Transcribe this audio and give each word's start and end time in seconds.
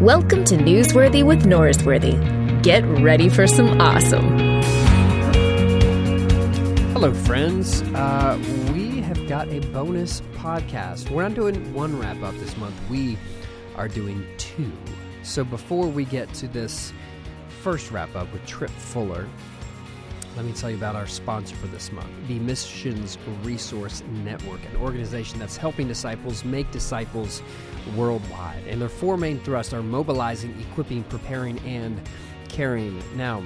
Welcome 0.00 0.46
to 0.46 0.56
Newsworthy 0.56 1.22
with 1.22 1.42
Norsworthy. 1.42 2.62
Get 2.62 2.82
ready 3.02 3.28
for 3.28 3.46
some 3.46 3.78
awesome. 3.82 4.62
Hello, 6.94 7.12
friends. 7.12 7.82
Uh, 7.82 8.42
we 8.72 9.02
have 9.02 9.28
got 9.28 9.48
a 9.48 9.60
bonus 9.72 10.22
podcast. 10.36 11.10
We're 11.10 11.24
not 11.24 11.34
doing 11.34 11.74
one 11.74 12.00
wrap 12.00 12.22
up 12.22 12.34
this 12.36 12.56
month, 12.56 12.74
we 12.88 13.18
are 13.76 13.88
doing 13.88 14.26
two. 14.38 14.72
So 15.22 15.44
before 15.44 15.86
we 15.86 16.06
get 16.06 16.32
to 16.32 16.48
this 16.48 16.94
first 17.60 17.90
wrap 17.90 18.16
up 18.16 18.32
with 18.32 18.46
Tripp 18.46 18.70
Fuller, 18.70 19.28
let 20.36 20.44
me 20.44 20.52
tell 20.52 20.70
you 20.70 20.76
about 20.76 20.94
our 20.94 21.06
sponsor 21.06 21.56
for 21.56 21.66
this 21.66 21.90
month, 21.92 22.08
the 22.28 22.38
Missions 22.38 23.18
Resource 23.42 24.02
Network, 24.24 24.60
an 24.72 24.76
organization 24.76 25.38
that's 25.38 25.56
helping 25.56 25.88
disciples 25.88 26.44
make 26.44 26.70
disciples 26.70 27.42
worldwide. 27.96 28.62
And 28.66 28.80
their 28.80 28.88
four 28.88 29.16
main 29.16 29.40
thrusts 29.40 29.72
are 29.72 29.82
mobilizing, 29.82 30.58
equipping, 30.60 31.02
preparing, 31.04 31.58
and 31.60 32.00
caring. 32.48 33.02
Now, 33.16 33.42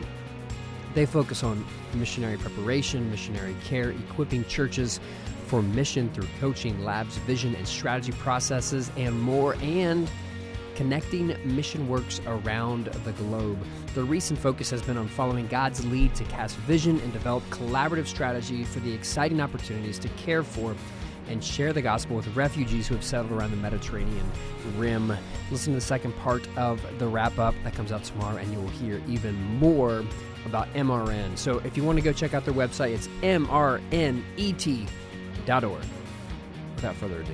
they 0.94 1.06
focus 1.06 1.42
on 1.42 1.64
missionary 1.94 2.36
preparation, 2.36 3.10
missionary 3.10 3.56
care, 3.64 3.90
equipping 3.90 4.44
churches 4.44 5.00
for 5.46 5.62
mission 5.62 6.10
through 6.12 6.28
coaching, 6.40 6.84
labs, 6.84 7.16
vision, 7.18 7.54
and 7.54 7.66
strategy 7.66 8.12
processes, 8.12 8.90
and 8.96 9.20
more, 9.20 9.56
and 9.56 10.08
connecting 10.74 11.36
mission 11.44 11.88
works 11.88 12.20
around 12.26 12.86
the 12.86 13.12
globe. 13.12 13.58
The 13.94 14.04
recent 14.04 14.38
focus 14.38 14.70
has 14.70 14.82
been 14.82 14.96
on 14.96 15.08
following 15.08 15.46
God's 15.46 15.84
lead 15.86 16.14
to 16.16 16.24
cast 16.24 16.56
vision 16.58 17.00
and 17.00 17.12
develop 17.12 17.44
collaborative 17.50 18.06
strategy 18.06 18.64
for 18.64 18.80
the 18.80 18.92
exciting 18.92 19.40
opportunities 19.40 19.98
to 20.00 20.08
care 20.10 20.42
for 20.42 20.74
and 21.28 21.42
share 21.42 21.72
the 21.72 21.82
gospel 21.82 22.16
with 22.16 22.26
refugees 22.36 22.86
who 22.86 22.94
have 22.94 23.04
settled 23.04 23.32
around 23.32 23.50
the 23.50 23.56
Mediterranean 23.56 24.30
rim. 24.76 25.16
Listen 25.50 25.72
to 25.72 25.78
the 25.78 25.84
second 25.84 26.12
part 26.18 26.46
of 26.56 26.80
the 26.98 27.06
wrap 27.06 27.38
up 27.38 27.54
that 27.64 27.74
comes 27.74 27.92
out 27.92 28.04
tomorrow, 28.04 28.36
and 28.36 28.52
you 28.52 28.60
will 28.60 28.68
hear 28.68 29.00
even 29.08 29.34
more 29.58 30.04
about 30.44 30.72
MRN. 30.74 31.38
So 31.38 31.58
if 31.60 31.76
you 31.76 31.84
want 31.84 31.98
to 31.98 32.04
go 32.04 32.12
check 32.12 32.34
out 32.34 32.44
their 32.44 32.54
website, 32.54 32.90
it's 32.90 33.08
mrnet.org. 33.22 33.78
Without 36.74 36.96
further 36.96 37.20
ado, 37.20 37.32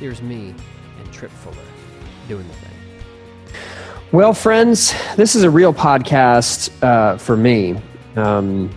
here's 0.00 0.20
me 0.20 0.54
and 0.98 1.12
Tripp 1.12 1.30
Fuller 1.30 1.73
doing 2.28 2.46
the 2.46 2.54
thing. 2.54 2.70
Well, 4.12 4.32
friends, 4.32 4.94
this 5.16 5.34
is 5.34 5.42
a 5.42 5.50
real 5.50 5.74
podcast 5.74 6.70
uh, 6.82 7.16
for 7.18 7.36
me. 7.36 7.76
Um, 8.16 8.70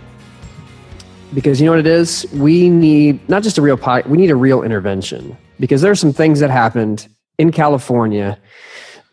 because 1.34 1.60
you 1.60 1.66
know 1.66 1.72
what 1.72 1.80
it 1.80 1.86
is? 1.86 2.26
We 2.32 2.68
need 2.68 3.28
not 3.28 3.42
just 3.42 3.58
a 3.58 3.62
real 3.62 3.76
pod, 3.76 4.06
we 4.06 4.16
need 4.16 4.30
a 4.30 4.36
real 4.36 4.62
intervention. 4.62 5.36
Because 5.60 5.82
there 5.82 5.90
are 5.90 5.96
some 5.96 6.12
things 6.12 6.40
that 6.40 6.50
happened 6.50 7.08
in 7.38 7.52
California 7.52 8.38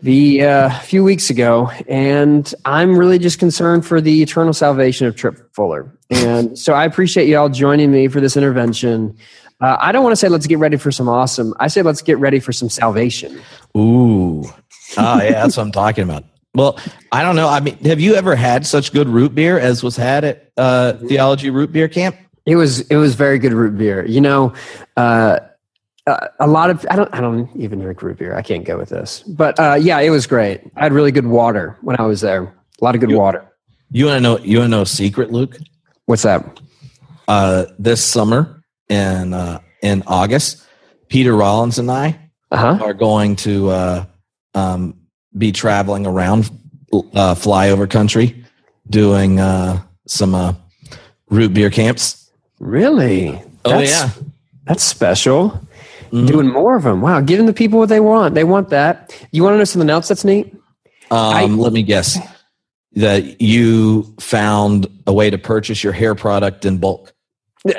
the 0.02 0.44
uh, 0.44 0.69
few 0.80 1.03
weeks 1.03 1.30
ago, 1.30 1.72
and 1.88 2.53
I'm 2.66 2.97
really 2.97 3.17
just 3.17 3.39
concerned 3.39 3.86
for 3.86 4.02
the 4.02 4.22
eternal 4.22 4.53
salvation 4.53 5.08
of 5.08 5.16
Tripp 5.16 5.53
Fuller. 5.53 5.91
And 6.09 6.58
so 6.58 6.73
I 6.73 6.86
appreciate 6.86 7.28
you 7.28 7.38
all 7.38 7.50
joining 7.50 7.91
me 7.91 8.08
for 8.08 8.19
this 8.19 8.38
intervention. 8.38 9.17
Uh, 9.61 9.78
I 9.80 9.92
don't 9.92 10.03
want 10.03 10.11
to 10.11 10.17
say 10.17 10.28
let's 10.30 10.48
get 10.48 10.59
ready 10.59 10.78
for 10.78 10.92
some 10.92 11.08
awesome. 11.08 11.53
I 11.59 11.67
say 11.67 11.81
let's 11.81 12.02
get 12.02 12.17
ready 12.20 12.39
for 12.39 12.52
some 12.52 12.70
salvation. 12.70 13.39
Ooh. 13.78 14.44
Oh, 14.97 15.22
yeah, 15.22 15.31
that's 15.31 15.58
what 15.58 15.64
I'm 15.64 15.72
talking 15.72 16.03
about. 16.03 16.23
Well, 16.53 16.80
I 17.12 17.22
don't 17.23 17.36
know. 17.36 17.47
I 17.50 17.59
mean, 17.59 17.78
have 17.80 18.00
you 18.00 18.16
ever 18.16 18.36
had 18.36 18.66
such 18.66 18.94
good 18.94 19.08
root 19.09 19.36
beer 19.36 19.59
as 19.59 19.84
was 19.84 19.95
had 19.97 20.23
at 20.23 20.52
uh, 20.58 20.94
Theology 20.94 21.50
Root 21.50 21.72
Beer 21.72 21.88
Camp? 21.88 22.16
It 22.45 22.56
was 22.56 22.81
it 22.81 22.95
was 22.95 23.16
very 23.16 23.39
good 23.39 23.53
root 23.53 23.78
beer. 23.78 24.06
You 24.06 24.22
know, 24.22 24.53
uh, 24.95 25.39
uh, 26.08 26.28
a 26.40 26.47
lot 26.47 26.69
of 26.69 26.86
I 26.90 26.95
don't 26.95 27.14
I 27.14 27.19
don't 27.19 27.50
even 27.56 27.80
drink 27.80 28.02
root 28.02 28.19
beer. 28.19 28.36
I 28.36 28.42
can't 28.42 28.64
go 28.64 28.78
with 28.78 28.90
this, 28.90 29.22
but 29.23 29.59
uh, 29.59 29.73
yeah, 29.81 30.00
it 30.00 30.12
was 30.12 30.28
great. 30.28 30.62
I 30.78 30.84
had 30.84 30.94
really 30.94 31.12
good 31.12 31.25
water 31.28 31.78
when 31.81 32.00
I 32.00 32.03
was 32.03 32.22
there. 32.22 32.44
A 32.44 32.84
lot 32.84 32.94
of 32.95 33.02
good 33.02 33.09
You- 33.09 33.17
water. 33.17 33.44
You 33.92 34.06
want 34.06 34.17
to 34.17 34.22
know? 34.22 34.38
You 34.40 34.59
want 34.59 34.66
to 34.67 34.78
know 34.78 34.81
a 34.81 34.86
secret, 34.86 35.31
Luke? 35.31 35.58
What's 36.06 36.24
that? 36.24 36.59
Uh, 37.28 37.66
this 37.80 38.03
summer 38.03 38.55
in 38.90 39.34
uh, 39.34 39.59
in 39.81 40.03
August, 40.07 40.63
Peter 41.09 41.35
Rollins 41.35 41.79
and 41.79 41.90
I 41.91 42.19
Uh 42.51 42.57
huh. 42.78 42.84
are 42.85 42.94
going 42.94 43.35
to 43.38 43.69
uh, 43.69 44.06
um, 44.53 45.00
be 45.38 45.51
traveling 45.51 46.06
around 46.06 46.50
uh, 46.94 47.35
flyover 47.35 47.90
country, 47.90 48.44
doing 48.90 49.40
uh, 49.40 49.81
some 50.07 50.34
uh, 50.35 50.53
root 51.29 51.53
beer 51.53 51.69
camps. 51.69 52.29
Really? 52.59 53.41
Oh 53.66 53.69
That's- 53.72 53.90
yeah, 53.90 54.09
That's 54.66 54.84
special. 54.84 55.59
Mhm. 56.12 56.28
Doing 56.28 56.47
more 56.50 56.75
of 56.78 56.84
them. 56.84 57.01
Wow, 57.01 57.19
giving 57.22 57.45
the 57.47 57.53
people 57.53 57.79
what 57.79 57.90
they 57.90 58.00
want. 58.00 58.35
They 58.35 58.44
want 58.44 58.69
that. 58.69 59.12
You 59.31 59.44
want 59.44 59.56
to 59.56 59.57
know 59.57 59.63
something 59.66 59.90
else 59.90 60.07
that's 60.07 60.24
neat? 60.24 60.56
Um, 61.12 61.57
let 61.57 61.74
me 61.74 61.81
guess 61.84 62.18
that 62.94 63.41
you 63.41 64.03
found 64.19 64.88
a 65.07 65.13
way 65.13 65.29
to 65.29 65.38
purchase 65.38 65.84
your 65.84 65.94
hair 65.94 66.16
product 66.16 66.63
in 66.63 66.78
bulk. 66.78 67.13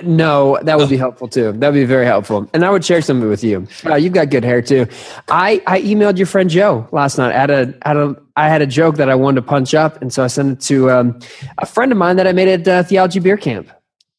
No, 0.03 0.59
that 0.63 0.77
would 0.79 0.89
be 0.89 0.97
helpful 0.97 1.29
too. 1.29 1.53
That 1.53 1.69
would 1.69 1.75
be 1.79 1.85
very 1.85 2.07
helpful. 2.07 2.51
And 2.53 2.65
I 2.65 2.71
would 2.71 2.85
share 2.85 3.01
some 3.01 3.19
of 3.19 3.25
it 3.25 3.29
with 3.29 3.45
you. 3.45 3.69
Uh, 3.85 3.95
you've 3.95 4.13
got 4.13 4.31
good 4.31 4.43
hair 4.45 4.61
too. 4.61 4.87
I, 5.29 5.63
I 5.67 5.81
emailed 5.83 6.17
your 6.19 6.27
friend 6.27 6.51
Joe 6.51 6.89
last 6.91 7.19
night. 7.19 7.33
I 7.35 7.39
had 7.39 7.51
a, 7.51 7.75
had 7.85 7.97
a, 7.97 8.17
I 8.35 8.49
had 8.49 8.63
a 8.63 8.67
joke 8.67 8.97
that 8.97 9.09
I 9.09 9.15
wanted 9.15 9.43
to 9.43 9.47
punch 9.47 9.75
up. 9.75 10.03
And 10.03 10.13
so 10.13 10.25
I 10.25 10.27
sent 10.27 10.53
it 10.59 10.61
to 10.67 10.91
um, 10.91 11.21
a 11.59 11.67
friend 11.67 11.93
of 11.93 11.99
mine 11.99 12.17
that 12.17 12.27
I 12.27 12.33
made 12.33 12.49
at 12.49 12.67
uh, 12.67 12.83
Theology 12.83 13.21
Beer 13.21 13.37
Camp. 13.37 13.71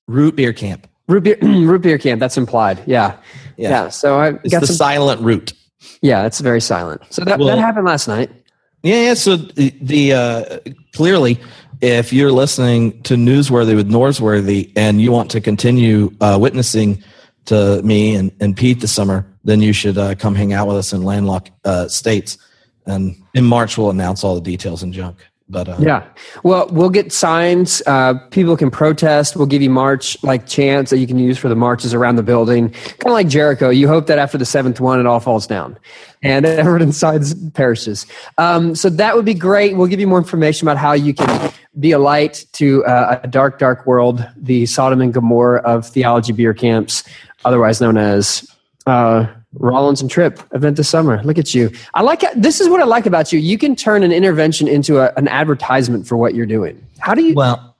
Root 0.07 0.37
beer 0.37 0.53
camp. 0.53 0.87
Root 1.09 1.23
beer, 1.25 1.37
root 1.41 1.81
beer 1.81 1.97
camp. 1.97 2.21
That's 2.21 2.37
implied. 2.37 2.81
Yeah. 2.85 3.17
Yeah. 3.57 3.69
Yeah. 3.69 3.89
So 3.89 4.19
I 4.19 4.29
It's 4.43 4.49
got 4.53 4.61
the 4.61 4.67
some. 4.67 4.75
silent 4.77 5.19
root. 5.21 5.51
yeah, 6.01 6.25
it's 6.25 6.39
very 6.39 6.61
silent. 6.61 7.01
So 7.09 7.25
that, 7.25 7.39
Well- 7.39 7.49
that 7.49 7.57
happened 7.59 7.85
last 7.85 8.07
night. 8.07 8.31
Yeah, 8.83 9.01
yeah. 9.01 9.13
So 9.15 9.35
the, 9.35 9.73
the 9.81 10.13
uh, 10.13 10.59
clearly, 10.95 11.39
if 11.81 12.11
you're 12.11 12.31
listening 12.31 13.01
to 13.03 13.15
Newsworthy 13.15 13.75
with 13.75 13.89
Norsworthy 13.89 14.71
and 14.75 15.01
you 15.01 15.11
want 15.11 15.31
to 15.31 15.41
continue 15.41 16.15
uh, 16.21 16.37
witnessing 16.39 17.03
to 17.45 17.81
me 17.83 18.15
and, 18.15 18.31
and 18.39 18.55
Pete 18.55 18.81
this 18.81 18.91
summer, 18.91 19.25
then 19.43 19.61
you 19.61 19.73
should 19.73 19.97
uh, 19.97 20.15
come 20.15 20.35
hang 20.35 20.53
out 20.53 20.67
with 20.67 20.77
us 20.77 20.93
in 20.93 21.03
landlocked 21.03 21.51
uh, 21.65 21.87
states. 21.87 22.37
And 22.85 23.15
in 23.33 23.45
March, 23.45 23.77
we'll 23.77 23.89
announce 23.89 24.23
all 24.23 24.35
the 24.35 24.41
details 24.41 24.83
and 24.83 24.93
junk. 24.93 25.17
But 25.49 25.69
uh, 25.69 25.77
Yeah. 25.79 26.05
Well, 26.43 26.67
we'll 26.71 26.89
get 26.89 27.13
signs. 27.13 27.81
Uh, 27.85 28.15
people 28.31 28.57
can 28.57 28.69
protest. 28.69 29.35
We'll 29.37 29.45
give 29.45 29.61
you 29.61 29.69
march 29.69 30.21
like 30.23 30.45
chants 30.45 30.91
that 30.91 30.97
you 30.97 31.07
can 31.07 31.17
use 31.19 31.37
for 31.37 31.47
the 31.47 31.55
marches 31.55 31.93
around 31.93 32.17
the 32.17 32.23
building. 32.23 32.71
Kind 32.71 33.05
of 33.05 33.13
like 33.13 33.29
Jericho. 33.29 33.69
You 33.69 33.87
hope 33.87 34.07
that 34.07 34.19
after 34.19 34.37
the 34.37 34.45
seventh 34.45 34.81
one, 34.81 34.99
it 34.99 35.05
all 35.05 35.21
falls 35.21 35.47
down 35.47 35.77
and 36.21 36.45
everyone 36.45 36.81
inside 36.81 37.21
perishes. 37.53 38.05
Um, 38.37 38.75
so 38.75 38.89
that 38.89 39.15
would 39.15 39.25
be 39.25 39.33
great. 39.33 39.77
We'll 39.77 39.87
give 39.87 40.01
you 40.01 40.07
more 40.07 40.17
information 40.17 40.67
about 40.67 40.77
how 40.77 40.91
you 40.93 41.13
can 41.13 41.53
be 41.79 41.91
a 41.91 41.99
light 41.99 42.45
to 42.53 42.83
uh, 42.85 43.21
a 43.23 43.27
dark, 43.27 43.59
dark 43.59 43.85
world, 43.85 44.27
the 44.35 44.65
Sodom 44.65 44.99
and 44.99 45.13
Gomorrah 45.13 45.61
of 45.61 45.87
theology 45.87 46.33
beer 46.33 46.53
camps, 46.53 47.03
otherwise 47.45 47.79
known 47.79 47.97
as 47.97 48.49
uh, 48.85 49.27
Rollins 49.53 50.01
and 50.01 50.09
Trip 50.09 50.41
event 50.53 50.77
this 50.77 50.89
summer. 50.89 51.21
Look 51.23 51.37
at 51.37 51.55
you. 51.55 51.71
I 51.93 52.01
like 52.01 52.23
this 52.35 52.61
is 52.61 52.69
what 52.69 52.81
I 52.81 52.85
like 52.85 53.05
about 53.05 53.31
you. 53.31 53.39
You 53.39 53.57
can 53.57 53.75
turn 53.75 54.03
an 54.03 54.11
intervention 54.11 54.67
into 54.67 54.99
a, 54.99 55.13
an 55.17 55.27
advertisement 55.27 56.07
for 56.07 56.17
what 56.17 56.35
you're 56.35 56.45
doing. 56.45 56.83
How 56.99 57.13
do 57.13 57.23
you? 57.23 57.33
Well, 57.33 57.75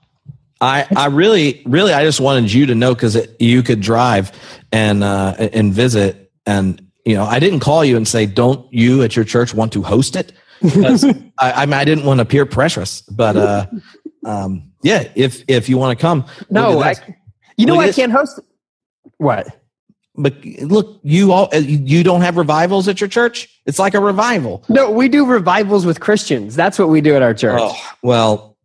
I, 0.60 0.86
I 0.96 1.06
really, 1.06 1.62
really, 1.66 1.92
I 1.92 2.04
just 2.04 2.20
wanted 2.20 2.52
you 2.52 2.66
to 2.66 2.74
know 2.74 2.94
because 2.94 3.16
you 3.38 3.62
could 3.62 3.80
drive 3.80 4.32
and 4.72 5.04
uh, 5.04 5.34
and 5.38 5.72
visit, 5.72 6.32
and 6.46 6.84
you 7.04 7.14
know, 7.14 7.24
I 7.24 7.38
didn't 7.38 7.60
call 7.60 7.84
you 7.84 7.96
and 7.96 8.08
say, 8.08 8.26
"Don't 8.26 8.72
you 8.72 9.02
at 9.02 9.14
your 9.14 9.24
church 9.24 9.54
want 9.54 9.72
to 9.74 9.82
host 9.82 10.16
it?" 10.16 10.32
I, 11.38 11.66
I 11.70 11.84
didn't 11.84 12.04
want 12.04 12.18
to 12.18 12.22
appear 12.22 12.44
precious 12.44 13.02
but 13.02 13.36
uh, 13.36 13.66
um, 14.24 14.72
yeah, 14.82 15.08
if 15.14 15.44
if 15.48 15.68
you 15.68 15.78
want 15.78 15.96
to 15.96 16.00
come, 16.00 16.26
no, 16.50 16.80
I, 16.80 16.94
you 17.56 17.66
know 17.66 17.78
I 17.78 17.92
can't 17.92 18.12
host. 18.12 18.40
What? 19.18 19.57
But 20.18 20.34
look, 20.60 20.98
you 21.02 21.32
all 21.32 21.48
uh, 21.54 21.58
you 21.58 22.02
don't 22.04 22.20
have 22.22 22.36
revivals 22.36 22.88
at 22.88 23.00
your 23.00 23.08
church. 23.08 23.48
It's 23.64 23.78
like 23.78 23.94
a 23.94 24.00
revival. 24.00 24.64
No, 24.68 24.90
we 24.90 25.08
do 25.08 25.24
revivals 25.24 25.86
with 25.86 26.00
Christians. 26.00 26.56
That's 26.56 26.78
what 26.78 26.88
we 26.88 27.00
do 27.00 27.14
at 27.14 27.22
our 27.22 27.34
church. 27.34 27.60
Oh, 27.62 27.76
well, 28.02 28.56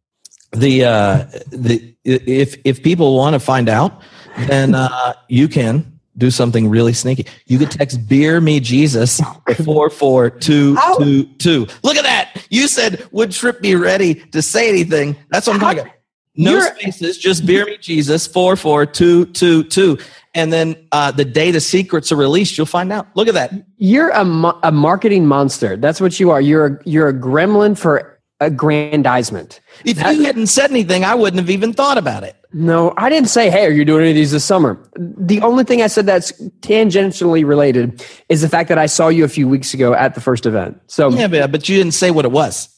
the 0.52 0.84
uh, 0.86 1.26
the 1.50 1.96
if 2.04 2.58
if 2.66 2.84
people 2.84 3.16
want 3.16 3.34
to 3.34 3.40
find 3.40 3.70
out, 3.70 4.02
then 4.48 4.76
uh, 4.76 5.14
you 5.30 5.48
can 5.48 6.00
do 6.18 6.30
something 6.30 6.70
really 6.70 6.94
sneaky. 6.94 7.26
You 7.46 7.58
could 7.60 7.72
text 7.72 8.08
"Beer 8.08 8.42
Me 8.42 8.60
Jesus" 8.60 9.22
four 9.64 9.90
four 9.90 10.30
two 10.30 10.76
How- 10.76 10.98
two 10.98 11.26
two. 11.38 11.68
Look 11.84 11.98
at 11.98 12.04
that! 12.04 12.46
You 12.50 12.68
said 12.68 13.08
would 13.12 13.32
Trip 13.32 13.62
be 13.62 13.76
ready 13.76 14.16
to 14.16 14.42
say 14.42 14.70
anything? 14.70 15.16
That's 15.30 15.48
what 15.48 15.54
I'm 15.56 15.60
How- 15.60 15.68
talking. 15.70 15.82
about. 15.84 15.94
No 16.36 16.52
You're- 16.54 16.70
spaces, 16.80 17.18
just 17.20 17.46
"Beer 17.46 17.66
Me 17.66 17.78
Jesus" 17.78 18.26
four 18.26 18.56
four 18.56 18.86
two 18.88 19.26
two 19.28 19.64
two. 19.66 19.98
And 20.36 20.52
then 20.52 20.76
uh, 20.92 21.12
the 21.12 21.26
day 21.26 21.52
the 21.52 21.60
secrets 21.62 22.12
are 22.12 22.16
released, 22.16 22.58
you'll 22.58 22.66
find 22.66 22.92
out. 22.92 23.08
Look 23.16 23.28
at 23.28 23.36
that. 23.36 23.52
You're 23.78 24.10
a, 24.10 24.26
mo- 24.26 24.60
a 24.64 24.72
marketing 24.72 25.28
monster. 25.28 25.78
That's 25.78 26.02
what 26.02 26.20
you 26.20 26.32
are. 26.32 26.42
You're 26.42 26.66
a, 26.66 26.78
you're 26.86 27.08
a 27.08 27.14
gremlin 27.14 27.78
for 27.78 28.20
aggrandizement. 28.40 29.60
If 29.86 29.98
That- 29.98 30.16
you 30.16 30.24
hadn't 30.24 30.48
said 30.48 30.72
anything, 30.72 31.04
I 31.06 31.14
wouldn't 31.16 31.40
have 31.40 31.50
even 31.50 31.72
thought 31.74 31.98
about 31.98 32.24
it. 32.24 32.36
No, 32.52 32.94
I 32.98 33.10
didn't 33.10 33.30
say, 33.30 33.50
hey, 33.50 33.66
are 33.66 33.72
you 33.72 33.84
doing 33.86 34.02
any 34.02 34.12
of 34.12 34.16
these 34.16 34.32
this 34.32 34.46
summer? 34.46 34.78
The 34.96 35.42
only 35.42 35.64
thing 35.64 35.82
I 35.82 35.88
said 35.88 36.06
that's 36.06 36.32
tangentially 36.62 37.46
related 37.46 38.04
is 38.30 38.42
the 38.42 38.50
fact 38.50 38.70
that 38.70 38.78
I 38.78 38.86
saw 38.86 39.08
you 39.08 39.24
a 39.24 39.28
few 39.28 39.48
weeks 39.48 39.74
ago 39.74 39.94
at 39.94 40.14
the 40.14 40.22
first 40.22 40.46
event. 40.46 40.80
So, 40.88 41.10
Yeah, 41.10 41.28
but, 41.28 41.52
but 41.52 41.68
you 41.70 41.78
didn't 41.78 41.94
say 41.94 42.12
what 42.12 42.26
it 42.26 42.32
was. 42.32 42.70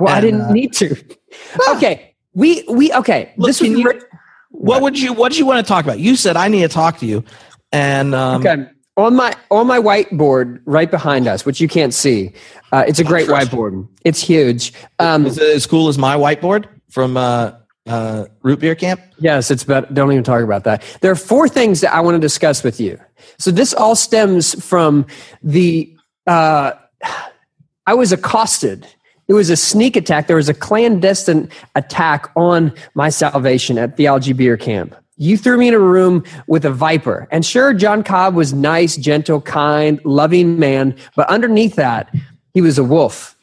well, 0.00 0.12
I 0.14 0.20
didn't 0.20 0.40
uh, 0.42 0.52
need 0.52 0.72
to. 0.74 0.96
okay. 1.76 2.14
We, 2.34 2.64
we, 2.68 2.92
okay. 2.92 3.32
Look, 3.36 3.48
this 3.48 3.60
was 3.60 3.70
you- 3.70 4.00
What 4.54 4.82
would 4.82 4.98
you 4.98 5.12
What 5.12 5.32
do 5.32 5.38
you 5.38 5.46
want 5.46 5.64
to 5.64 5.68
talk 5.68 5.84
about? 5.84 5.98
You 5.98 6.14
said 6.16 6.36
I 6.36 6.48
need 6.48 6.62
to 6.62 6.68
talk 6.68 6.98
to 6.98 7.06
you, 7.06 7.24
and 7.72 8.14
um, 8.14 8.46
Okay. 8.46 8.66
On 8.96 9.16
my 9.16 9.34
on 9.50 9.66
my 9.66 9.80
whiteboard 9.80 10.60
right 10.64 10.88
behind 10.88 11.26
us, 11.26 11.44
which 11.44 11.60
you 11.60 11.66
can't 11.66 11.92
see, 11.92 12.32
uh, 12.70 12.84
it's 12.86 13.00
a 13.00 13.04
great 13.04 13.26
whiteboard. 13.26 13.88
It's 14.04 14.20
huge. 14.20 14.72
Um, 15.00 15.26
is 15.26 15.36
it 15.36 15.56
as 15.56 15.66
cool 15.66 15.88
as 15.88 15.98
my 15.98 16.14
whiteboard 16.14 16.68
from 16.90 17.16
uh, 17.16 17.54
uh, 17.88 18.26
root 18.42 18.60
beer 18.60 18.76
camp? 18.76 19.00
yes, 19.18 19.50
it's 19.50 19.64
better. 19.64 19.88
Don't 19.92 20.12
even 20.12 20.22
talk 20.22 20.42
about 20.42 20.62
that. 20.62 20.84
There 21.00 21.10
are 21.10 21.16
four 21.16 21.48
things 21.48 21.80
that 21.80 21.92
I 21.92 22.00
want 22.00 22.14
to 22.14 22.20
discuss 22.20 22.62
with 22.62 22.78
you. 22.78 23.00
So 23.40 23.50
this 23.50 23.74
all 23.74 23.96
stems 23.96 24.54
from 24.64 25.06
the. 25.42 25.92
Uh, 26.28 26.74
I 27.86 27.94
was 27.94 28.12
accosted. 28.12 28.86
It 29.28 29.34
was 29.34 29.50
a 29.50 29.56
sneak 29.56 29.96
attack. 29.96 30.26
There 30.26 30.36
was 30.36 30.48
a 30.48 30.54
clandestine 30.54 31.48
attack 31.74 32.30
on 32.36 32.72
my 32.94 33.08
salvation 33.08 33.78
at 33.78 33.96
Theology 33.96 34.32
Beer 34.32 34.56
Camp. 34.56 34.94
You 35.16 35.36
threw 35.36 35.56
me 35.56 35.68
in 35.68 35.74
a 35.74 35.78
room 35.78 36.24
with 36.46 36.64
a 36.64 36.70
viper. 36.70 37.28
And 37.30 37.46
sure, 37.46 37.72
John 37.72 38.02
Cobb 38.02 38.34
was 38.34 38.52
nice, 38.52 38.96
gentle, 38.96 39.40
kind, 39.40 40.00
loving 40.04 40.58
man. 40.58 40.96
But 41.14 41.28
underneath 41.28 41.76
that, 41.76 42.12
he 42.52 42.60
was 42.60 42.78
a 42.78 42.84
wolf. 42.84 43.36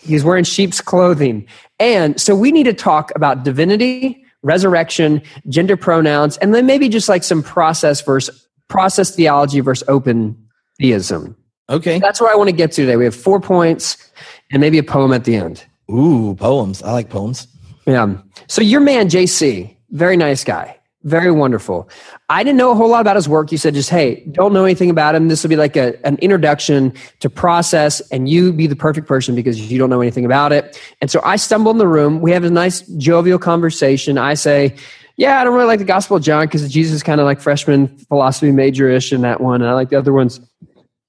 He 0.00 0.14
was 0.14 0.24
wearing 0.24 0.44
sheep's 0.44 0.80
clothing. 0.80 1.46
And 1.80 2.20
so 2.20 2.34
we 2.34 2.52
need 2.52 2.64
to 2.64 2.72
talk 2.72 3.12
about 3.16 3.42
divinity, 3.42 4.24
resurrection, 4.42 5.20
gender 5.48 5.76
pronouns, 5.76 6.36
and 6.38 6.54
then 6.54 6.66
maybe 6.66 6.88
just 6.88 7.08
like 7.08 7.24
some 7.24 7.42
process 7.42 8.00
versus 8.00 8.46
process 8.68 9.14
theology 9.14 9.60
versus 9.60 9.86
open 9.88 10.36
theism. 10.78 11.36
Okay. 11.68 11.98
That's 11.98 12.20
where 12.20 12.32
I 12.32 12.36
want 12.36 12.48
to 12.48 12.56
get 12.56 12.72
to 12.72 12.82
today. 12.82 12.96
We 12.96 13.04
have 13.04 13.14
four 13.16 13.40
points 13.40 14.10
and 14.50 14.60
maybe 14.60 14.78
a 14.78 14.82
poem 14.82 15.12
at 15.12 15.24
the 15.24 15.36
end. 15.36 15.64
Ooh, 15.90 16.34
poems. 16.34 16.82
I 16.82 16.92
like 16.92 17.08
poems. 17.08 17.46
Yeah. 17.86 18.16
So 18.46 18.60
your 18.62 18.80
man, 18.80 19.08
JC, 19.08 19.74
very 19.90 20.16
nice 20.16 20.44
guy, 20.44 20.76
very 21.04 21.30
wonderful. 21.30 21.88
I 22.28 22.44
didn't 22.44 22.58
know 22.58 22.70
a 22.70 22.74
whole 22.74 22.90
lot 22.90 23.00
about 23.00 23.16
his 23.16 23.28
work. 23.28 23.50
You 23.50 23.56
said 23.56 23.72
just, 23.72 23.88
hey, 23.88 24.22
don't 24.32 24.52
know 24.52 24.64
anything 24.64 24.90
about 24.90 25.14
him. 25.14 25.28
This 25.28 25.42
will 25.42 25.48
be 25.48 25.56
like 25.56 25.76
a, 25.76 25.98
an 26.06 26.16
introduction 26.16 26.92
to 27.20 27.30
process, 27.30 28.00
and 28.10 28.28
you 28.28 28.52
be 28.52 28.66
the 28.66 28.76
perfect 28.76 29.06
person 29.06 29.34
because 29.34 29.70
you 29.70 29.78
don't 29.78 29.88
know 29.88 30.02
anything 30.02 30.26
about 30.26 30.52
it. 30.52 30.78
And 31.00 31.10
so 31.10 31.22
I 31.24 31.36
stumble 31.36 31.70
in 31.70 31.78
the 31.78 31.88
room. 31.88 32.20
We 32.20 32.30
have 32.32 32.44
a 32.44 32.50
nice 32.50 32.82
jovial 32.98 33.38
conversation. 33.38 34.18
I 34.18 34.34
say, 34.34 34.76
yeah, 35.16 35.40
I 35.40 35.44
don't 35.44 35.54
really 35.54 35.66
like 35.66 35.80
the 35.80 35.84
Gospel 35.84 36.18
of 36.18 36.22
John 36.22 36.44
because 36.44 36.68
Jesus 36.70 36.96
is 36.96 37.02
kind 37.02 37.20
of 37.20 37.24
like 37.24 37.40
freshman 37.40 37.88
philosophy 37.88 38.52
major-ish 38.52 39.12
in 39.12 39.22
that 39.22 39.40
one. 39.40 39.62
And 39.62 39.70
I 39.70 39.72
like 39.72 39.88
the 39.88 39.98
other 39.98 40.12
ones 40.12 40.40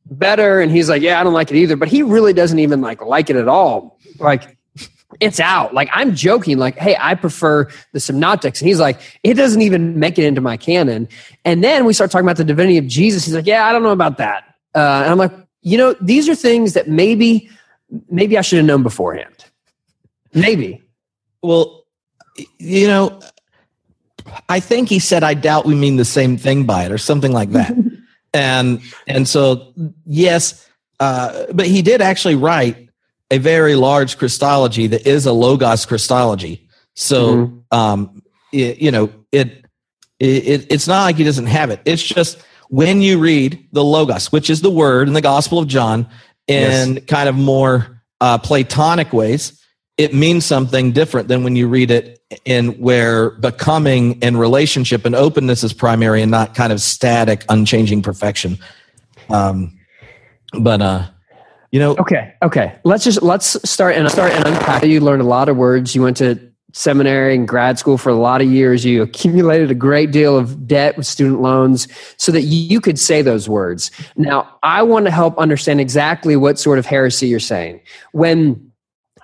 better. 0.10 0.60
And 0.60 0.72
he's 0.72 0.90
like, 0.90 1.02
yeah, 1.02 1.20
I 1.20 1.24
don't 1.24 1.34
like 1.34 1.52
it 1.52 1.58
either. 1.58 1.76
But 1.76 1.88
he 1.88 2.04
really 2.04 2.34
doesn't 2.34 2.60
even 2.60 2.82
like 2.82 3.02
like 3.02 3.30
it 3.30 3.36
at 3.36 3.48
all. 3.48 4.00
Like 4.20 4.58
it's 5.20 5.40
out. 5.40 5.74
Like 5.74 5.90
I'm 5.92 6.16
joking, 6.16 6.58
like, 6.58 6.78
hey, 6.78 6.96
I 7.00 7.16
prefer 7.16 7.68
the 7.94 8.00
synoptics. 8.00 8.62
And 8.62 8.68
he's 8.68 8.80
like, 8.80 9.00
it 9.24 9.34
doesn't 9.34 9.62
even 9.62 10.00
make 10.00 10.18
it 10.18 10.26
into 10.26 10.42
my 10.42 10.58
canon. 10.58 11.08
And 11.46 11.64
then 11.64 11.86
we 11.86 11.94
start 11.94 12.12
talking 12.12 12.26
about 12.26 12.38
the 12.38 12.44
divinity 12.44 12.78
of 12.78 12.88
Jesus. 12.88 13.26
He's 13.26 13.34
like, 13.34 13.48
yeah, 13.48 13.66
I 13.66 13.72
don't 13.72 13.84
know 13.84 13.92
about 13.92 14.18
that. 14.18 14.44
Uh, 14.76 15.02
and 15.04 15.12
I'm 15.12 15.18
like, 15.18 15.34
you 15.62 15.78
know, 15.78 15.96
these 16.00 16.30
are 16.30 16.36
things 16.36 16.74
that 16.74 16.88
maybe, 16.88 17.50
maybe 18.10 18.38
I 18.38 18.42
should 18.42 18.58
have 18.58 18.66
known 18.66 18.84
beforehand. 18.84 19.46
Maybe. 20.34 20.84
Well, 21.42 21.86
you 22.60 22.88
know, 22.88 23.20
I 24.48 24.60
think 24.60 24.90
he 24.90 25.00
said, 25.00 25.24
"I 25.24 25.34
doubt 25.34 25.66
we 25.66 25.76
mean 25.76 25.96
the 25.96 26.06
same 26.06 26.38
thing 26.38 26.66
by 26.66 26.86
it," 26.86 26.92
or 26.92 26.98
something 26.98 27.32
like 27.32 27.52
that. 27.52 27.74
and 28.34 28.82
and 29.08 29.28
so 29.28 29.74
yes, 30.06 30.68
uh, 31.00 31.46
but 31.54 31.66
he 31.68 31.82
did 31.82 32.02
actually 32.02 32.36
write 32.36 32.90
a 33.32 33.38
very 33.38 33.76
large 33.76 34.18
Christology 34.18 34.88
that 34.88 35.06
is 35.08 35.26
a 35.26 35.32
logos 35.32 35.86
Christology. 35.86 36.68
So 36.96 37.36
Mhm. 37.36 37.64
um, 37.72 38.24
it, 38.52 38.80
you 38.80 38.92
know, 38.92 39.10
it, 39.32 39.66
it 40.20 40.68
it's 40.70 40.88
not 40.88 41.04
like 41.04 41.16
he 41.16 41.24
doesn't 41.24 41.46
have 41.46 41.70
it. 41.70 41.82
It's 41.86 42.04
just 42.04 42.40
when 42.70 43.02
you 43.02 43.20
read 43.20 43.68
the 43.72 43.84
logos, 43.84 44.32
which 44.32 44.50
is 44.50 44.62
the 44.62 44.72
word 44.72 45.08
in 45.08 45.14
the 45.14 45.22
Gospel 45.22 45.60
of 45.60 45.68
John, 45.68 46.08
in 46.48 47.02
kind 47.02 47.30
of 47.30 47.36
more 47.36 48.02
uh, 48.22 48.38
Platonic 48.38 49.14
ways, 49.14 49.64
it 49.98 50.14
means 50.14 50.46
something 50.46 50.92
different 50.92 51.28
than 51.28 51.44
when 51.44 51.56
you 51.56 51.68
read 51.68 51.92
it 51.92 52.19
in 52.46 52.74
where 52.80 53.32
becoming 53.32 54.20
and 54.24 54.40
relationship 54.40 55.06
and 55.06 55.16
openness 55.16 55.64
is 55.64 55.74
primary 55.74 56.22
and 56.22 56.32
not 56.32 56.54
kind 56.54 56.72
of 56.72 56.82
static, 56.82 57.44
unchanging 57.50 58.02
perfection. 58.02 58.58
Um, 59.30 59.80
but 60.60 60.82
uh, 60.82 61.08
you 61.72 61.80
know, 61.80 61.96
Okay. 61.98 62.34
Okay. 62.42 62.76
Let's 62.84 63.04
just 63.04 63.22
let's 63.22 63.70
start 63.70 63.96
and 63.96 64.10
start 64.12 64.32
and 64.34 64.46
unpack. 64.46 64.84
You 64.84 65.00
learned 65.00 65.22
a 65.22 65.26
lot 65.26 65.50
of 65.50 65.58
words. 65.58 65.96
You 65.96 66.02
went 66.02 66.18
to 66.18 66.40
seminary 66.74 67.34
and 67.36 67.48
grad 67.48 67.80
school 67.80 67.98
for 67.98 68.10
a 68.10 68.16
lot 68.16 68.42
of 68.42 68.48
years. 68.48 68.86
You 68.86 69.02
accumulated 69.02 69.72
a 69.72 69.76
great 69.76 70.12
deal 70.12 70.38
of 70.38 70.68
debt 70.68 70.98
with 70.98 71.08
student 71.08 71.42
loans 71.42 71.88
so 72.18 72.32
that 72.32 72.44
you 72.44 72.80
could 72.80 73.00
say 73.00 73.22
those 73.22 73.50
words. 73.50 73.90
Now, 74.16 74.58
I 74.62 74.84
want 74.84 75.06
to 75.06 75.12
help 75.12 75.38
understand 75.38 75.82
exactly 75.82 76.36
what 76.36 76.60
sort 76.60 76.78
of 76.78 76.86
heresy 76.86 77.28
you're 77.28 77.40
saying. 77.40 77.82
When 78.12 78.69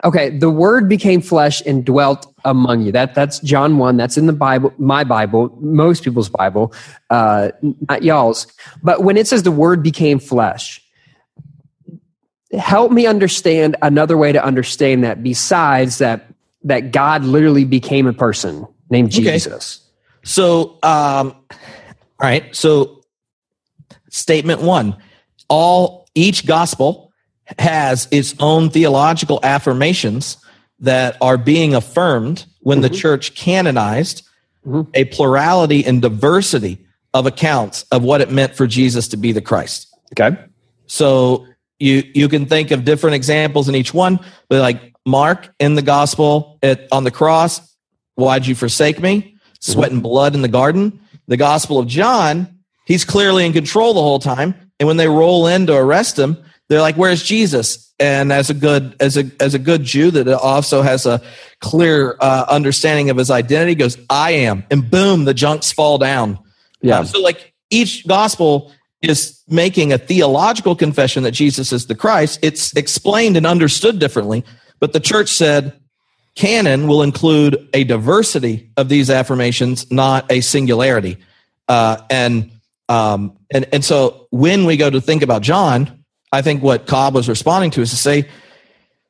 okay, 0.06 0.30
the 0.30 0.50
word 0.50 0.88
became 0.88 1.20
flesh 1.20 1.62
and 1.66 1.84
dwelt 1.84 2.32
among 2.46 2.84
you. 2.84 2.92
That 2.92 3.16
that's 3.16 3.40
John 3.40 3.78
1. 3.78 3.98
That's 3.98 4.18
in 4.18 4.28
the 4.28 4.34
Bible, 4.34 4.72
my 4.78 5.04
Bible, 5.04 5.56
most 5.60 6.04
people's 6.04 6.30
Bible, 6.30 6.74
uh, 7.10 7.50
not 7.90 8.04
y'all's. 8.04 8.48
But 8.84 9.04
when 9.04 9.18
it 9.18 9.28
says 9.28 9.44
the 9.44 9.52
word 9.52 9.84
became 9.84 10.20
flesh, 10.20 10.82
help 12.54 12.92
me 12.92 13.08
understand 13.08 13.76
another 13.82 14.18
way 14.18 14.32
to 14.32 14.44
understand 14.44 15.04
that 15.04 15.24
besides 15.24 15.98
that 15.98 16.28
that 16.64 16.92
God 16.92 17.24
literally 17.24 17.66
became 17.66 18.08
a 18.08 18.14
person 18.14 18.66
named 18.90 19.12
Jesus. 19.12 19.78
Okay. 19.78 19.92
So, 20.24 20.80
um, 20.82 21.36
all 21.52 21.60
right. 22.22 22.56
So, 22.56 23.04
statement 24.10 24.62
one: 24.62 24.98
all 25.50 26.08
each 26.16 26.46
gospel 26.46 27.05
has 27.60 28.08
its 28.12 28.34
own 28.40 28.70
theological 28.70 29.40
affirmations 29.44 30.38
that 30.80 31.18
are 31.22 31.38
being 31.38 31.74
affirmed 31.74 32.46
when 32.62 32.82
the 32.82 32.90
church 32.90 33.36
canonized 33.36 34.24
Mhm. 34.66 34.88
a 34.96 35.06
plurality 35.06 35.86
and 35.86 36.02
diversity 36.02 36.80
of 37.14 37.28
accounts 37.28 37.86
of 37.92 38.04
what 38.04 38.20
it 38.20 38.32
meant 38.32 38.56
for 38.56 38.66
Jesus 38.66 39.08
to 39.10 39.18
be 39.18 39.32
the 39.32 39.42
Christ. 39.42 39.88
Okay. 40.20 40.36
So 40.88 41.46
you 41.80 42.04
you 42.16 42.28
can 42.28 42.46
think 42.48 42.72
of 42.72 42.84
different 42.84 43.16
examples 43.16 43.70
in 43.70 43.76
each 43.76 43.94
one, 43.94 44.20
but 44.50 44.62
like 44.62 44.94
Mark 45.06 45.54
in 45.60 45.76
the 45.76 45.82
gospel 45.84 46.58
at, 46.64 46.88
on 46.92 47.04
the 47.04 47.12
cross, 47.12 47.62
why'd 48.16 48.48
you 48.48 48.56
forsake 48.56 49.00
me? 49.00 49.36
Sweat 49.60 49.92
and 49.92 50.02
blood 50.02 50.34
in 50.34 50.42
the 50.42 50.48
garden. 50.48 51.00
The 51.28 51.38
gospel 51.38 51.78
of 51.80 51.88
John, 51.88 52.48
he's 52.86 53.06
clearly 53.06 53.46
in 53.46 53.54
control 53.54 53.94
the 53.94 54.02
whole 54.02 54.20
time. 54.20 54.56
And 54.80 54.88
when 54.88 54.98
they 54.98 55.08
roll 55.08 55.48
in 55.48 55.68
to 55.68 55.76
arrest 55.76 56.18
him, 56.18 56.38
they're 56.70 56.82
like, 56.82 56.96
"Where's 56.96 57.24
Jesus?" 57.24 57.94
And 58.00 58.32
as 58.32 58.50
a 58.50 58.54
good 58.54 58.96
as 59.00 59.18
a 59.18 59.30
as 59.40 59.54
a 59.54 59.60
good 59.60 59.84
Jew 59.84 60.12
that 60.12 60.28
also 60.28 60.82
has 60.82 61.06
a 61.06 61.22
clear 61.62 62.18
uh, 62.20 62.46
understanding 62.50 63.10
of 63.10 63.18
his 63.18 63.32
identity, 63.32 63.76
goes, 63.76 63.98
"I 64.10 64.32
am," 64.32 64.66
and 64.70 64.90
boom, 64.90 65.26
the 65.26 65.34
junks 65.34 65.72
fall 65.72 65.98
down. 65.98 66.40
Yeah. 66.82 67.00
Uh, 67.00 67.04
so 67.06 67.22
like 67.22 67.54
each 67.70 68.08
gospel 68.08 68.72
is 69.02 69.42
making 69.48 69.94
a 69.94 69.98
theological 69.98 70.76
confession 70.76 71.24
that 71.24 71.32
Jesus 71.32 71.72
is 71.72 71.88
the 71.88 71.96
Christ. 71.96 72.40
It's 72.42 72.76
explained 72.76 73.38
and 73.38 73.46
understood 73.46 74.00
differently, 74.00 74.44
but 74.80 74.94
the 74.94 75.00
church 75.00 75.30
said 75.30 75.74
canon 76.36 76.88
will 76.88 77.02
include 77.02 77.70
a 77.74 77.84
diversity 77.84 78.70
of 78.78 78.90
these 78.90 79.10
affirmations, 79.10 79.90
not 79.92 80.30
a 80.32 80.42
singularity. 80.42 81.18
Uh, 81.68 81.98
and 82.10 82.52
um, 82.88 83.38
and 83.52 83.66
and 83.72 83.84
so 83.84 84.28
when 84.30 84.66
we 84.66 84.78
go 84.78 84.90
to 84.90 85.02
think 85.02 85.24
about 85.24 85.42
John, 85.42 86.05
I 86.36 86.42
think 86.42 86.62
what 86.62 86.86
Cobb 86.86 87.16
was 87.16 87.30
responding 87.30 87.72
to 87.72 87.82
is 87.82 87.92
to 87.92 87.96
say, 87.96 88.28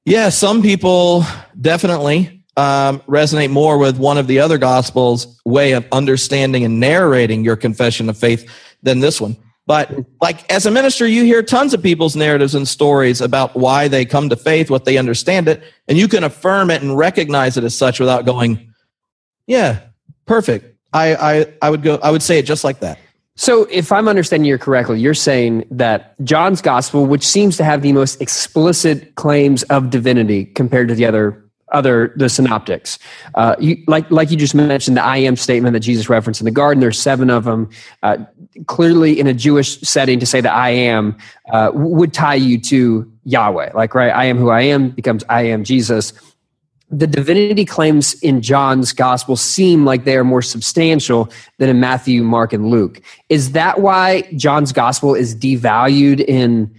yeah, 0.06 0.30
some 0.30 0.62
people 0.62 1.26
definitely 1.60 2.44
um, 2.56 3.00
resonate 3.02 3.50
more 3.50 3.80
with 3.80 3.98
one 3.98 4.20
of 4.20 4.28
the 4.28 4.40
other 4.40 4.60
gospels' 4.60 5.42
way 5.44 5.72
of 5.72 5.88
understanding 5.92 6.64
and 6.64 6.80
narrating 6.80 7.44
your 7.44 7.56
confession 7.56 8.10
of 8.10 8.18
faith 8.18 8.48
than 8.84 9.00
this 9.00 9.20
one. 9.20 9.36
But 9.66 9.92
like 10.22 10.50
as 10.52 10.68
a 10.68 10.72
minister, 10.72 11.08
you 11.08 11.24
hear 11.24 11.42
tons 11.42 11.74
of 11.74 11.82
people's 11.82 12.16
narratives 12.16 12.54
and 12.54 12.68
stories 12.68 13.20
about 13.20 13.56
why 13.56 13.88
they 13.88 14.06
come 14.06 14.30
to 14.30 14.36
faith, 14.36 14.70
what 14.70 14.86
they 14.86 14.98
understand 14.98 15.48
it, 15.48 15.64
and 15.88 15.98
you 15.98 16.08
can 16.08 16.24
affirm 16.24 16.70
it 16.70 16.84
and 16.84 16.96
recognize 16.96 17.58
it 17.58 17.64
as 17.64 17.74
such 17.74 18.00
without 18.00 18.26
going, 18.26 18.72
"Yeah, 19.48 19.80
perfect." 20.28 20.78
I 20.94 21.16
I, 21.16 21.54
I 21.64 21.70
would 21.72 21.82
go. 21.82 21.96
I 21.96 22.12
would 22.12 22.22
say 22.22 22.38
it 22.38 22.46
just 22.46 22.64
like 22.64 22.82
that. 22.82 23.00
So, 23.38 23.64
if 23.66 23.92
I'm 23.92 24.08
understanding 24.08 24.46
you 24.50 24.58
correctly, 24.58 25.00
you're 25.00 25.14
saying 25.14 25.66
that 25.70 26.16
John's 26.24 26.62
gospel, 26.62 27.06
which 27.06 27.26
seems 27.26 27.58
to 27.58 27.66
have 27.66 27.82
the 27.82 27.92
most 27.92 28.22
explicit 28.22 29.16
claims 29.16 29.64
of 29.64 29.90
divinity 29.90 30.46
compared 30.46 30.88
to 30.88 30.96
the 30.96 31.06
other 31.06 31.46
other 31.74 32.14
the 32.16 32.30
synoptics. 32.30 32.98
Uh, 33.34 33.56
you, 33.60 33.84
like 33.88 34.10
like 34.10 34.32
you 34.32 34.38
just 34.38 34.56
mentioned, 34.56 34.96
the 34.96 35.04
I 35.04 35.18
am 35.18 35.36
statement 35.36 35.74
that 35.74 35.82
Jesus 35.82 36.10
referenced 36.10 36.40
in 36.40 36.46
the 36.46 36.52
garden. 36.52 36.80
There's 36.80 37.00
seven 37.00 37.30
of 37.30 37.44
them. 37.44 37.70
Uh, 38.04 38.18
clearly, 38.68 39.20
in 39.20 39.28
a 39.28 39.34
Jewish 39.34 39.82
setting, 39.82 40.20
to 40.20 40.26
say 40.26 40.40
that 40.40 40.54
I 40.54 40.70
am 40.70 41.18
uh, 41.52 41.72
would 41.74 42.14
tie 42.14 42.36
you 42.36 42.58
to 42.62 43.12
Yahweh. 43.26 43.72
Like 43.74 43.94
right, 43.96 44.12
I 44.12 44.26
am 44.26 44.38
who 44.38 44.50
I 44.50 44.62
am 44.62 44.92
becomes 44.92 45.24
I 45.28 45.42
am 45.44 45.64
Jesus. 45.64 46.14
The 46.98 47.08
divinity 47.08 47.66
claims 47.66 48.14
in 48.22 48.42
John's 48.42 48.94
gospel 48.94 49.36
seem 49.36 49.86
like 49.86 50.06
they 50.06 50.16
are 50.16 50.24
more 50.24 50.42
substantial 50.42 51.30
than 51.58 51.70
in 51.70 51.80
Matthew, 51.80 52.24
Mark, 52.24 52.54
and 52.54 52.70
Luke. 52.70 53.02
Is 53.30 53.52
that 53.52 53.82
why 53.82 54.22
John's 54.36 54.72
gospel 54.72 55.16
is 55.16 55.36
devalued 55.36 56.22
in? 56.22 56.74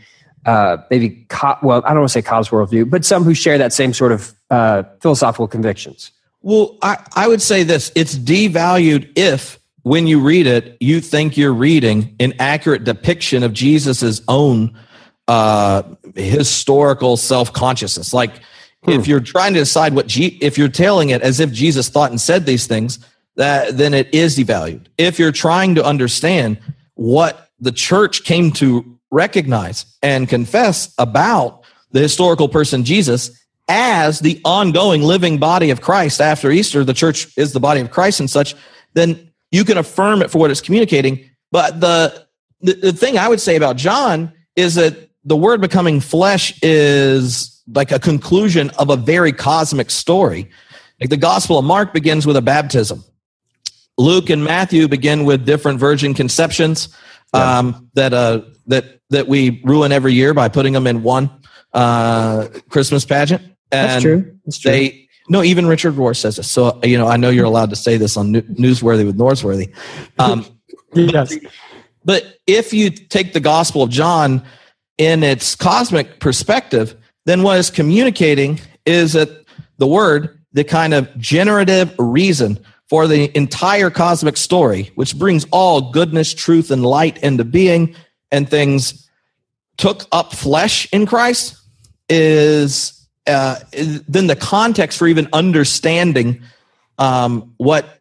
uh, 0.47 0.79
maybe 0.91 1.27
well, 1.63 1.83
I 1.85 1.89
don't 1.89 1.99
want 1.99 2.09
to 2.09 2.13
say 2.13 2.23
Cobb's 2.23 2.49
worldview, 2.49 2.89
but 2.89 3.05
some 3.05 3.25
who 3.25 3.35
share 3.35 3.59
that 3.59 3.73
same 3.73 3.93
sort 3.93 4.13
of 4.13 4.33
uh, 4.51 4.85
philosophical 5.01 5.49
convictions. 5.49 6.13
Well, 6.41 6.79
I, 6.83 7.05
I 7.15 7.29
would 7.29 7.43
say 7.43 7.65
this: 7.65 7.91
it's 7.97 8.15
devalued 8.15 9.11
if, 9.17 9.59
when 9.83 10.07
you 10.07 10.21
read 10.21 10.47
it, 10.47 10.77
you 10.79 11.01
think 11.01 11.37
you're 11.37 11.53
reading 11.53 12.15
an 12.21 12.33
accurate 12.39 12.85
depiction 12.85 13.43
of 13.43 13.53
Jesus's 13.53 14.23
own 14.29 14.79
uh, 15.27 15.83
historical 16.15 17.17
self 17.17 17.53
consciousness. 17.53 18.15
Like, 18.15 18.41
if 18.89 19.07
you're 19.07 19.21
trying 19.21 19.55
to 19.55 19.61
decide 19.61 19.95
what 19.95 20.07
G, 20.07 20.39
if 20.41 20.59
you're 20.59 20.69
telling 20.69 21.11
it 21.11 21.23
as 21.23 21.41
if 21.41 21.53
Jesus 21.53 21.89
thought 21.89 22.11
and 22.11 22.21
said 22.21 22.47
these 22.47 22.67
things, 22.67 22.99
that 23.37 23.77
then 23.77 23.95
it 23.95 24.13
is 24.15 24.39
devalued. 24.39 24.87
If 24.99 25.19
you're 25.19 25.33
trying 25.33 25.75
to 25.75 25.85
understand 25.85 26.59
what 26.95 27.51
the 27.61 27.73
church 27.73 28.25
came 28.25 28.51
to 28.53 28.99
recognize 29.11 29.87
and 30.03 30.29
confess 30.29 30.93
about 30.99 31.63
the 31.93 32.01
historical 32.01 32.49
person 32.49 32.85
Jesus 32.85 33.31
as 33.69 34.21
the 34.21 34.41
ongoing 34.45 35.03
living 35.03 35.39
body 35.39 35.71
of 35.71 35.81
Christ 35.81 36.21
after 36.21 36.51
Easter, 36.51 36.85
the 36.85 36.95
church 36.95 37.29
is 37.37 37.53
the 37.53 37.61
body 37.61 37.81
of 37.81 37.91
Christ 37.91 38.21
and 38.21 38.31
such, 38.31 38.55
then 38.95 39.31
you 39.51 39.65
can 39.65 39.79
affirm 39.79 40.23
it 40.23 40.31
for 40.31 40.39
what 40.39 40.51
it's 40.51 40.61
communicating. 40.61 41.29
But 41.51 41.81
the, 41.81 42.27
the, 42.61 42.75
the 42.75 42.93
thing 42.93 43.19
I 43.19 43.29
would 43.29 43.41
say 43.41 43.57
about 43.57 43.77
John 43.77 44.33
is 44.55 44.75
that 44.77 45.11
the 45.27 45.37
word 45.37 45.61
becoming 45.61 46.01
flesh 46.01 46.59
is 46.63 47.61
like 47.75 47.91
a 47.91 47.99
conclusion 47.99 48.71
of 48.79 48.91
a 48.91 48.97
very 48.97 49.33
cosmic 49.33 49.91
story. 49.91 50.49
Like 51.01 51.11
the 51.11 51.17
Gospel 51.17 51.59
of 51.59 51.65
Mark 51.65 51.93
begins 51.93 52.27
with 52.27 52.37
a 52.37 52.43
baptism. 52.43 53.05
Luke 53.99 54.31
and 54.31 54.45
Matthew 54.45 54.89
begin 54.89 55.25
with 55.25 55.45
different 55.45 55.81
virgin 55.81 56.15
conceptions 56.15 56.95
um, 57.35 57.91
that 57.95 58.15
uh, 58.15 58.43
that 58.69 59.01
that 59.11 59.27
we 59.27 59.61
ruin 59.65 59.91
every 59.91 60.15
year 60.15 60.33
by 60.33 60.49
putting 60.49 60.73
them 60.73 60.87
in 60.87 61.03
one 61.03 61.29
uh, 61.73 62.49
Christmas 62.69 63.05
pageant. 63.05 63.43
And 63.73 63.91
That's 63.91 64.03
true. 64.03 64.39
That's 64.45 64.59
true. 64.59 64.71
They 64.71 65.09
no, 65.29 65.43
even 65.43 65.67
Richard 65.67 65.95
Rohr 65.95 66.17
says 66.17 66.37
this. 66.37 66.49
So 66.49 66.79
you 66.85 66.97
know, 66.97 67.09
I 67.09 67.17
know 67.17 67.31
you're 67.31 67.47
allowed 67.47 67.71
to 67.71 67.77
say 67.77 67.97
this 67.97 68.17
on 68.17 68.33
Newsworthy 68.33 69.05
with 69.05 69.19
Norsworthy. 69.19 69.75
Um, 70.19 70.47
yes. 70.95 71.37
But 72.05 72.39
if 72.47 72.73
you 72.73 72.91
take 72.91 73.33
the 73.33 73.41
Gospel 73.41 73.83
of 73.83 73.91
John 73.91 74.47
in 74.99 75.23
its 75.23 75.55
cosmic 75.55 76.21
perspective, 76.21 76.95
then 77.27 77.43
what 77.43 77.59
is 77.59 77.71
communicating 77.71 78.61
is 78.85 79.13
that 79.13 79.29
the 79.79 79.87
word, 79.87 80.41
the 80.53 80.65
kind 80.65 80.95
of 80.95 81.17
generative 81.19 81.95
reason 81.99 82.59
for 82.89 83.07
the 83.07 83.37
entire 83.37 83.91
cosmic 83.91 84.37
story, 84.37 84.91
which 84.95 85.19
brings 85.19 85.45
all 85.51 85.91
goodness, 85.91 86.33
truth, 86.33 86.71
and 86.71 86.85
light 86.85 87.19
into 87.19 87.45
being, 87.45 87.95
and 88.31 88.49
things 88.49 89.09
took 89.77 90.05
up 90.13 90.33
flesh 90.33 90.89
in 90.93 91.05
Christ, 91.05 91.57
is, 92.09 93.09
uh, 93.27 93.57
is 93.73 94.03
then 94.03 94.29
the 94.29 94.37
context 94.37 94.99
for 94.99 95.09
even 95.09 95.29
understanding 95.33 96.43
um, 96.99 97.55
what 97.57 98.01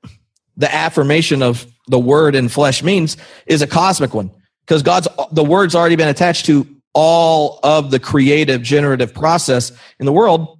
the 0.56 0.74
affirmation 0.74 1.42
of 1.42 1.66
the 1.88 2.00
word 2.00 2.36
in 2.36 2.48
flesh 2.48 2.84
means 2.84 3.18
is 3.46 3.62
a 3.62 3.68
cosmic 3.68 4.14
one. 4.14 4.32
Because 4.66 4.82
God's 4.82 5.08
the 5.32 5.44
word's 5.44 5.75
already 5.75 5.96
been 5.96 6.08
attached 6.08 6.46
to 6.48 6.68
all 6.96 7.60
of 7.62 7.92
the 7.92 8.00
creative 8.00 8.64
generative 8.64 9.14
process 9.14 9.72
in 10.00 10.08
the 10.08 10.14
world. 10.14 10.58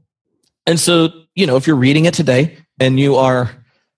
And 0.68 0.80
so, 0.80 1.10
you 1.34 1.48
know, 1.48 1.56
if 1.56 1.66
you're 1.66 1.76
reading 1.76 2.06
it 2.06 2.14
today 2.14 2.58
and 2.80 3.00
you 3.00 3.16
are 3.16 3.50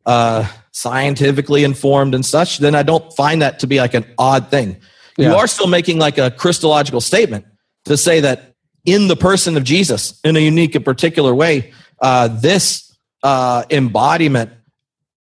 uh, 0.06 0.48
scientifically 0.72 1.63
informed 1.63 2.13
and 2.13 2.25
such, 2.25 2.60
then 2.60 2.75
I 2.75 2.84
don't 2.84 3.12
find 3.13 3.41
that 3.41 3.60
to 3.60 3.67
be 3.67 3.79
like 3.79 3.96
an 3.96 4.06
odd 4.17 4.50
thing. 4.50 4.77
Yeah. 5.17 5.32
You 5.32 5.36
are 5.36 5.48
still 5.48 5.67
making 5.67 5.98
like 5.98 6.20
a 6.20 6.29
Christological 6.29 7.01
statement 7.01 7.46
to 7.86 7.98
say 7.98 8.20
that 8.20 8.53
in 8.86 9.08
the 9.08 9.15
person 9.15 9.58
of 9.58 9.63
Jesus, 9.63 10.20
in 10.24 10.38
a 10.38 10.39
unique 10.39 10.75
and 10.75 10.86
particular 10.86 11.34
way, 11.34 11.74
uh, 12.01 12.27
this 12.27 12.96
uh, 13.24 13.63
embodiment 13.72 14.51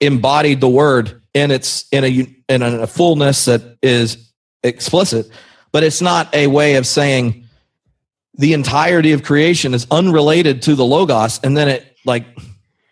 embodied 0.00 0.60
the 0.60 0.68
word 0.68 1.22
in 1.32 1.50
its 1.50 1.86
in 1.90 2.04
a 2.04 2.36
in 2.48 2.62
a 2.62 2.86
fullness 2.86 3.46
that 3.46 3.78
is 3.82 4.32
explicit, 4.62 5.30
but 5.72 5.82
it's 5.82 6.00
not 6.00 6.32
a 6.34 6.46
way 6.46 6.76
of 6.76 6.86
saying 6.86 7.44
the 8.34 8.52
entirety 8.52 9.12
of 9.12 9.22
creation 9.22 9.74
is 9.74 9.86
unrelated 9.90 10.62
to 10.62 10.74
the 10.74 10.84
logos, 10.84 11.40
and 11.42 11.56
then 11.56 11.68
it 11.68 11.96
like 12.04 12.26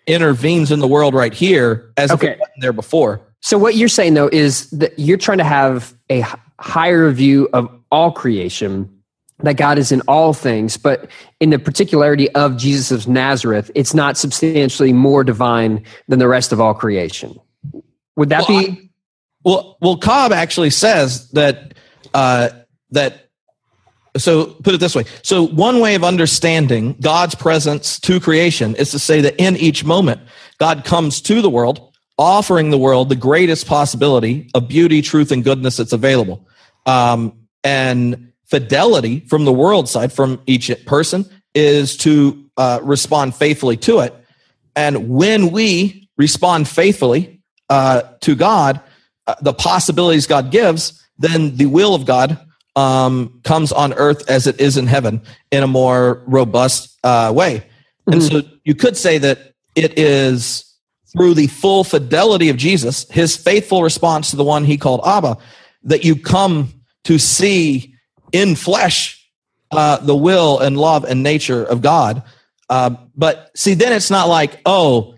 intervenes 0.07 0.71
in 0.71 0.81
the 0.81 0.89
world 0.89 1.15
right 1.15 1.35
here 1.35 1.93
as 1.97 2.11
okay. 2.11 2.29
if 2.29 2.33
it 2.35 2.41
wasn't 2.41 2.61
there 2.61 2.73
before. 2.73 3.21
So 3.41 3.59
what 3.59 3.75
you're 3.75 3.89
saying 3.89 4.15
though 4.15 4.29
is 4.33 4.71
that 4.71 4.99
you're 4.99 5.19
trying 5.19 5.39
to 5.39 5.45
have 5.45 5.95
a 6.11 6.25
higher 6.59 7.11
view 7.11 7.49
of 7.53 7.69
all 7.91 8.11
creation 8.11 8.91
that 9.41 9.57
God 9.57 9.79
is 9.79 9.93
in 9.93 10.01
all 10.03 10.33
things, 10.33 10.77
but 10.77 11.11
in 11.41 11.51
the 11.51 11.59
particularity 11.59 12.31
of 12.31 12.57
Jesus 12.57 12.91
of 12.91 13.09
Nazareth, 13.09 13.71
it's 13.75 13.93
not 13.93 14.17
substantially 14.17 14.93
more 14.93 15.25
divine 15.25 15.85
than 16.09 16.19
the 16.19 16.29
rest 16.29 16.53
of 16.53 16.61
all 16.61 16.73
creation. 16.73 17.39
Would 18.17 18.29
that 18.29 18.49
well, 18.49 18.61
be? 18.61 18.71
I, 18.71 18.89
well, 19.45 19.77
well, 19.81 19.97
Cobb 19.99 20.33
actually 20.33 20.71
says 20.71 21.29
that 21.31 21.75
uh, 22.15 22.51
that 22.95 23.25
so 24.17 24.47
put 24.47 24.75
it 24.75 24.79
this 24.79 24.95
way. 24.95 25.05
So 25.23 25.47
one 25.47 25.81
way 25.81 25.95
of 25.95 26.05
understanding 26.05 26.97
God's 27.01 27.35
presence 27.35 27.99
to 28.01 28.21
creation 28.21 28.77
is 28.77 28.91
to 28.93 28.99
say 28.99 29.21
that 29.23 29.35
in 29.39 29.57
each 29.57 29.85
moment, 29.85 30.21
God 30.59 30.85
comes 30.85 31.21
to 31.23 31.43
the 31.43 31.51
world, 31.51 31.93
offering 32.17 32.71
the 32.71 32.79
world 32.79 33.09
the 33.09 33.17
greatest 33.17 33.67
possibility 33.67 34.51
of 34.55 34.69
beauty, 34.69 35.03
truth, 35.03 35.33
and 35.33 35.43
goodness 35.43 35.79
that's 35.79 35.93
available. 35.93 36.47
Um, 36.87 37.47
and 37.65 38.33
fidelity 38.47 39.21
from 39.21 39.45
the 39.45 39.53
world 39.53 39.89
side, 39.89 40.13
from 40.13 40.41
each 40.47 40.71
person, 40.87 41.25
is 41.55 41.97
to 41.99 42.45
uh, 42.57 42.79
respond 42.83 43.35
faithfully 43.35 43.77
to 43.79 44.01
it. 44.01 44.15
And 44.77 45.09
when 45.09 45.51
we 45.51 46.09
respond 46.17 46.69
faithfully 46.69 47.41
uh, 47.69 48.03
to 48.21 48.37
God, 48.37 48.81
uh, 49.27 49.35
the 49.41 49.55
possibilities 49.55 50.27
God 50.27 50.53
gives, 50.53 51.05
then 51.19 51.57
the 51.57 51.67
will 51.67 51.95
of 51.95 52.07
God 52.07 52.39
um, 52.77 53.41
comes 53.45 53.73
on 53.73 53.93
earth 53.95 54.29
as 54.29 54.47
it 54.47 54.61
is 54.61 54.77
in 54.77 54.87
heaven 54.87 55.23
in 55.51 55.63
a 55.63 55.67
more 55.67 56.23
robust 56.27 56.99
uh, 57.05 57.33
way. 57.35 57.59
Mm-hmm. 58.09 58.13
And 58.13 58.23
so 58.23 58.43
you 58.65 58.75
could 58.75 58.97
say 58.97 59.19
that 59.19 59.55
it 59.75 59.99
is 59.99 60.65
through 61.13 61.35
the 61.35 61.47
full 61.47 61.85
fidelity 61.85 62.49
of 62.49 62.57
Jesus, 62.57 63.09
his 63.11 63.37
faithful 63.37 63.83
response 63.83 64.31
to 64.31 64.37
the 64.37 64.45
one 64.45 64.65
he 64.65 64.77
called 64.77 65.01
Abba, 65.07 65.37
that 65.85 66.05
you 66.05 66.17
come 66.17 66.73
to 67.05 67.19
see 67.19 67.95
in 68.33 68.57
flesh 68.57 69.21
uh, 69.71 69.99
the 69.99 70.17
will 70.17 70.59
and 70.59 70.77
love 70.77 71.05
and 71.05 71.23
nature 71.23 71.63
of 71.65 71.83
God. 71.83 72.23
Uh, 72.69 72.91
but 73.15 73.51
see, 73.57 73.75
then 73.75 73.93
it's 73.93 74.11
not 74.11 74.29
like, 74.29 74.61
oh, 74.67 75.14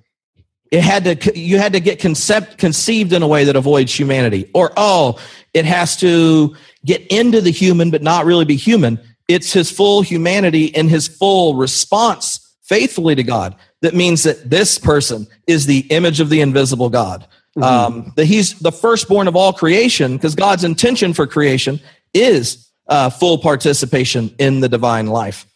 it 0.77 0.83
had 0.83 1.05
to 1.05 1.39
you 1.39 1.59
had 1.59 1.73
to 1.73 1.81
get 1.81 2.01
concept 2.01 2.59
conceived 2.59 3.15
in 3.15 3.23
a 3.23 3.27
way 3.27 3.45
that 3.45 3.57
avoids 3.57 3.99
humanity, 3.99 4.51
or 4.53 4.75
oh, 4.77 5.19
it 5.55 5.65
has 5.65 5.97
to 5.99 6.55
get 6.85 7.07
into 7.07 7.41
the 7.41 7.51
human 7.51 7.91
but 7.91 8.03
not 8.03 8.27
really 8.27 8.45
be 8.45 8.57
human. 8.57 9.01
It's 9.27 9.55
his 9.55 9.71
full 9.71 10.03
humanity 10.03 10.75
and 10.77 10.91
his 10.91 11.09
full 11.09 11.55
response 11.55 12.55
faithfully 12.63 13.15
to 13.15 13.23
God 13.23 13.57
that 13.81 13.95
means 13.95 14.25
that 14.25 14.51
this 14.51 14.79
person 14.79 15.27
is 15.47 15.65
the 15.65 15.81
image 15.89 16.21
of 16.21 16.29
the 16.29 16.43
invisible 16.43 16.91
God. 16.91 17.27
Mm-hmm. 17.57 17.63
Um, 17.63 18.13
that 18.17 18.27
he's 18.27 18.59
the 18.59 18.71
firstborn 18.71 19.29
of 19.29 19.35
all 19.35 19.55
creation 19.55 20.17
because 20.19 20.35
God's 20.35 20.63
intention 20.63 21.15
for 21.15 21.27
creation 21.27 21.81
is 22.13 22.71
uh, 22.87 23.09
full 23.09 23.39
participation 23.39 24.35
in 24.39 24.61
the 24.61 24.69
divine 24.69 25.07
life. 25.07 25.47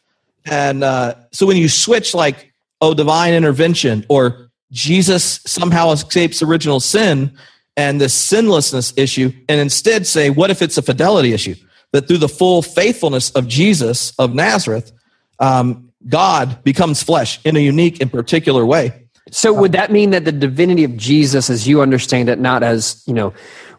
And 0.46 0.82
uh, 0.82 1.16
so 1.30 1.44
when 1.44 1.58
you 1.58 1.68
switch 1.68 2.14
like, 2.14 2.54
oh, 2.80 2.94
divine 2.94 3.34
intervention 3.34 4.06
or 4.08 4.49
Jesus 4.72 5.40
somehow 5.46 5.90
escapes 5.90 6.42
original 6.42 6.80
sin, 6.80 7.36
and 7.76 8.00
this 8.00 8.14
sinlessness 8.14 8.92
issue 8.96 9.32
and 9.48 9.60
instead 9.60 10.06
say, 10.06 10.30
what 10.30 10.50
if 10.50 10.60
it's 10.60 10.76
a 10.76 10.82
fidelity 10.82 11.32
issue? 11.32 11.54
That 11.92 12.06
through 12.06 12.18
the 12.18 12.28
full 12.28 12.62
faithfulness 12.62 13.30
of 13.30 13.48
Jesus 13.48 14.12
of 14.18 14.34
Nazareth, 14.34 14.92
um, 15.38 15.90
God 16.08 16.62
becomes 16.62 17.02
flesh 17.02 17.40
in 17.44 17.56
a 17.56 17.60
unique 17.60 18.00
and 18.00 18.10
particular 18.10 18.66
way. 18.66 19.06
So 19.30 19.52
would 19.52 19.72
that 19.72 19.92
mean 19.92 20.10
that 20.10 20.24
the 20.24 20.32
divinity 20.32 20.84
of 20.84 20.96
Jesus, 20.96 21.50
as 21.50 21.66
you 21.66 21.80
understand 21.80 22.28
it, 22.28 22.38
not 22.38 22.62
as, 22.62 23.02
you 23.06 23.14
know, 23.14 23.32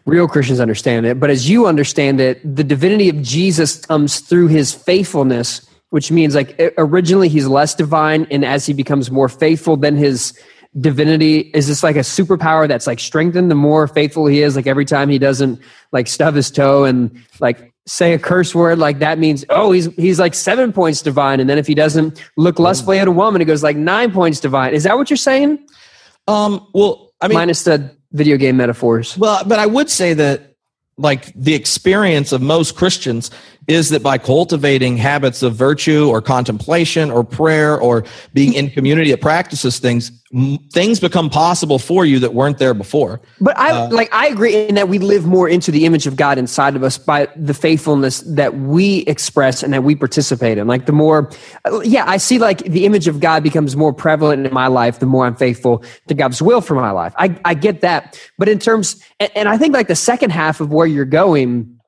real 0.04 0.26
Christians 0.26 0.60
understand 0.60 1.06
it, 1.06 1.20
but 1.20 1.30
as 1.30 1.48
you 1.48 1.66
understand 1.66 2.20
it, 2.20 2.40
the 2.56 2.64
divinity 2.64 3.08
of 3.08 3.22
Jesus 3.22 3.76
comes 3.76 4.20
through 4.20 4.48
his 4.48 4.72
faithfulness 4.72 5.66
which 5.92 6.10
means 6.10 6.34
like 6.34 6.58
originally 6.78 7.28
he's 7.28 7.46
less 7.46 7.74
divine, 7.74 8.26
and 8.30 8.46
as 8.46 8.64
he 8.64 8.72
becomes 8.72 9.10
more 9.10 9.28
faithful, 9.28 9.76
then 9.76 9.94
his 9.94 10.32
divinity? 10.80 11.50
Is 11.54 11.68
this 11.68 11.82
like 11.82 11.96
a 11.96 12.00
superpower 12.00 12.66
that's 12.66 12.86
like 12.86 13.00
strengthened 13.00 13.50
the 13.50 13.54
more 13.54 13.86
faithful 13.86 14.26
he 14.26 14.42
is? 14.42 14.56
Like 14.56 14.66
every 14.66 14.84
time 14.84 15.08
he 15.08 15.18
doesn't 15.18 15.60
like 15.92 16.06
stub 16.06 16.34
his 16.34 16.50
toe 16.50 16.84
and 16.84 17.10
like 17.40 17.72
say 17.86 18.14
a 18.14 18.18
curse 18.18 18.54
word 18.54 18.78
like 18.78 19.00
that 19.00 19.18
means 19.18 19.44
oh 19.48 19.72
he's 19.72 19.92
he's 19.96 20.18
like 20.18 20.34
seven 20.34 20.72
points 20.72 21.02
divine. 21.02 21.40
And 21.40 21.50
then 21.50 21.58
if 21.58 21.66
he 21.66 21.74
doesn't 21.74 22.22
look 22.36 22.58
lustfully 22.58 22.98
at 22.98 23.08
a 23.08 23.12
woman 23.12 23.42
it 23.42 23.46
goes 23.46 23.62
like 23.62 23.76
nine 23.76 24.12
points 24.12 24.40
divine. 24.40 24.72
Is 24.72 24.84
that 24.84 24.96
what 24.96 25.10
you're 25.10 25.16
saying? 25.16 25.58
Um 26.28 26.66
well 26.72 27.12
i 27.20 27.28
mean 27.28 27.38
minus 27.38 27.64
the 27.64 27.94
video 28.12 28.36
game 28.36 28.56
metaphors. 28.56 29.18
Well 29.18 29.42
but 29.44 29.58
i 29.58 29.66
would 29.66 29.90
say 29.90 30.14
that 30.14 30.54
like 30.96 31.32
the 31.34 31.54
experience 31.54 32.32
of 32.32 32.40
most 32.42 32.76
christians 32.76 33.30
is 33.68 33.90
that 33.90 34.02
by 34.02 34.18
cultivating 34.18 34.96
habits 34.96 35.42
of 35.42 35.54
virtue 35.54 36.08
or 36.08 36.20
contemplation 36.20 37.10
or 37.10 37.22
prayer 37.22 37.80
or 37.80 38.04
being 38.34 38.54
in 38.54 38.68
community 38.68 39.10
that 39.12 39.20
practices 39.20 39.78
things, 39.78 40.10
things 40.72 40.98
become 40.98 41.30
possible 41.30 41.78
for 41.78 42.04
you 42.04 42.18
that 42.18 42.34
weren't 42.34 42.58
there 42.58 42.74
before. 42.74 43.20
But 43.40 43.56
I 43.56 43.70
uh, 43.70 43.90
like 43.90 44.12
I 44.12 44.26
agree 44.26 44.66
in 44.66 44.74
that 44.74 44.88
we 44.88 44.98
live 44.98 45.26
more 45.26 45.48
into 45.48 45.70
the 45.70 45.84
image 45.84 46.08
of 46.08 46.16
God 46.16 46.38
inside 46.38 46.74
of 46.74 46.82
us 46.82 46.98
by 46.98 47.28
the 47.36 47.54
faithfulness 47.54 48.20
that 48.22 48.58
we 48.58 48.98
express 49.00 49.62
and 49.62 49.72
that 49.72 49.84
we 49.84 49.94
participate 49.94 50.58
in. 50.58 50.66
Like 50.66 50.86
the 50.86 50.92
more, 50.92 51.30
yeah, 51.84 52.04
I 52.06 52.16
see 52.16 52.38
like 52.38 52.64
the 52.64 52.84
image 52.84 53.06
of 53.06 53.20
God 53.20 53.44
becomes 53.44 53.76
more 53.76 53.92
prevalent 53.92 54.44
in 54.44 54.52
my 54.52 54.66
life 54.66 54.98
the 54.98 55.06
more 55.06 55.24
I'm 55.24 55.36
faithful 55.36 55.84
to 56.08 56.14
God's 56.14 56.42
will 56.42 56.60
for 56.60 56.74
my 56.74 56.90
life. 56.90 57.14
I 57.16 57.38
I 57.44 57.54
get 57.54 57.82
that, 57.82 58.18
but 58.38 58.48
in 58.48 58.58
terms, 58.58 59.00
and, 59.20 59.30
and 59.36 59.48
I 59.48 59.56
think 59.56 59.72
like 59.72 59.88
the 59.88 59.94
second 59.94 60.30
half 60.30 60.60
of 60.60 60.72
where 60.72 60.86
you're 60.86 61.04
going 61.04 61.78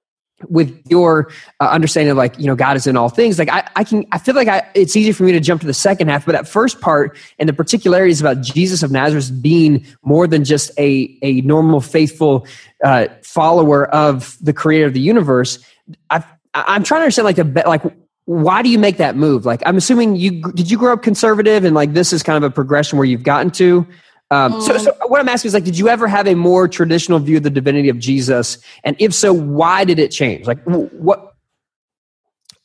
with 0.48 0.82
your 0.88 1.30
uh, 1.60 1.64
understanding 1.64 2.10
of 2.10 2.16
like 2.16 2.38
you 2.38 2.46
know 2.46 2.54
god 2.54 2.76
is 2.76 2.86
in 2.86 2.96
all 2.96 3.08
things 3.08 3.38
like 3.38 3.48
i, 3.50 3.68
I 3.76 3.84
can 3.84 4.04
i 4.12 4.18
feel 4.18 4.34
like 4.34 4.48
I, 4.48 4.68
it's 4.74 4.96
easy 4.96 5.12
for 5.12 5.24
me 5.24 5.32
to 5.32 5.40
jump 5.40 5.60
to 5.60 5.66
the 5.66 5.74
second 5.74 6.08
half 6.08 6.26
but 6.26 6.32
that 6.32 6.48
first 6.48 6.80
part 6.80 7.16
and 7.38 7.48
the 7.48 7.52
particularities 7.52 8.20
about 8.20 8.40
jesus 8.40 8.82
of 8.82 8.90
nazareth 8.90 9.30
being 9.42 9.86
more 10.02 10.26
than 10.26 10.44
just 10.44 10.70
a, 10.78 11.16
a 11.22 11.40
normal 11.42 11.80
faithful 11.80 12.46
uh, 12.84 13.08
follower 13.22 13.86
of 13.86 14.36
the 14.40 14.52
creator 14.52 14.86
of 14.86 14.92
the 14.92 15.00
universe 15.00 15.64
i 16.10 16.22
i'm 16.54 16.82
trying 16.82 17.00
to 17.00 17.04
understand 17.04 17.24
like 17.24 17.36
the 17.36 17.62
like 17.66 17.82
why 18.26 18.62
do 18.62 18.70
you 18.70 18.78
make 18.78 18.96
that 18.96 19.16
move? 19.16 19.44
Like 19.44 19.62
i'm 19.66 19.76
assuming 19.76 20.16
you 20.16 20.40
did 20.52 20.70
you 20.70 20.78
grow 20.78 20.94
up 20.94 21.02
conservative 21.02 21.64
and 21.64 21.74
like 21.74 21.92
this 21.92 22.12
is 22.12 22.22
kind 22.22 22.42
of 22.42 22.42
a 22.42 22.52
progression 22.52 22.98
where 22.98 23.04
you've 23.04 23.22
gotten 23.22 23.50
to 23.52 23.86
um, 24.30 24.60
so, 24.60 24.76
so, 24.78 24.92
what 25.06 25.20
I'm 25.20 25.28
asking 25.28 25.48
is 25.48 25.54
like, 25.54 25.64
did 25.64 25.78
you 25.78 25.88
ever 25.88 26.08
have 26.08 26.26
a 26.26 26.34
more 26.34 26.66
traditional 26.66 27.18
view 27.18 27.36
of 27.36 27.42
the 27.42 27.50
divinity 27.50 27.88
of 27.88 27.98
Jesus? 27.98 28.58
And 28.82 28.96
if 28.98 29.12
so, 29.12 29.32
why 29.32 29.84
did 29.84 29.98
it 29.98 30.10
change? 30.10 30.46
Like, 30.46 30.62
what? 30.64 31.34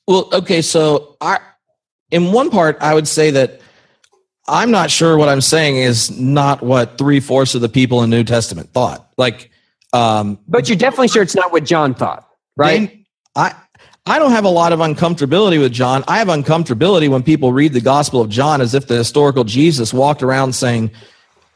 Well, 0.07 0.29
okay, 0.33 0.61
so 0.61 1.17
I, 1.21 1.39
in 2.11 2.31
one 2.31 2.49
part, 2.49 2.77
I 2.81 2.93
would 2.93 3.07
say 3.07 3.31
that 3.31 3.61
I'm 4.47 4.71
not 4.71 4.89
sure 4.89 5.17
what 5.17 5.29
I'm 5.29 5.41
saying 5.41 5.77
is 5.77 6.17
not 6.17 6.63
what 6.63 6.97
three 6.97 7.19
fourths 7.19 7.53
of 7.53 7.61
the 7.61 7.69
people 7.69 8.01
in 8.03 8.09
the 8.09 8.17
New 8.17 8.23
Testament 8.23 8.71
thought. 8.71 9.11
Like, 9.17 9.51
um, 9.93 10.39
but 10.47 10.69
you're 10.69 10.77
definitely 10.77 11.09
sure 11.09 11.21
it's 11.21 11.35
not 11.35 11.51
what 11.51 11.65
John 11.65 11.93
thought, 11.93 12.27
right? 12.57 12.89
They, 12.89 13.05
I. 13.35 13.55
I 14.05 14.17
don't 14.17 14.31
have 14.31 14.45
a 14.45 14.49
lot 14.49 14.73
of 14.73 14.79
uncomfortability 14.79 15.59
with 15.59 15.71
John. 15.71 16.03
I 16.07 16.17
have 16.17 16.29
uncomfortability 16.29 17.09
when 17.09 17.21
people 17.21 17.53
read 17.53 17.73
the 17.73 17.81
Gospel 17.81 18.21
of 18.21 18.29
John 18.29 18.59
as 18.59 18.73
if 18.73 18.87
the 18.87 18.95
historical 18.95 19.43
Jesus 19.43 19.93
walked 19.93 20.23
around 20.23 20.53
saying, 20.53 20.89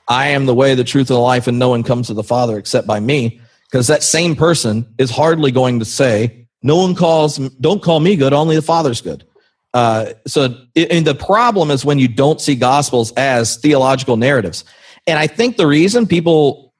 I 0.08 0.30
am 0.30 0.46
the 0.46 0.54
way, 0.54 0.76
the 0.76 0.84
truth, 0.84 1.10
and 1.10 1.16
the 1.16 1.22
life, 1.22 1.48
and 1.48 1.60
no 1.60 1.70
one 1.70 1.84
comes 1.84 2.08
to 2.08 2.14
the 2.14 2.24
Father 2.24 2.58
except 2.58 2.88
by 2.88 3.00
me. 3.00 3.40
Because 3.70 3.88
that 3.88 4.04
same 4.04 4.36
person 4.36 4.86
is 5.00 5.10
hardly 5.10 5.52
going 5.52 5.80
to 5.80 5.86
say, 5.86 6.48
No 6.62 6.78
one 6.78 6.94
calls, 6.94 7.38
don't 7.38 7.82
call 7.82 8.00
me 8.00 8.16
good, 8.16 8.34
only 8.34 8.56
the 8.56 8.62
Father's 8.62 9.02
good. 9.02 9.26
Uh, 9.74 10.14
so, 10.28 10.56
and 10.76 11.08
the 11.08 11.16
problem 11.16 11.72
is 11.72 11.84
when 11.84 11.98
you 11.98 12.08
don't 12.08 12.40
see 12.40 12.56
Gospels 12.56 13.12
as 13.14 13.58
theological 13.58 14.18
narratives. 14.18 14.64
And 15.08 15.18
I 15.18 15.28
think 15.28 15.58
the 15.58 15.66
reason 15.66 16.06
people 16.06 16.74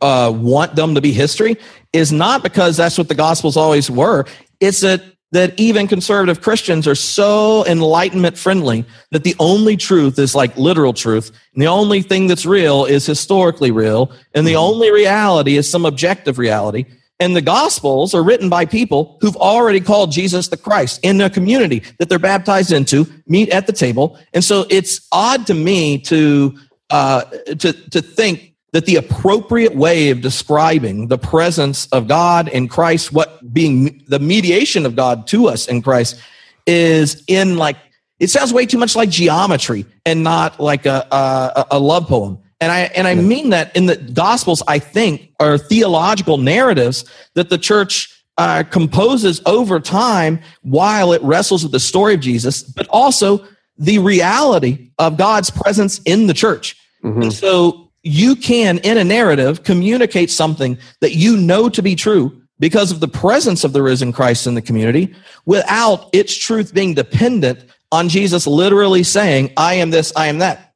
uh, 0.00 0.32
want 0.34 0.74
them 0.74 0.94
to 0.96 1.00
be 1.00 1.12
history 1.12 1.56
is 1.92 2.10
not 2.10 2.42
because 2.42 2.76
that's 2.76 2.98
what 2.98 3.08
the 3.08 3.14
Gospels 3.14 3.56
always 3.56 3.90
were. 3.90 4.26
It's 4.58 4.80
that 4.80 5.02
that 5.32 5.58
even 5.58 5.86
conservative 5.86 6.40
Christians 6.40 6.88
are 6.88 6.94
so 6.94 7.64
enlightenment 7.66 8.36
friendly 8.36 8.84
that 9.12 9.24
the 9.24 9.36
only 9.38 9.76
truth 9.76 10.18
is 10.18 10.34
like 10.34 10.56
literal 10.56 10.92
truth. 10.92 11.30
And 11.54 11.62
the 11.62 11.68
only 11.68 12.02
thing 12.02 12.26
that's 12.26 12.44
real 12.44 12.84
is 12.84 13.06
historically 13.06 13.70
real. 13.70 14.12
And 14.34 14.46
the 14.46 14.52
mm-hmm. 14.52 14.74
only 14.74 14.90
reality 14.90 15.56
is 15.56 15.70
some 15.70 15.86
objective 15.86 16.38
reality. 16.38 16.86
And 17.20 17.36
the 17.36 17.42
gospels 17.42 18.14
are 18.14 18.22
written 18.22 18.48
by 18.48 18.64
people 18.64 19.18
who've 19.20 19.36
already 19.36 19.80
called 19.80 20.10
Jesus 20.10 20.48
the 20.48 20.56
Christ 20.56 21.00
in 21.02 21.20
a 21.20 21.28
community 21.28 21.82
that 21.98 22.08
they're 22.08 22.18
baptized 22.18 22.72
into, 22.72 23.06
meet 23.26 23.50
at 23.50 23.66
the 23.66 23.74
table. 23.74 24.18
And 24.32 24.42
so 24.42 24.66
it's 24.70 25.06
odd 25.12 25.46
to 25.46 25.54
me 25.54 25.98
to, 25.98 26.58
uh, 26.88 27.22
to, 27.58 27.72
to 27.72 28.00
think 28.00 28.49
that 28.72 28.86
the 28.86 28.96
appropriate 28.96 29.74
way 29.74 30.10
of 30.10 30.20
describing 30.20 31.08
the 31.08 31.18
presence 31.18 31.86
of 31.88 32.06
God 32.06 32.48
in 32.48 32.68
Christ, 32.68 33.12
what 33.12 33.52
being 33.52 34.02
the 34.06 34.18
mediation 34.18 34.86
of 34.86 34.94
God 34.94 35.26
to 35.28 35.48
us 35.48 35.66
in 35.66 35.82
Christ, 35.82 36.20
is 36.66 37.22
in 37.26 37.56
like 37.56 37.76
it 38.18 38.28
sounds 38.28 38.52
way 38.52 38.66
too 38.66 38.78
much 38.78 38.94
like 38.94 39.08
geometry 39.08 39.86
and 40.04 40.22
not 40.22 40.60
like 40.60 40.86
a 40.86 41.06
a, 41.10 41.66
a 41.72 41.78
love 41.78 42.06
poem. 42.06 42.38
And 42.60 42.70
I 42.70 42.80
and 42.94 43.08
I 43.08 43.14
mean 43.14 43.50
that 43.50 43.74
in 43.74 43.86
the 43.86 43.96
Gospels, 43.96 44.62
I 44.68 44.78
think 44.78 45.32
are 45.40 45.56
theological 45.56 46.36
narratives 46.36 47.04
that 47.34 47.48
the 47.48 47.58
church 47.58 48.14
uh, 48.36 48.62
composes 48.70 49.40
over 49.46 49.80
time 49.80 50.40
while 50.62 51.12
it 51.12 51.22
wrestles 51.22 51.62
with 51.62 51.72
the 51.72 51.80
story 51.80 52.14
of 52.14 52.20
Jesus, 52.20 52.62
but 52.62 52.86
also 52.88 53.44
the 53.78 53.98
reality 53.98 54.90
of 54.98 55.16
God's 55.16 55.50
presence 55.50 56.00
in 56.04 56.26
the 56.26 56.34
church. 56.34 56.76
Mm-hmm. 57.02 57.22
And 57.22 57.32
so 57.32 57.89
you 58.02 58.36
can, 58.36 58.78
in 58.78 58.98
a 58.98 59.04
narrative, 59.04 59.62
communicate 59.62 60.30
something 60.30 60.78
that 61.00 61.14
you 61.14 61.36
know 61.36 61.68
to 61.68 61.82
be 61.82 61.94
true 61.94 62.40
because 62.58 62.92
of 62.92 63.00
the 63.00 63.08
presence 63.08 63.64
of 63.64 63.72
the 63.72 63.82
risen 63.82 64.12
Christ 64.12 64.46
in 64.46 64.54
the 64.54 64.62
community 64.62 65.14
without 65.46 66.08
its 66.12 66.34
truth 66.36 66.74
being 66.74 66.94
dependent 66.94 67.64
on 67.92 68.08
Jesus 68.08 68.46
literally 68.46 69.02
saying, 69.02 69.52
I 69.56 69.74
am 69.74 69.90
this, 69.90 70.12
I 70.14 70.26
am 70.26 70.38
that. 70.38 70.74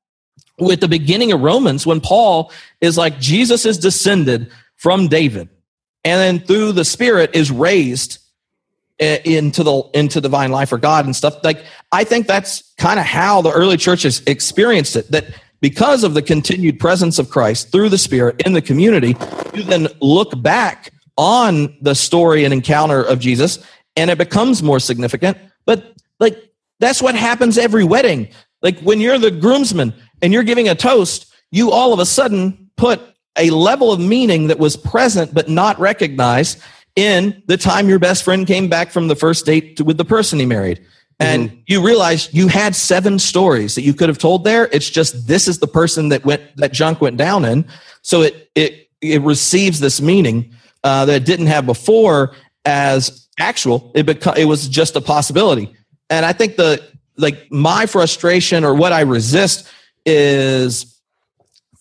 With 0.58 0.80
the 0.80 0.88
beginning 0.88 1.32
of 1.32 1.40
Romans, 1.40 1.86
when 1.86 2.00
Paul 2.00 2.52
is 2.80 2.96
like, 2.96 3.18
Jesus 3.20 3.66
is 3.66 3.78
descended 3.78 4.50
from 4.76 5.08
David 5.08 5.48
and 6.04 6.20
then 6.20 6.46
through 6.46 6.72
the 6.72 6.84
Spirit 6.84 7.30
is 7.34 7.50
raised 7.50 8.18
eh, 9.00 9.18
into 9.24 9.62
the 9.62 9.82
into 9.94 10.20
divine 10.20 10.50
life 10.50 10.68
for 10.68 10.78
God 10.78 11.06
and 11.06 11.16
stuff 11.16 11.42
like 11.42 11.64
I 11.90 12.04
think 12.04 12.26
that's 12.26 12.74
kind 12.76 13.00
of 13.00 13.06
how 13.06 13.42
the 13.42 13.50
early 13.50 13.76
churches 13.76 14.22
experienced 14.26 14.96
it 14.96 15.10
that 15.10 15.26
because 15.64 16.04
of 16.04 16.12
the 16.12 16.20
continued 16.20 16.78
presence 16.78 17.18
of 17.18 17.30
Christ 17.30 17.72
through 17.72 17.88
the 17.88 17.96
Spirit 17.96 18.42
in 18.44 18.52
the 18.52 18.60
community, 18.60 19.16
you 19.54 19.62
then 19.62 19.88
look 20.02 20.42
back 20.42 20.92
on 21.16 21.74
the 21.80 21.94
story 21.94 22.44
and 22.44 22.52
encounter 22.52 23.02
of 23.02 23.18
Jesus 23.18 23.64
and 23.96 24.10
it 24.10 24.18
becomes 24.18 24.62
more 24.62 24.78
significant. 24.78 25.38
But 25.64 25.94
like 26.20 26.36
that's 26.80 27.00
what 27.00 27.14
happens 27.14 27.56
every 27.56 27.82
wedding. 27.82 28.28
Like 28.60 28.78
when 28.80 29.00
you're 29.00 29.16
the 29.16 29.30
groomsman 29.30 29.94
and 30.20 30.34
you're 30.34 30.42
giving 30.42 30.68
a 30.68 30.74
toast, 30.74 31.32
you 31.50 31.70
all 31.70 31.94
of 31.94 31.98
a 31.98 32.04
sudden 32.04 32.68
put 32.76 33.00
a 33.38 33.48
level 33.48 33.90
of 33.90 33.98
meaning 33.98 34.48
that 34.48 34.58
was 34.58 34.76
present 34.76 35.32
but 35.32 35.48
not 35.48 35.80
recognized 35.80 36.60
in 36.94 37.42
the 37.46 37.56
time 37.56 37.88
your 37.88 37.98
best 37.98 38.22
friend 38.22 38.46
came 38.46 38.68
back 38.68 38.90
from 38.90 39.08
the 39.08 39.16
first 39.16 39.46
date 39.46 39.80
with 39.80 39.96
the 39.96 40.04
person 40.04 40.38
he 40.38 40.44
married 40.44 40.84
and 41.20 41.50
mm-hmm. 41.50 41.60
you 41.66 41.84
realize 41.84 42.32
you 42.32 42.48
had 42.48 42.74
seven 42.74 43.18
stories 43.18 43.74
that 43.76 43.82
you 43.82 43.94
could 43.94 44.08
have 44.08 44.18
told 44.18 44.44
there. 44.44 44.68
It's 44.72 44.90
just 44.90 45.28
this 45.28 45.46
is 45.48 45.58
the 45.58 45.66
person 45.66 46.08
that 46.08 46.24
went 46.24 46.42
that 46.56 46.72
junk 46.72 47.00
went 47.00 47.16
down 47.16 47.44
in. 47.44 47.64
So 48.02 48.22
it 48.22 48.50
it 48.54 48.88
it 49.00 49.22
receives 49.22 49.80
this 49.80 50.00
meaning 50.00 50.52
uh, 50.82 51.04
that 51.04 51.14
it 51.14 51.24
didn't 51.24 51.46
have 51.46 51.66
before 51.66 52.34
as 52.64 53.28
actual. 53.38 53.92
It 53.94 54.06
beca- 54.06 54.36
it 54.36 54.46
was 54.46 54.68
just 54.68 54.96
a 54.96 55.00
possibility. 55.00 55.74
And 56.10 56.26
i 56.26 56.32
think 56.32 56.56
the 56.56 56.82
like 57.16 57.50
my 57.50 57.86
frustration 57.86 58.64
or 58.64 58.74
what 58.74 58.92
i 58.92 59.00
resist 59.00 59.68
is 60.04 61.00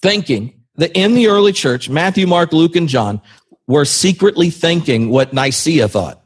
thinking 0.01 0.61
that 0.75 0.91
in 0.93 1.13
the 1.15 1.27
early 1.27 1.51
church 1.51 1.89
matthew 1.89 2.27
mark 2.27 2.53
luke 2.53 2.75
and 2.75 2.87
john 2.87 3.21
were 3.67 3.85
secretly 3.85 4.49
thinking 4.49 5.09
what 5.09 5.33
nicaea 5.33 5.87
thought 5.87 6.22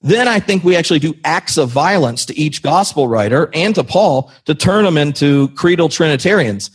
then 0.00 0.28
I 0.28 0.38
think 0.38 0.62
we 0.62 0.76
actually 0.76 1.00
do 1.00 1.14
acts 1.24 1.56
of 1.56 1.70
violence 1.70 2.24
to 2.26 2.38
each 2.38 2.62
gospel 2.62 3.08
writer 3.08 3.50
and 3.52 3.74
to 3.74 3.84
Paul 3.84 4.32
to 4.44 4.54
turn 4.54 4.84
them 4.84 4.96
into 4.96 5.48
creedal 5.48 5.88
Trinitarians. 5.88 6.70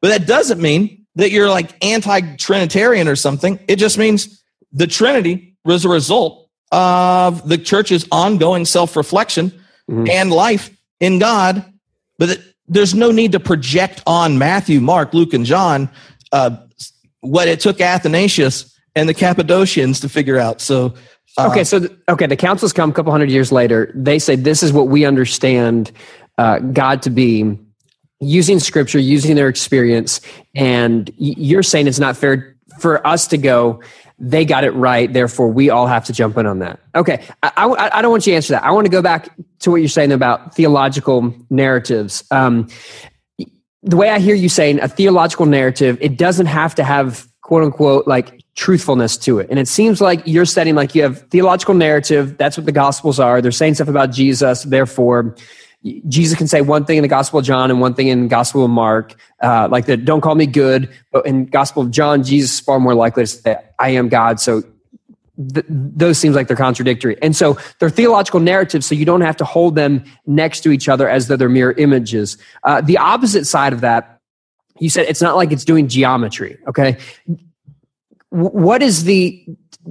But 0.00 0.08
that 0.08 0.26
doesn't 0.26 0.60
mean 0.60 1.06
that 1.16 1.30
you're 1.30 1.48
like 1.48 1.74
anti 1.84 2.36
Trinitarian 2.36 3.08
or 3.08 3.16
something. 3.16 3.58
It 3.66 3.76
just 3.76 3.98
means 3.98 4.42
the 4.72 4.86
Trinity 4.86 5.56
was 5.64 5.84
a 5.84 5.88
result 5.88 6.48
of 6.70 7.48
the 7.48 7.58
church's 7.58 8.06
ongoing 8.12 8.64
self 8.64 8.96
reflection 8.96 9.50
mm-hmm. 9.90 10.08
and 10.08 10.30
life 10.30 10.70
in 11.00 11.18
God. 11.18 11.64
But 12.18 12.40
there's 12.68 12.94
no 12.94 13.10
need 13.10 13.32
to 13.32 13.40
project 13.40 14.02
on 14.06 14.38
Matthew, 14.38 14.80
Mark, 14.80 15.14
Luke, 15.14 15.32
and 15.32 15.44
John 15.44 15.90
uh, 16.32 16.56
what 17.20 17.48
it 17.48 17.60
took 17.60 17.80
Athanasius 17.80 18.78
and 18.94 19.08
the 19.08 19.14
Cappadocians 19.14 20.00
to 20.00 20.08
figure 20.08 20.38
out. 20.38 20.60
So 20.60 20.94
okay, 21.38 21.64
so 21.64 21.88
okay, 22.08 22.26
the 22.26 22.36
councils 22.36 22.72
come 22.72 22.90
a 22.90 22.92
couple 22.92 23.12
hundred 23.12 23.30
years 23.30 23.52
later. 23.52 23.92
They 23.94 24.18
say 24.18 24.36
this 24.36 24.62
is 24.62 24.72
what 24.72 24.88
we 24.88 25.04
understand 25.04 25.92
uh, 26.36 26.58
God 26.58 27.02
to 27.02 27.10
be, 27.10 27.58
using 28.20 28.58
Scripture, 28.58 28.98
using 28.98 29.36
their 29.36 29.48
experience, 29.48 30.20
and 30.54 31.10
you're 31.16 31.62
saying 31.62 31.86
it's 31.86 31.98
not 31.98 32.16
fair 32.16 32.56
for 32.80 33.04
us 33.06 33.26
to 33.28 33.38
go. 33.38 33.82
They 34.18 34.44
got 34.44 34.64
it 34.64 34.72
right, 34.72 35.12
therefore 35.12 35.48
we 35.48 35.70
all 35.70 35.86
have 35.86 36.04
to 36.06 36.12
jump 36.12 36.36
in 36.38 36.46
on 36.46 36.58
that. 36.58 36.80
Okay, 36.94 37.24
I, 37.42 37.52
I, 37.56 37.98
I 37.98 38.02
don't 38.02 38.10
want 38.10 38.26
you 38.26 38.32
to 38.32 38.36
answer 38.36 38.54
that. 38.54 38.64
I 38.64 38.72
want 38.72 38.86
to 38.86 38.90
go 38.90 39.02
back 39.02 39.28
to 39.60 39.70
what 39.70 39.76
you're 39.76 39.88
saying 39.88 40.12
about 40.12 40.54
theological 40.54 41.34
narratives. 41.50 42.24
Um, 42.30 42.68
the 43.82 43.96
way 43.96 44.10
I 44.10 44.18
hear 44.18 44.34
you 44.34 44.48
saying 44.48 44.80
a 44.80 44.88
theological 44.88 45.46
narrative, 45.46 45.98
it 46.00 46.18
doesn't 46.18 46.46
have 46.46 46.74
to 46.76 46.84
have 46.84 47.28
quote 47.42 47.62
unquote 47.62 48.06
like 48.06 48.42
truthfulness 48.58 49.16
to 49.16 49.38
it. 49.38 49.48
And 49.50 49.58
it 49.60 49.68
seems 49.68 50.00
like 50.00 50.20
you're 50.26 50.44
setting 50.44 50.74
like 50.74 50.92
you 50.92 51.02
have 51.02 51.20
theological 51.30 51.74
narrative. 51.74 52.36
That's 52.36 52.56
what 52.56 52.66
the 52.66 52.72
gospels 52.72 53.20
are. 53.20 53.40
They're 53.40 53.52
saying 53.52 53.74
stuff 53.74 53.86
about 53.86 54.10
Jesus. 54.10 54.64
Therefore, 54.64 55.36
Jesus 56.08 56.36
can 56.36 56.48
say 56.48 56.60
one 56.60 56.84
thing 56.84 56.96
in 56.96 57.02
the 57.02 57.08
Gospel 57.08 57.38
of 57.38 57.44
John 57.44 57.70
and 57.70 57.80
one 57.80 57.94
thing 57.94 58.08
in 58.08 58.22
the 58.22 58.28
Gospel 58.28 58.64
of 58.64 58.70
Mark, 58.70 59.14
uh, 59.40 59.68
like 59.70 59.86
the 59.86 59.96
"Don't 59.96 60.20
call 60.20 60.34
me 60.34 60.44
good," 60.44 60.90
but 61.12 61.24
in 61.24 61.46
Gospel 61.46 61.84
of 61.84 61.92
John, 61.92 62.24
Jesus 62.24 62.54
is 62.54 62.60
far 62.60 62.80
more 62.80 62.94
likely 62.94 63.22
to 63.22 63.26
say, 63.28 63.56
"I 63.78 63.90
am 63.90 64.08
God." 64.08 64.40
So 64.40 64.62
th- 65.54 65.66
those 65.68 66.18
seems 66.18 66.34
like 66.34 66.48
they're 66.48 66.56
contradictory, 66.56 67.16
and 67.22 67.36
so 67.36 67.56
they're 67.78 67.90
theological 67.90 68.40
narratives. 68.40 68.86
So 68.86 68.96
you 68.96 69.04
don't 69.04 69.20
have 69.20 69.36
to 69.36 69.44
hold 69.44 69.76
them 69.76 70.02
next 70.26 70.62
to 70.62 70.72
each 70.72 70.88
other 70.88 71.08
as 71.08 71.28
though 71.28 71.36
they're 71.36 71.48
mirror 71.48 71.74
images. 71.78 72.38
Uh, 72.64 72.80
the 72.80 72.98
opposite 72.98 73.46
side 73.46 73.72
of 73.72 73.82
that, 73.82 74.20
you 74.80 74.90
said 74.90 75.06
it's 75.08 75.22
not 75.22 75.36
like 75.36 75.52
it's 75.52 75.64
doing 75.64 75.86
geometry. 75.86 76.58
Okay, 76.66 76.98
what 78.30 78.82
is 78.82 79.04
the 79.04 79.44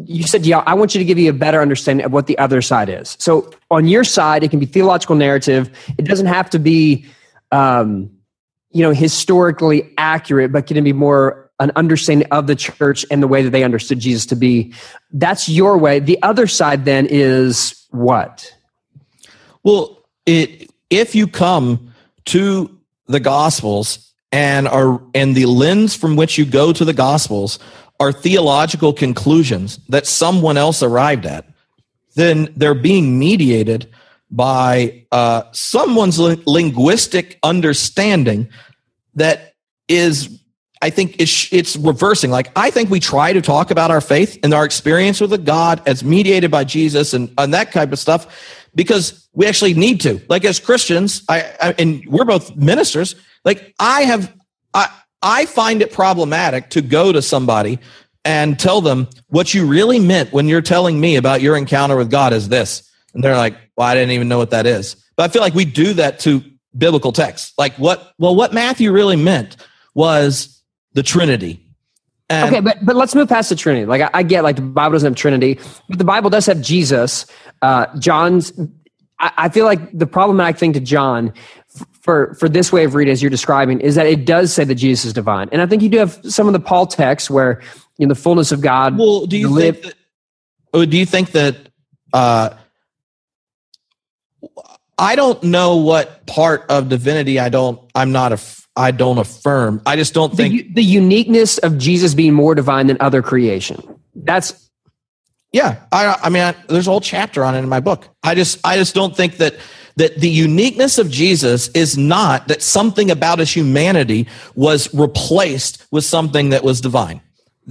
you 0.06 0.24
said 0.24 0.46
yeah 0.46 0.60
i 0.68 0.74
want 0.74 0.94
you 0.94 1.00
to 1.00 1.06
give 1.06 1.18
you 1.18 1.30
a 1.30 1.34
better 1.34 1.62
understanding 1.62 2.06
of 2.06 2.12
what 2.12 2.28
the 2.28 2.38
other 2.38 2.62
side 2.62 2.90
is. 2.90 3.18
So 3.20 3.52
on 3.72 3.88
your 3.88 4.04
side 4.04 4.44
it 4.44 4.52
can 4.52 4.60
be 4.60 4.66
theological 4.66 5.16
narrative. 5.16 5.70
It 5.98 6.06
doesn't 6.06 6.28
have 6.28 6.50
to 6.52 6.60
be 6.60 7.06
um, 7.52 8.12
you 8.72 8.84
know 8.84 8.92
historically 8.92 9.92
accurate 9.98 10.52
but 10.52 10.68
can 10.68 10.78
it 10.78 10.82
be 10.82 10.94
more 10.94 11.50
an 11.60 11.72
understanding 11.76 12.28
of 12.30 12.46
the 12.46 12.56
church 12.56 13.04
and 13.10 13.24
the 13.24 13.28
way 13.28 13.42
that 13.42 13.50
they 13.50 13.64
understood 13.64 14.00
jesus 14.00 14.26
to 14.28 14.36
be? 14.36 14.74
That's 15.12 15.50
your 15.50 15.78
way. 15.78 16.00
The 16.00 16.22
other 16.22 16.46
side 16.46 16.86
then 16.86 17.08
is 17.10 17.88
what? 17.90 18.54
Well 19.64 20.06
it 20.26 20.70
if 20.90 21.16
you 21.16 21.28
come 21.28 21.94
to 22.26 22.78
the 23.08 23.20
gospels 23.20 24.14
and 24.32 24.68
are 24.68 25.02
and 25.14 25.36
the 25.36 25.46
lens 25.46 25.96
from 25.96 26.16
which 26.16 26.38
you 26.38 26.46
go 26.46 26.74
to 26.74 26.86
the 26.86 26.94
gospels 26.94 27.60
are 28.00 28.12
theological 28.12 28.94
conclusions 28.94 29.80
that 29.90 30.06
someone 30.06 30.58
else 30.58 30.84
arrived 30.84 31.26
at, 31.26 31.46
then 32.16 32.54
they're 32.56 32.74
being 32.74 33.18
mediated 33.18 33.90
by 34.30 35.06
uh, 35.12 35.44
someone's 35.52 36.20
li- 36.20 36.42
linguistic 36.46 37.40
understanding 37.44 38.50
that 39.16 39.54
is 39.88 40.42
I 40.82 40.90
think 40.90 41.16
it's, 41.20 41.52
it's 41.52 41.76
reversing. 41.76 42.30
Like, 42.30 42.52
I 42.56 42.70
think 42.70 42.90
we 42.90 43.00
try 43.00 43.34
to 43.34 43.42
talk 43.42 43.72
about 43.72 43.90
our 43.90 44.02
faith 44.02 44.38
and 44.44 44.54
our 44.54 44.64
experience 44.64 45.20
with 45.20 45.34
a 45.34 45.38
God 45.38 45.82
as 45.88 46.04
mediated 46.04 46.52
by 46.52 46.66
Jesus 46.66 47.14
and, 47.14 47.34
and 47.38 47.54
that 47.54 47.72
type 47.72 47.92
of 47.92 48.00
stuff 48.00 48.64
because 48.76 49.28
we 49.34 49.48
actually 49.48 49.74
need 49.74 50.02
to. 50.02 50.22
Like, 50.30 50.46
as 50.46 50.60
Christians, 50.60 51.24
I, 51.28 51.52
I 51.60 51.76
and 51.80 52.04
we're 52.08 52.26
both 52.26 52.56
ministers, 52.56 53.16
like, 53.44 53.74
I 53.80 54.04
have, 54.04 54.32
I, 54.74 54.90
I 55.22 55.46
find 55.46 55.82
it 55.82 55.92
problematic 55.92 56.70
to 56.72 56.82
go 56.82 57.12
to 57.12 57.22
somebody 57.22 57.80
and 58.24 58.60
tell 58.60 58.82
them 58.82 59.08
what 59.28 59.54
you 59.54 59.66
really 59.66 60.00
meant 60.00 60.34
when 60.34 60.48
you're 60.48 60.62
telling 60.62 61.00
me 61.00 61.16
about 61.16 61.42
your 61.42 61.56
encounter 61.56 61.96
with 61.96 62.12
God 62.12 62.34
is 62.34 62.50
this. 62.50 62.90
And 63.14 63.24
they're 63.24 63.38
like, 63.38 63.56
well, 63.76 63.88
I 63.88 63.96
didn't 63.96 64.12
even 64.12 64.28
know 64.28 64.38
what 64.38 64.52
that 64.52 64.66
is. 64.66 64.96
But 65.16 65.24
I 65.24 65.34
feel 65.34 65.42
like 65.42 65.54
we 65.54 65.66
do 65.66 65.94
that 65.94 66.20
to 66.20 66.44
biblical 66.78 67.12
texts. 67.12 67.54
Like 67.58 67.74
what, 67.76 68.14
well, 68.20 68.36
what 68.36 68.54
Matthew 68.54 68.92
really 68.92 69.16
meant 69.16 69.58
was 69.96 70.62
the 70.94 71.04
Trinity. 71.04 71.64
And 72.30 72.50
okay, 72.50 72.60
but 72.60 72.78
but 72.86 72.98
let's 72.98 73.16
move 73.16 73.30
past 73.30 73.50
the 73.50 73.56
Trinity. 73.56 73.86
Like 73.86 74.02
I, 74.02 74.10
I, 74.16 74.24
get, 74.24 74.44
like 74.44 74.58
the 74.58 74.62
Bible 74.62 74.94
doesn't 74.94 75.14
have 75.14 75.16
Trinity, 75.16 75.60
but 75.88 75.98
the 75.98 76.04
Bible 76.04 76.30
does 76.30 76.46
have 76.48 76.62
Jesus. 76.62 77.26
Uh, 77.62 77.86
John's. 78.00 78.52
I, 79.18 79.32
I 79.38 79.50
feel 79.50 79.64
like 79.64 79.98
the 79.98 80.06
problematic 80.06 80.58
thing 80.58 80.74
to 80.74 80.82
John 80.82 81.34
for 82.08 82.34
for 82.36 82.48
this 82.48 82.72
way 82.72 82.86
of 82.86 82.96
reading 82.96 83.12
as 83.12 83.22
you're 83.22 83.30
describing 83.30 83.82
is 83.82 83.96
that 83.96 84.08
it 84.08 84.24
does 84.26 84.54
say 84.54 84.64
that 84.64 84.76
Jesus 84.76 85.06
is 85.06 85.14
divine, 85.14 85.50
and 85.52 85.62
I 85.62 85.66
think 85.66 85.84
you 85.84 85.90
do 85.90 85.98
have 85.98 86.18
some 86.24 86.48
of 86.48 86.54
the 86.54 86.60
Paul 86.60 86.88
texts 86.88 87.30
where 87.30 87.62
in 88.00 88.08
the 88.08 88.16
fullness 88.16 88.54
of 88.54 88.62
God. 88.62 88.98
Well, 88.98 89.26
do 89.26 89.38
you 89.38 89.50
live, 89.50 89.76
think 89.76 89.86
that, 89.88 89.96
oh, 90.74 90.86
do 90.86 90.98
you 90.98 91.06
think 91.06 91.32
that 91.32 91.58
uh, 92.14 92.56
I 94.98 95.16
don't 95.18 95.44
know 95.44 95.76
what 95.76 96.26
part 96.26 96.66
of 96.70 96.88
divinity 96.88 97.40
I 97.40 97.50
don't 97.50 97.80
I'm 97.94 98.14
not 98.14 98.32
a 98.32 98.40
I 98.78 98.92
don't 98.92 99.18
affirm. 99.18 99.82
I 99.86 99.98
just 99.98 100.14
don't 100.14 100.34
think 100.34 100.54
the, 100.54 100.74
the 100.76 100.84
uniqueness 100.84 101.58
of 101.58 101.78
Jesus 101.78 102.14
being 102.14 102.34
more 102.34 102.56
divine 102.56 102.88
than 102.88 102.98
other 103.02 103.22
creation. 103.22 103.82
That's 104.16 104.70
yeah. 105.52 105.82
I 105.92 106.18
I 106.24 106.30
mean 106.30 106.44
I, 106.44 106.56
there's 106.70 106.88
a 106.88 106.92
whole 106.92 107.02
chapter 107.02 107.44
on 107.44 107.56
it 107.56 107.60
in 107.60 107.68
my 107.68 107.82
book. 107.82 108.08
I 108.24 108.36
just 108.36 108.66
I 108.66 108.78
just 108.78 108.96
don't 108.96 109.14
think 109.14 109.38
that 109.38 109.56
that 109.98 110.20
the 110.20 110.30
uniqueness 110.30 110.98
of 110.98 111.12
Jesus 111.12 111.68
is 111.70 111.98
not 111.98 112.48
that 112.48 112.62
something 112.62 113.12
about 113.12 113.40
his 113.40 113.54
humanity 113.54 114.28
was 114.56 114.94
replaced 114.94 115.86
with 115.92 116.06
something 116.06 116.50
that 116.50 116.64
was 116.64 116.82
divine. 116.82 117.20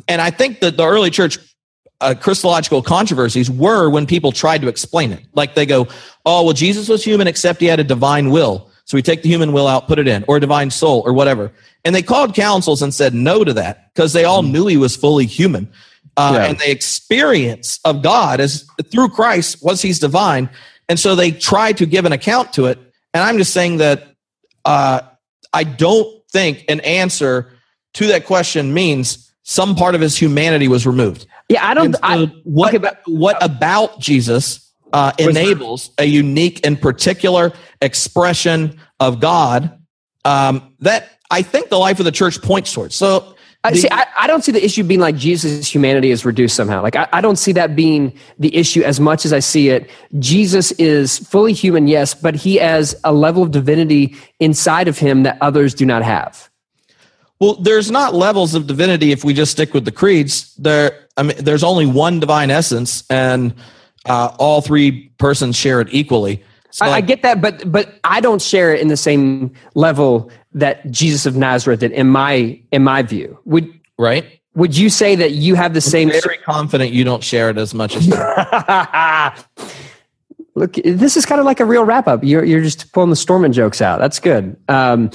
And 0.09 0.21
I 0.21 0.31
think 0.31 0.61
that 0.61 0.77
the 0.77 0.85
early 0.85 1.11
church 1.11 1.39
uh, 2.01 2.15
Christological 2.15 2.83
controversies 2.83 3.51
were 3.51 3.89
when 3.89 4.07
people 4.07 4.33
tried 4.33 4.61
to 4.61 4.69
explain 4.69 5.13
it. 5.13 5.25
Like 5.35 5.55
they 5.55 5.65
go, 5.65 5.89
oh, 6.27 6.45
well, 6.45 6.53
Jesus 6.53 6.89
was 6.89 7.03
human 7.03 7.27
except 7.27 7.61
he 7.61 7.67
had 7.67 7.81
a 7.81 7.85
divine 7.85 8.31
will. 8.31 8.71
So 8.85 8.97
we 8.97 9.03
take 9.03 9.23
the 9.23 9.29
human 9.29 9.53
will 9.53 9.67
out, 9.67 9.89
put 9.89 9.99
it 9.99 10.07
in, 10.07 10.25
or 10.29 10.37
a 10.37 10.41
divine 10.41 10.71
soul, 10.71 11.03
or 11.07 11.13
whatever. 11.13 11.53
And 11.85 11.95
they 11.95 12.03
called 12.03 12.35
councils 12.35 12.83
and 12.83 12.93
said 12.93 13.15
no 13.15 13.45
to 13.45 13.53
that 13.55 13.93
because 13.95 14.13
they 14.13 14.25
all 14.25 14.43
knew 14.43 14.67
he 14.67 14.77
was 14.77 14.95
fully 14.95 15.27
human. 15.27 15.73
Uh, 16.17 16.33
yeah. 16.35 16.45
And 16.45 16.59
the 16.59 16.71
experience 16.71 17.81
of 17.85 18.03
God 18.03 18.41
is 18.41 18.69
through 18.91 19.09
Christ 19.11 19.63
was 19.63 19.83
he's 19.83 19.99
divine. 19.99 20.49
And 20.89 20.99
so 20.99 21.15
they 21.15 21.31
try 21.33 21.73
to 21.73 21.87
give 21.87 22.05
an 22.05 22.13
account 22.13 22.53
to 22.55 22.67
it. 22.67 22.79
And 23.13 23.23
I'm 23.23 23.39
just 23.39 23.53
saying 23.53 23.79
that 23.79 24.15
uh, 24.65 25.01
I 25.53 25.65
don't 25.65 26.23
think 26.31 26.65
an 26.69 26.81
answer 26.81 27.53
to 27.95 28.07
that 28.09 28.27
question 28.27 28.75
means 28.75 29.33
some 29.43 29.75
part 29.75 29.95
of 29.95 30.01
his 30.01 30.17
humanity 30.17 30.69
was 30.69 30.87
removed. 30.87 31.27
Yeah, 31.49 31.67
I 31.67 31.75
don't. 31.75 31.95
So 31.95 32.01
I, 32.03 32.27
what 32.45 32.69
okay, 32.69 32.79
but, 32.79 33.01
what 33.07 33.43
about 33.43 34.01
Jesus 34.01 34.73
uh, 34.93 35.13
enables 35.19 35.91
a 35.99 36.05
unique 36.05 36.67
and 36.67 36.81
particular 36.81 37.53
expression 37.81 38.81
of 38.99 39.21
God 39.21 39.79
um, 40.25 40.75
that 40.81 41.09
I 41.31 41.43
think 41.43 41.69
the 41.69 41.79
life 41.79 41.99
of 42.01 42.05
the 42.05 42.13
church 42.13 42.43
points 42.43 42.73
towards? 42.73 42.95
So. 42.95 43.35
The, 43.71 43.79
see, 43.79 43.89
I, 43.91 44.07
I, 44.21 44.27
don't 44.27 44.43
see 44.43 44.53
the 44.53 44.65
issue 44.65 44.83
being 44.85 45.01
like 45.01 45.17
Jesus' 45.17 45.73
humanity 45.73 46.11
is 46.11 46.25
reduced 46.25 46.57
somehow. 46.57 46.83
Like, 46.83 46.97
I, 46.97 47.09
I 47.13 47.21
don't 47.21 47.37
see 47.37 47.53
that 47.53 47.77
being 47.77 48.13
the 48.39 48.55
issue 48.55 48.83
as 48.83 49.01
much 49.01 49.25
as 49.25 49.33
I 49.33 49.39
see 49.39 49.69
it. 49.69 49.91
Jesus 50.19 50.73
is 50.73 51.19
fully 51.19 51.53
human, 51.53 51.87
yes, 51.87 52.15
but 52.15 52.35
he 52.35 52.57
has 52.57 52.99
a 53.05 53.13
level 53.13 53.43
of 53.43 53.51
divinity 53.51 54.17
inside 54.41 54.89
of 54.89 54.99
him 54.99 55.23
that 55.25 55.39
others 55.41 55.75
do 55.75 55.87
not 55.87 56.03
have. 56.03 56.51
Well, 57.39 57.55
there's 57.55 57.91
not 57.91 58.15
levels 58.15 58.55
of 58.55 58.67
divinity 58.67 59.13
if 59.13 59.23
we 59.23 59.35
just 59.35 59.53
stick 59.53 59.75
with 59.75 59.85
the 59.85 59.93
creeds. 59.93 60.55
There, 60.57 61.07
I 61.17 61.23
mean, 61.23 61.37
there's 61.39 61.65
only 61.65 61.87
one 61.87 62.19
divine 62.19 62.51
essence, 62.51 63.05
and 63.11 63.55
uh, 64.07 64.35
all 64.39 64.63
three 64.63 65.11
persons 65.19 65.57
share 65.57 65.81
it 65.81 65.89
equally. 65.91 66.43
So 66.71 66.85
I, 66.85 66.89
like, 66.89 67.05
I, 67.05 67.07
get 67.07 67.23
that, 67.23 67.41
but 67.41 67.71
but 67.71 67.99
I 68.05 68.21
don't 68.21 68.43
share 68.43 68.75
it 68.75 68.81
in 68.81 68.89
the 68.89 68.97
same 68.97 69.53
level 69.75 70.31
that 70.53 70.91
Jesus 70.91 71.27
of 71.27 71.37
Nazareth 71.37 71.81
did. 71.81 71.93
In 71.93 72.09
my 72.09 72.61
in 72.73 72.83
my 72.85 73.03
view, 73.03 73.39
would 73.45 73.73
right? 73.99 74.25
Would 74.55 74.77
you 74.77 74.89
say 74.89 75.15
that 75.17 75.33
you 75.33 75.55
have 75.55 75.75
the 75.75 75.79
I'm 75.79 75.83
same? 75.83 76.11
Very 76.11 76.39
confident 76.39 76.93
you 76.93 77.05
don't 77.05 77.23
share 77.23 77.51
it 77.51 77.59
as 77.59 77.75
much 77.75 77.95
as. 77.97 78.09
Look, 80.55 80.73
this 80.77 81.19
is 81.19 81.27
kind 81.27 81.39
of 81.39 81.45
like 81.45 81.61
a 81.61 81.67
real 81.67 81.85
wrap 81.85 82.09
up. 82.09 82.25
You're 82.25 82.43
you're 82.45 82.63
just 82.63 82.91
pulling 82.93 83.11
the 83.11 83.17
Stormin 83.17 83.53
jokes 83.53 83.83
out. 83.83 83.99
That's 83.99 84.19
good. 84.19 84.57
Um, 84.69 85.11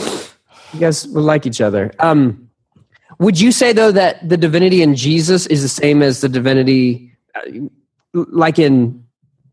you 0.73 0.79
guys 0.79 1.07
would 1.07 1.23
like 1.23 1.47
each 1.47 1.59
other. 1.59 1.91
Um, 1.99 2.47
would 3.17 3.39
you 3.39 3.51
say 3.51 3.73
though 3.73 3.91
that 3.91 4.27
the 4.27 4.37
divinity 4.37 4.81
in 4.83 4.95
Jesus 4.95 5.47
is 5.47 5.63
the 5.63 5.69
same 5.69 6.03
as 6.03 6.21
the 6.21 6.29
divinity, 6.29 7.15
uh, 7.35 7.41
like 8.13 8.59
in 8.59 9.03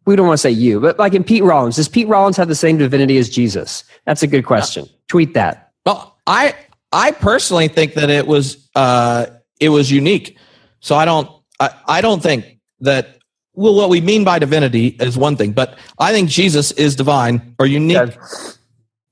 we 0.09 0.17
don't 0.17 0.27
want 0.27 0.39
to 0.39 0.41
say 0.41 0.51
you, 0.51 0.81
but 0.81 0.99
like 0.99 1.13
in 1.13 1.23
Pete 1.23 1.45
Rollins? 1.45 1.77
Does 1.77 1.87
Pete 1.87 2.09
Rollins 2.09 2.39
have 2.39 2.49
the 2.49 2.55
same 2.55 2.79
divinity 2.79 3.19
as 3.19 3.29
Jesus? 3.29 3.85
That's 4.07 4.23
a 4.23 4.27
good 4.27 4.47
question. 4.47 4.87
Yeah. 4.87 4.93
Tweet 5.09 5.35
that. 5.35 5.71
Well, 5.85 6.17
I 6.27 6.55
I 6.93 7.11
personally 7.11 7.69
think 7.69 7.93
that 7.93 8.09
it 8.09 8.27
was 8.27 8.71
uh, 8.75 9.27
it 9.61 9.69
was 9.69 9.91
unique. 9.91 10.39
So 10.81 10.97
I 10.97 11.05
don't 11.05 11.31
I, 11.61 11.71
I 11.87 12.01
don't 12.01 12.23
think 12.23 12.59
that 12.81 13.19
well 13.53 13.75
what 13.75 13.91
we 13.91 14.01
mean 14.01 14.25
by 14.25 14.39
divinity 14.39 14.87
is 14.99 15.19
one 15.19 15.37
thing, 15.37 15.53
but 15.53 15.79
I 15.99 16.13
think 16.13 16.31
Jesus 16.31 16.73
is 16.73 16.97
divine 16.97 17.55
or 17.59 17.67
unique 17.67 17.97
yeah. 17.99 18.51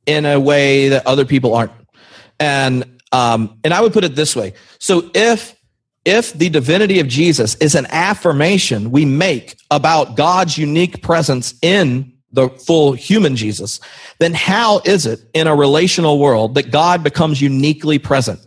in 0.06 0.24
a 0.24 0.40
way 0.40 0.88
that 0.88 1.06
other 1.06 1.26
people 1.26 1.54
aren't. 1.54 1.72
And 2.40 3.00
um, 3.12 3.58
and 3.64 3.74
I 3.74 3.82
would 3.82 3.92
put 3.92 4.04
it 4.04 4.14
this 4.14 4.34
way: 4.34 4.54
so 4.78 5.10
if 5.14 5.55
if 6.06 6.32
the 6.32 6.48
divinity 6.48 7.00
of 7.00 7.08
Jesus 7.08 7.56
is 7.56 7.74
an 7.74 7.86
affirmation 7.90 8.92
we 8.92 9.04
make 9.04 9.56
about 9.70 10.16
God's 10.16 10.56
unique 10.56 11.02
presence 11.02 11.54
in 11.60 12.12
the 12.32 12.48
full 12.48 12.92
human 12.92 13.34
Jesus, 13.34 13.80
then 14.20 14.32
how 14.32 14.80
is 14.84 15.04
it 15.04 15.20
in 15.34 15.48
a 15.48 15.56
relational 15.56 16.18
world 16.18 16.54
that 16.54 16.70
God 16.70 17.02
becomes 17.02 17.42
uniquely 17.42 17.98
present? 17.98 18.40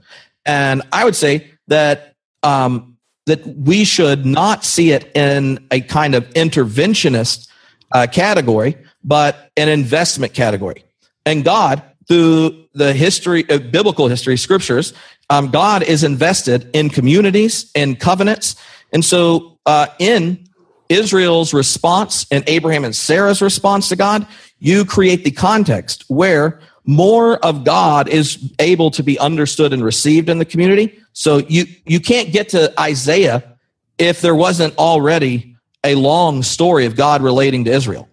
And 0.45 0.81
I 0.93 1.03
would 1.03 1.17
say 1.17 1.51
that 1.67 2.15
um, 2.41 2.97
that 3.25 3.45
we 3.45 3.83
should 3.83 4.25
not 4.25 4.63
see 4.63 4.91
it 4.91 5.11
in 5.15 5.67
a 5.69 5.81
kind 5.81 6.15
of 6.15 6.27
interventionist 6.29 7.47
uh, 7.91 8.07
category, 8.11 8.77
but 9.03 9.51
an 9.57 9.67
investment 9.67 10.33
category. 10.33 10.83
And 11.25 11.43
God, 11.43 11.83
through 12.07 12.65
the 12.73 12.93
history, 12.93 13.47
uh, 13.49 13.59
biblical 13.59 14.07
history, 14.07 14.37
scriptures, 14.37 14.93
um, 15.29 15.51
God 15.51 15.83
is 15.83 16.03
invested 16.03 16.69
in 16.73 16.89
communities, 16.89 17.71
in 17.75 17.95
covenants. 17.95 18.55
And 18.91 19.05
so, 19.05 19.57
uh, 19.65 19.87
in 19.99 20.47
Israel's 20.89 21.53
response 21.53 22.25
and 22.31 22.43
Abraham 22.47 22.83
and 22.83 22.95
Sarah's 22.95 23.41
response 23.41 23.89
to 23.89 23.95
God, 23.95 24.25
you 24.57 24.83
create 24.83 25.23
the 25.23 25.31
context 25.31 26.03
where 26.07 26.59
more 26.83 27.37
of 27.45 27.63
God 27.63 28.09
is 28.09 28.51
able 28.57 28.89
to 28.91 29.03
be 29.03 29.19
understood 29.19 29.73
and 29.73 29.83
received 29.83 30.27
in 30.27 30.39
the 30.39 30.45
community. 30.45 30.99
So 31.13 31.37
you, 31.37 31.65
you 31.85 31.99
can't 31.99 32.31
get 32.31 32.49
to 32.49 32.73
Isaiah 32.79 33.57
if 33.99 34.21
there 34.21 34.33
wasn't 34.33 34.75
already 34.77 35.55
a 35.83 35.93
long 35.95 36.41
story 36.41 36.85
of 36.87 36.95
God 36.95 37.21
relating 37.21 37.65
to 37.65 37.71
Israel. 37.71 38.09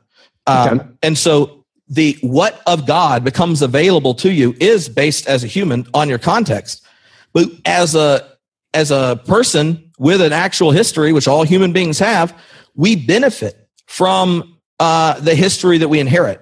Um, 0.46 0.80
okay. 0.80 0.88
And 1.02 1.16
so 1.16 1.64
the 1.88 2.18
what 2.20 2.60
of 2.66 2.86
God 2.86 3.24
becomes 3.24 3.62
available 3.62 4.14
to 4.16 4.30
you 4.30 4.54
is 4.60 4.88
based 4.88 5.26
as 5.26 5.42
a 5.42 5.46
human 5.46 5.86
on 5.94 6.08
your 6.08 6.18
context. 6.18 6.85
But 7.36 7.50
as 7.66 7.94
a 7.94 8.26
as 8.72 8.90
a 8.90 9.20
person 9.26 9.92
with 9.98 10.22
an 10.22 10.32
actual 10.32 10.70
history, 10.70 11.12
which 11.12 11.28
all 11.28 11.42
human 11.42 11.74
beings 11.74 11.98
have, 11.98 12.34
we 12.74 12.96
benefit 12.96 13.68
from 13.86 14.56
uh, 14.80 15.20
the 15.20 15.34
history 15.34 15.76
that 15.76 15.88
we 15.88 16.00
inherit. 16.00 16.40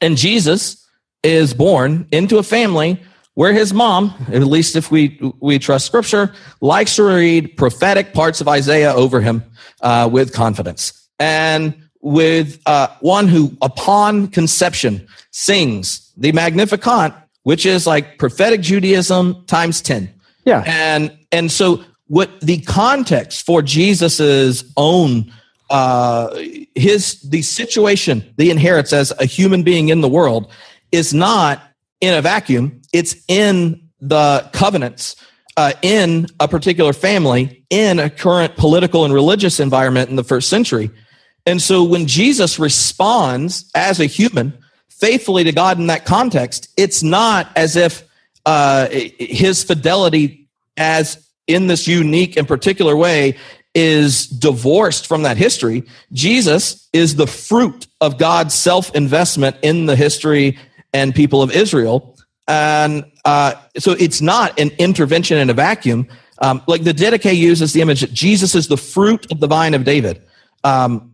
And 0.00 0.16
Jesus 0.16 0.84
is 1.22 1.54
born 1.54 2.08
into 2.10 2.38
a 2.38 2.42
family 2.42 3.00
where 3.34 3.52
his 3.52 3.72
mom, 3.72 4.12
at 4.32 4.42
least 4.42 4.74
if 4.74 4.90
we 4.90 5.16
we 5.40 5.60
trust 5.60 5.86
Scripture, 5.86 6.34
likes 6.60 6.96
to 6.96 7.04
read 7.04 7.56
prophetic 7.56 8.12
parts 8.12 8.40
of 8.40 8.48
Isaiah 8.48 8.92
over 8.94 9.20
him 9.20 9.44
uh, 9.80 10.08
with 10.10 10.32
confidence, 10.32 11.08
and 11.20 11.72
with 12.00 12.60
uh, 12.66 12.88
one 12.98 13.28
who, 13.28 13.56
upon 13.62 14.26
conception, 14.26 15.06
sings 15.30 16.12
the 16.16 16.32
Magnificat 16.32 17.14
which 17.44 17.64
is 17.64 17.86
like 17.86 18.18
prophetic 18.18 18.60
Judaism 18.60 19.44
times 19.46 19.80
10. 19.80 20.12
Yeah. 20.44 20.64
And 20.66 21.16
and 21.32 21.50
so 21.50 21.82
what 22.08 22.40
the 22.40 22.58
context 22.62 23.46
for 23.46 23.62
Jesus's 23.62 24.70
own 24.76 25.32
uh 25.70 26.36
his 26.74 27.22
the 27.22 27.40
situation 27.40 28.34
the 28.36 28.50
inherits 28.50 28.92
as 28.92 29.12
a 29.18 29.24
human 29.24 29.62
being 29.62 29.88
in 29.88 30.02
the 30.02 30.08
world 30.08 30.52
is 30.92 31.14
not 31.14 31.62
in 32.00 32.12
a 32.12 32.20
vacuum. 32.20 32.82
It's 32.92 33.16
in 33.28 33.88
the 34.00 34.48
covenants 34.52 35.16
uh, 35.56 35.72
in 35.82 36.26
a 36.40 36.48
particular 36.48 36.92
family 36.92 37.64
in 37.70 37.98
a 37.98 38.10
current 38.10 38.56
political 38.56 39.04
and 39.04 39.14
religious 39.14 39.60
environment 39.60 40.10
in 40.10 40.16
the 40.16 40.24
first 40.24 40.48
century. 40.48 40.90
And 41.46 41.60
so 41.60 41.84
when 41.84 42.06
Jesus 42.06 42.58
responds 42.58 43.70
as 43.74 44.00
a 44.00 44.06
human 44.06 44.58
faithfully 45.04 45.44
to 45.44 45.52
God 45.52 45.78
in 45.78 45.88
that 45.88 46.06
context, 46.06 46.72
it's 46.78 47.02
not 47.02 47.50
as 47.56 47.76
if 47.76 48.04
uh, 48.46 48.88
his 48.90 49.62
fidelity 49.62 50.48
as 50.78 51.28
in 51.46 51.66
this 51.66 51.86
unique 51.86 52.38
and 52.38 52.48
particular 52.48 52.96
way 52.96 53.36
is 53.74 54.26
divorced 54.26 55.06
from 55.06 55.22
that 55.24 55.36
history. 55.36 55.84
Jesus 56.12 56.88
is 56.94 57.16
the 57.16 57.26
fruit 57.26 57.86
of 58.00 58.16
God's 58.16 58.54
self 58.54 58.94
investment 58.94 59.56
in 59.60 59.84
the 59.84 59.94
history 59.94 60.58
and 60.94 61.14
people 61.14 61.42
of 61.42 61.52
Israel. 61.52 62.16
And 62.48 63.04
uh, 63.26 63.56
so 63.76 63.92
it's 63.92 64.22
not 64.22 64.58
an 64.58 64.70
intervention 64.78 65.36
in 65.36 65.50
a 65.50 65.54
vacuum. 65.54 66.08
Um, 66.38 66.62
like 66.66 66.84
the 66.84 66.94
Didache 66.94 67.36
uses 67.36 67.74
the 67.74 67.82
image 67.82 68.00
that 68.00 68.12
Jesus 68.14 68.54
is 68.54 68.68
the 68.68 68.78
fruit 68.78 69.30
of 69.30 69.40
the 69.40 69.48
vine 69.48 69.74
of 69.74 69.84
David. 69.84 70.22
Um, 70.62 71.13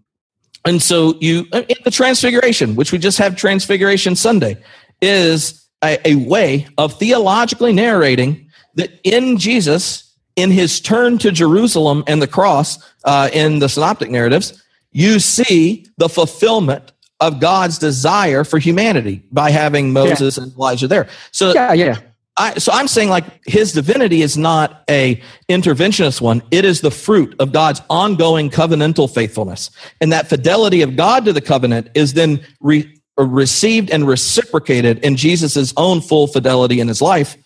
and 0.64 0.82
so 0.82 1.14
you, 1.20 1.46
in 1.52 1.76
the 1.84 1.90
transfiguration, 1.90 2.76
which 2.76 2.92
we 2.92 2.98
just 2.98 3.18
have 3.18 3.36
Transfiguration 3.36 4.14
Sunday, 4.14 4.56
is 5.00 5.66
a, 5.82 5.98
a 6.06 6.14
way 6.16 6.66
of 6.76 6.98
theologically 6.98 7.72
narrating 7.72 8.50
that 8.74 8.90
in 9.02 9.38
Jesus, 9.38 10.14
in 10.36 10.50
his 10.50 10.80
turn 10.80 11.18
to 11.18 11.30
Jerusalem 11.30 12.04
and 12.06 12.20
the 12.20 12.26
cross 12.26 12.78
uh, 13.04 13.30
in 13.32 13.58
the 13.58 13.68
synoptic 13.68 14.10
narratives, 14.10 14.62
you 14.92 15.18
see 15.18 15.86
the 15.96 16.08
fulfillment 16.08 16.92
of 17.20 17.40
God's 17.40 17.78
desire 17.78 18.44
for 18.44 18.58
humanity 18.58 19.22
by 19.30 19.50
having 19.50 19.92
Moses 19.92 20.36
yeah. 20.36 20.44
and 20.44 20.52
Elijah 20.54 20.88
there. 20.88 21.08
So 21.32 21.52
yeah, 21.54 21.72
yeah. 21.72 21.96
I, 22.40 22.54
so 22.54 22.72
I'm 22.72 22.88
saying 22.88 23.10
like 23.10 23.46
his 23.46 23.72
divinity 23.72 24.22
is 24.22 24.38
not 24.38 24.82
a 24.88 25.22
interventionist 25.50 26.22
one. 26.22 26.42
It 26.50 26.64
is 26.64 26.80
the 26.80 26.90
fruit 26.90 27.36
of 27.38 27.52
God's 27.52 27.82
ongoing 27.90 28.48
covenantal 28.48 29.12
faithfulness. 29.12 29.70
And 30.00 30.10
that 30.12 30.28
fidelity 30.28 30.80
of 30.80 30.96
God 30.96 31.26
to 31.26 31.34
the 31.34 31.42
covenant 31.42 31.90
is 31.94 32.14
then 32.14 32.40
re, 32.60 32.98
uh, 33.18 33.24
received 33.24 33.90
and 33.90 34.08
reciprocated 34.08 35.04
in 35.04 35.16
Jesus' 35.16 35.74
own 35.76 36.00
full 36.00 36.26
fidelity 36.26 36.80
in 36.80 36.88
his 36.88 37.02
life. 37.02 37.36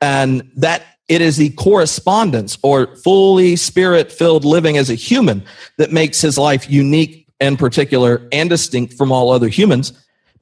And 0.00 0.48
that 0.54 0.84
it 1.08 1.20
is 1.20 1.36
the 1.36 1.50
correspondence 1.50 2.56
or 2.62 2.94
fully 2.98 3.56
spirit 3.56 4.12
filled 4.12 4.44
living 4.44 4.76
as 4.76 4.88
a 4.88 4.94
human 4.94 5.44
that 5.78 5.90
makes 5.90 6.20
his 6.20 6.38
life 6.38 6.70
unique 6.70 7.26
and 7.40 7.58
particular 7.58 8.28
and 8.30 8.48
distinct 8.48 8.94
from 8.94 9.10
all 9.10 9.30
other 9.30 9.48
humans. 9.48 9.92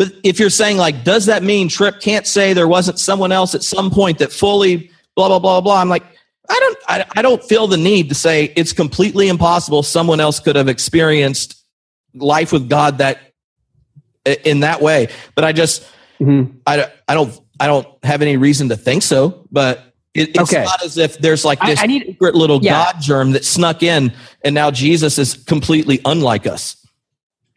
But 0.02 0.14
if 0.24 0.40
you're 0.40 0.50
saying 0.50 0.78
like, 0.78 1.04
does 1.04 1.26
that 1.26 1.44
mean 1.44 1.68
Tripp 1.68 2.00
can't 2.00 2.26
say 2.26 2.54
there 2.54 2.66
wasn't 2.66 2.98
someone 2.98 3.30
else 3.30 3.54
at 3.54 3.62
some 3.62 3.88
point 3.88 4.18
that 4.18 4.32
fully 4.32 4.90
blah 5.14 5.28
blah 5.28 5.38
blah 5.38 5.60
blah? 5.60 5.80
I'm 5.80 5.88
like, 5.88 6.02
I 6.50 6.58
don't 6.58 6.78
I, 6.88 7.04
I 7.18 7.22
don't 7.22 7.40
feel 7.44 7.68
the 7.68 7.76
need 7.76 8.08
to 8.08 8.16
say 8.16 8.52
it's 8.56 8.72
completely 8.72 9.28
impossible 9.28 9.84
someone 9.84 10.18
else 10.18 10.40
could 10.40 10.56
have 10.56 10.66
experienced 10.66 11.64
life 12.14 12.50
with 12.50 12.68
God 12.68 12.98
that 12.98 13.20
in 14.44 14.60
that 14.60 14.82
way. 14.82 15.06
But 15.36 15.44
I 15.44 15.52
just 15.52 15.84
mm-hmm. 16.18 16.58
I, 16.66 16.90
I 17.06 17.14
don't 17.14 17.38
I 17.60 17.68
don't 17.68 17.86
have 18.04 18.22
any 18.22 18.36
reason 18.36 18.70
to 18.70 18.76
think 18.76 19.04
so. 19.04 19.46
But 19.52 19.94
it, 20.14 20.30
it's 20.30 20.52
okay. 20.52 20.64
not 20.64 20.84
as 20.84 20.98
if 20.98 21.18
there's 21.18 21.44
like 21.44 21.60
this 21.60 21.78
I, 21.78 21.84
I 21.84 21.86
need, 21.86 22.06
secret 22.06 22.34
little 22.34 22.58
yeah. 22.60 22.72
God 22.72 23.00
germ 23.00 23.30
that 23.32 23.44
snuck 23.44 23.84
in, 23.84 24.12
and 24.44 24.52
now 24.52 24.72
Jesus 24.72 25.16
is 25.16 25.34
completely 25.34 26.00
unlike 26.04 26.48
us. 26.48 26.76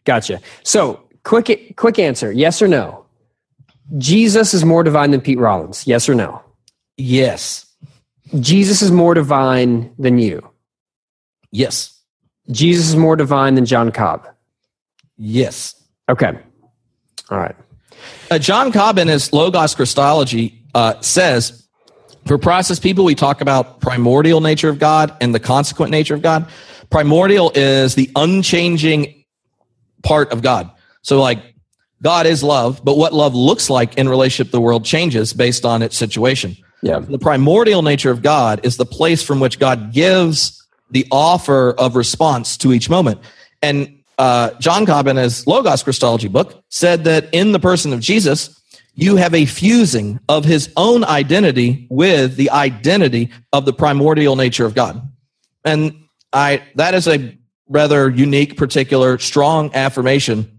Gotcha. 0.04 0.40
So 0.62 1.05
Quick, 1.26 1.74
quick 1.76 1.98
answer: 1.98 2.30
yes 2.30 2.62
or 2.62 2.68
no. 2.68 3.04
Jesus 3.98 4.54
is 4.54 4.64
more 4.64 4.82
divine 4.82 5.10
than 5.10 5.20
Pete 5.20 5.38
Rollins. 5.38 5.86
Yes 5.86 6.08
or 6.08 6.14
no? 6.14 6.40
Yes. 6.96 7.66
Jesus 8.40 8.80
is 8.82 8.90
more 8.90 9.14
divine 9.14 9.92
than 9.98 10.18
you. 10.18 10.48
Yes. 11.50 11.96
Jesus 12.50 12.88
is 12.88 12.96
more 12.96 13.16
divine 13.16 13.54
than 13.54 13.64
John 13.64 13.92
Cobb. 13.92 14.26
Yes. 15.16 15.74
Okay. 16.08 16.32
All 17.30 17.38
right. 17.38 17.54
Uh, 18.30 18.38
John 18.38 18.72
Cobb 18.72 18.98
in 18.98 19.08
his 19.08 19.32
Logos 19.32 19.74
Christology 19.74 20.62
uh, 20.74 21.00
says, 21.00 21.66
for 22.24 22.38
process 22.38 22.78
people, 22.78 23.04
we 23.04 23.14
talk 23.14 23.40
about 23.40 23.80
primordial 23.80 24.40
nature 24.40 24.68
of 24.68 24.78
God 24.78 25.16
and 25.20 25.34
the 25.34 25.40
consequent 25.40 25.90
nature 25.90 26.14
of 26.14 26.22
God. 26.22 26.48
Primordial 26.90 27.52
is 27.54 27.94
the 27.94 28.10
unchanging 28.16 29.24
part 30.02 30.32
of 30.32 30.42
God. 30.42 30.70
So, 31.06 31.20
like, 31.20 31.54
God 32.02 32.26
is 32.26 32.42
love, 32.42 32.80
but 32.82 32.96
what 32.96 33.14
love 33.14 33.32
looks 33.32 33.70
like 33.70 33.96
in 33.96 34.08
relationship 34.08 34.48
to 34.48 34.56
the 34.56 34.60
world 34.60 34.84
changes 34.84 35.32
based 35.32 35.64
on 35.64 35.80
its 35.80 35.96
situation. 35.96 36.56
Yeah. 36.82 36.98
The 36.98 37.16
primordial 37.16 37.82
nature 37.82 38.10
of 38.10 38.22
God 38.22 38.58
is 38.66 38.76
the 38.76 38.84
place 38.84 39.22
from 39.22 39.38
which 39.38 39.60
God 39.60 39.92
gives 39.92 40.66
the 40.90 41.06
offer 41.12 41.76
of 41.78 41.94
response 41.94 42.56
to 42.56 42.72
each 42.72 42.90
moment. 42.90 43.20
And 43.62 44.02
uh, 44.18 44.50
John 44.58 44.84
Cobb, 44.84 45.06
in 45.06 45.16
his 45.16 45.46
Logos 45.46 45.84
Christology 45.84 46.26
book, 46.26 46.64
said 46.70 47.04
that 47.04 47.28
in 47.32 47.52
the 47.52 47.60
person 47.60 47.92
of 47.92 48.00
Jesus, 48.00 48.60
you 48.94 49.14
have 49.14 49.32
a 49.32 49.46
fusing 49.46 50.18
of 50.28 50.44
his 50.44 50.72
own 50.76 51.04
identity 51.04 51.86
with 51.88 52.34
the 52.34 52.50
identity 52.50 53.30
of 53.52 53.64
the 53.64 53.72
primordial 53.72 54.34
nature 54.34 54.66
of 54.66 54.74
God. 54.74 55.08
And 55.64 55.94
I 56.32 56.64
that 56.74 56.94
is 56.94 57.06
a 57.06 57.38
rather 57.68 58.10
unique, 58.10 58.56
particular, 58.56 59.18
strong 59.18 59.72
affirmation 59.72 60.55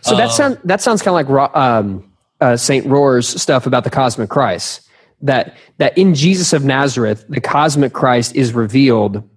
so 0.00 0.16
that 0.16 0.30
sounds 0.30 0.58
that 0.64 0.80
sounds 0.80 1.02
kind 1.02 1.20
of 1.20 1.28
like 1.28 1.56
um, 1.56 2.10
uh, 2.40 2.56
Saint 2.56 2.86
Rohr's 2.86 3.28
stuff 3.40 3.66
about 3.66 3.84
the 3.84 3.90
cosmic 3.90 4.30
Christ. 4.30 4.88
That 5.22 5.56
that 5.78 5.96
in 5.98 6.14
Jesus 6.14 6.52
of 6.52 6.64
Nazareth, 6.64 7.24
the 7.28 7.40
cosmic 7.40 7.92
Christ 7.92 8.34
is 8.34 8.54
revealed 8.54 9.28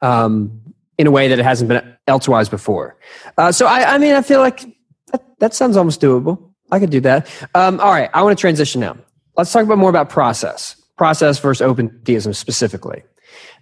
um, 0.00 0.60
in 0.96 1.06
a 1.06 1.10
way 1.10 1.28
that 1.28 1.38
it 1.38 1.44
hasn't 1.44 1.68
been 1.68 1.96
elsewise 2.06 2.48
before. 2.48 2.96
Uh, 3.36 3.52
so 3.52 3.66
I, 3.66 3.94
I 3.94 3.98
mean, 3.98 4.14
I 4.14 4.22
feel 4.22 4.40
like 4.40 4.64
that, 5.12 5.38
that 5.40 5.54
sounds 5.54 5.76
almost 5.76 6.00
doable. 6.00 6.50
I 6.70 6.78
could 6.78 6.90
do 6.90 7.00
that. 7.00 7.28
Um, 7.54 7.80
all 7.80 7.90
right, 7.90 8.08
I 8.14 8.22
want 8.22 8.36
to 8.36 8.40
transition 8.40 8.80
now. 8.80 8.96
Let's 9.36 9.52
talk 9.52 9.64
about 9.64 9.78
more 9.78 9.90
about 9.90 10.08
process, 10.08 10.76
process 10.96 11.38
versus 11.38 11.62
open 11.62 12.00
theism 12.04 12.32
specifically. 12.32 13.02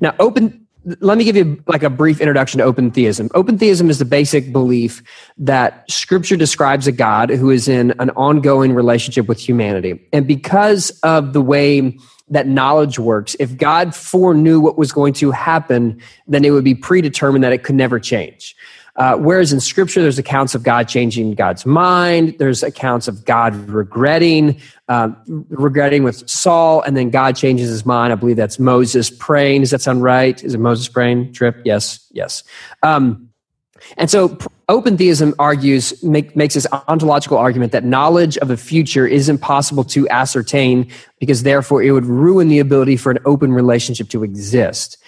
Now, 0.00 0.14
open 0.18 0.66
let 0.84 1.18
me 1.18 1.24
give 1.24 1.36
you 1.36 1.62
like 1.66 1.82
a 1.82 1.90
brief 1.90 2.20
introduction 2.20 2.58
to 2.58 2.64
open 2.64 2.90
theism. 2.90 3.28
Open 3.34 3.58
theism 3.58 3.90
is 3.90 3.98
the 3.98 4.04
basic 4.04 4.52
belief 4.52 5.02
that 5.36 5.84
scripture 5.90 6.36
describes 6.36 6.86
a 6.86 6.92
God 6.92 7.30
who 7.30 7.50
is 7.50 7.68
in 7.68 7.92
an 7.98 8.10
ongoing 8.10 8.72
relationship 8.74 9.26
with 9.28 9.38
humanity. 9.38 10.00
And 10.12 10.26
because 10.26 10.90
of 11.02 11.32
the 11.32 11.42
way 11.42 11.98
that 12.30 12.46
knowledge 12.46 12.98
works, 12.98 13.36
if 13.40 13.56
God 13.56 13.94
foreknew 13.94 14.60
what 14.60 14.78
was 14.78 14.92
going 14.92 15.14
to 15.14 15.30
happen, 15.30 16.00
then 16.26 16.44
it 16.44 16.50
would 16.50 16.64
be 16.64 16.74
predetermined 16.74 17.42
that 17.44 17.52
it 17.52 17.64
could 17.64 17.74
never 17.74 17.98
change. 17.98 18.56
Uh, 18.98 19.16
whereas 19.16 19.52
in 19.52 19.60
scripture, 19.60 20.02
there's 20.02 20.18
accounts 20.18 20.56
of 20.56 20.64
God 20.64 20.88
changing 20.88 21.34
God's 21.34 21.64
mind. 21.64 22.34
There's 22.38 22.64
accounts 22.64 23.06
of 23.06 23.24
God 23.24 23.54
regretting, 23.68 24.60
uh, 24.88 25.10
regretting 25.26 26.02
with 26.02 26.28
Saul, 26.28 26.82
and 26.82 26.96
then 26.96 27.10
God 27.10 27.36
changes 27.36 27.70
his 27.70 27.86
mind. 27.86 28.12
I 28.12 28.16
believe 28.16 28.36
that's 28.36 28.58
Moses 28.58 29.08
praying. 29.08 29.60
Does 29.60 29.70
that 29.70 29.82
sound 29.82 30.02
right? 30.02 30.42
Is 30.42 30.54
it 30.54 30.58
Moses 30.58 30.88
praying? 30.88 31.32
Tripp? 31.32 31.62
Yes, 31.64 32.08
yes. 32.10 32.42
Um, 32.82 33.28
and 33.96 34.10
so 34.10 34.36
open 34.68 34.98
theism 34.98 35.32
argues, 35.38 36.02
make, 36.02 36.34
makes 36.34 36.54
this 36.54 36.66
ontological 36.88 37.38
argument 37.38 37.70
that 37.70 37.84
knowledge 37.84 38.36
of 38.38 38.48
the 38.48 38.56
future 38.56 39.06
is 39.06 39.28
impossible 39.28 39.84
to 39.84 40.08
ascertain 40.08 40.90
because 41.20 41.44
therefore 41.44 41.84
it 41.84 41.92
would 41.92 42.04
ruin 42.04 42.48
the 42.48 42.58
ability 42.58 42.96
for 42.96 43.12
an 43.12 43.18
open 43.24 43.52
relationship 43.52 44.08
to 44.08 44.24
exist. 44.24 44.98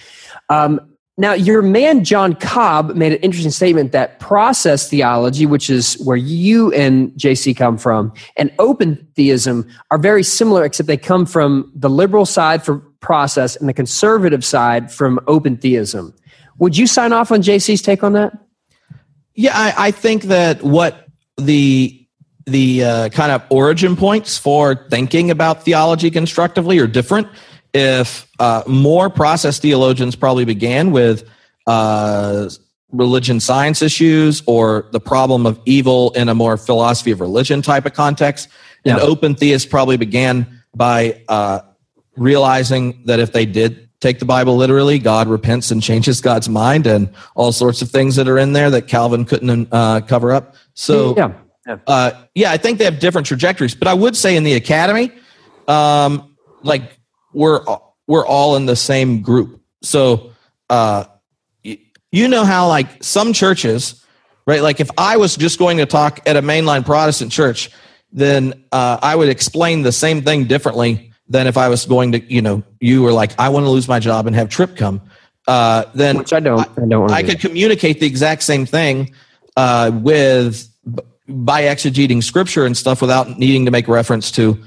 Um, 0.48 0.80
now, 1.16 1.34
your 1.34 1.60
man 1.60 2.02
John 2.04 2.34
Cobb 2.34 2.94
made 2.94 3.12
an 3.12 3.18
interesting 3.18 3.50
statement 3.50 3.92
that 3.92 4.20
process 4.20 4.88
theology, 4.88 5.44
which 5.44 5.68
is 5.68 6.00
where 6.02 6.16
you 6.16 6.72
and 6.72 7.10
JC 7.12 7.54
come 7.54 7.76
from, 7.76 8.12
and 8.36 8.50
open 8.58 9.06
theism 9.16 9.68
are 9.90 9.98
very 9.98 10.22
similar, 10.22 10.64
except 10.64 10.86
they 10.86 10.96
come 10.96 11.26
from 11.26 11.70
the 11.74 11.90
liberal 11.90 12.24
side 12.24 12.64
for 12.64 12.78
process 13.00 13.54
and 13.56 13.68
the 13.68 13.74
conservative 13.74 14.44
side 14.44 14.90
from 14.90 15.20
open 15.26 15.58
theism. 15.58 16.14
Would 16.58 16.78
you 16.78 16.86
sign 16.86 17.12
off 17.12 17.30
on 17.30 17.42
JC's 17.42 17.82
take 17.82 18.02
on 18.02 18.14
that? 18.14 18.32
Yeah, 19.34 19.52
I, 19.54 19.88
I 19.88 19.90
think 19.90 20.24
that 20.24 20.62
what 20.62 21.06
the 21.36 21.96
the 22.46 22.82
uh, 22.82 23.08
kind 23.10 23.30
of 23.30 23.42
origin 23.50 23.94
points 23.94 24.38
for 24.38 24.86
thinking 24.88 25.30
about 25.30 25.64
theology 25.64 26.10
constructively 26.10 26.78
are 26.78 26.86
different 26.86 27.28
if 27.72 28.28
uh, 28.38 28.62
more 28.66 29.10
process 29.10 29.58
theologians 29.58 30.16
probably 30.16 30.44
began 30.44 30.90
with 30.90 31.28
uh, 31.66 32.48
religion 32.92 33.40
science 33.40 33.82
issues 33.82 34.42
or 34.46 34.88
the 34.92 35.00
problem 35.00 35.46
of 35.46 35.60
evil 35.64 36.10
in 36.12 36.28
a 36.28 36.34
more 36.34 36.56
philosophy 36.56 37.10
of 37.10 37.20
religion 37.20 37.62
type 37.62 37.86
of 37.86 37.92
context. 37.92 38.48
Yeah. 38.84 38.94
And 38.94 39.02
open 39.02 39.34
theists 39.34 39.68
probably 39.68 39.96
began 39.96 40.62
by 40.74 41.22
uh, 41.28 41.60
realizing 42.16 43.02
that 43.06 43.20
if 43.20 43.32
they 43.32 43.46
did 43.46 43.88
take 44.00 44.18
the 44.18 44.24
Bible 44.24 44.56
literally, 44.56 44.98
God 44.98 45.28
repents 45.28 45.70
and 45.70 45.82
changes 45.82 46.20
God's 46.20 46.48
mind, 46.48 46.86
and 46.86 47.12
all 47.34 47.52
sorts 47.52 47.82
of 47.82 47.90
things 47.90 48.16
that 48.16 48.28
are 48.28 48.38
in 48.38 48.54
there 48.54 48.70
that 48.70 48.88
Calvin 48.88 49.26
couldn't 49.26 49.68
uh, 49.70 50.00
cover 50.00 50.32
up. 50.32 50.54
So, 50.74 51.14
yeah. 51.16 51.32
Yeah. 51.66 51.78
Uh, 51.86 52.10
yeah, 52.34 52.50
I 52.50 52.56
think 52.56 52.78
they 52.78 52.84
have 52.84 52.98
different 52.98 53.26
trajectories. 53.26 53.74
But 53.74 53.86
I 53.88 53.94
would 53.94 54.16
say 54.16 54.34
in 54.34 54.44
the 54.44 54.54
academy, 54.54 55.12
um, 55.68 56.34
like 56.62 56.98
we're 57.32 57.64
we're 58.06 58.26
all 58.26 58.56
in 58.56 58.66
the 58.66 58.76
same 58.76 59.22
group. 59.22 59.60
So 59.82 60.32
uh, 60.68 61.04
you 62.12 62.28
know 62.28 62.44
how 62.44 62.68
like 62.68 63.02
some 63.02 63.32
churches, 63.32 64.04
right? 64.46 64.62
Like 64.62 64.80
if 64.80 64.90
I 64.98 65.16
was 65.16 65.36
just 65.36 65.58
going 65.58 65.78
to 65.78 65.86
talk 65.86 66.20
at 66.26 66.36
a 66.36 66.42
mainline 66.42 66.84
Protestant 66.84 67.32
church, 67.32 67.70
then 68.12 68.64
uh, 68.72 68.98
I 69.02 69.14
would 69.14 69.28
explain 69.28 69.82
the 69.82 69.92
same 69.92 70.22
thing 70.22 70.44
differently 70.44 71.12
than 71.28 71.46
if 71.46 71.56
I 71.56 71.68
was 71.68 71.86
going 71.86 72.12
to, 72.12 72.20
you 72.20 72.42
know, 72.42 72.64
you 72.80 73.02
were 73.02 73.12
like, 73.12 73.38
I 73.38 73.48
want 73.50 73.64
to 73.64 73.70
lose 73.70 73.86
my 73.86 74.00
job 74.00 74.26
and 74.26 74.34
have 74.34 74.48
Tripp 74.48 74.76
come. 74.76 75.00
Uh, 75.46 75.84
then 75.94 76.18
which 76.18 76.32
I 76.32 76.40
don't, 76.40 76.58
I, 76.58 76.82
I 76.82 76.86
don't. 76.86 77.10
I 77.10 77.22
could 77.22 77.40
communicate 77.40 78.00
the 78.00 78.06
exact 78.06 78.42
same 78.42 78.66
thing 78.66 79.14
uh, 79.56 79.90
with 79.94 80.68
by 81.28 81.62
exegeting 81.62 82.22
scripture 82.22 82.66
and 82.66 82.76
stuff 82.76 83.00
without 83.00 83.38
needing 83.38 83.64
to 83.64 83.70
make 83.70 83.86
reference 83.86 84.32
to 84.32 84.58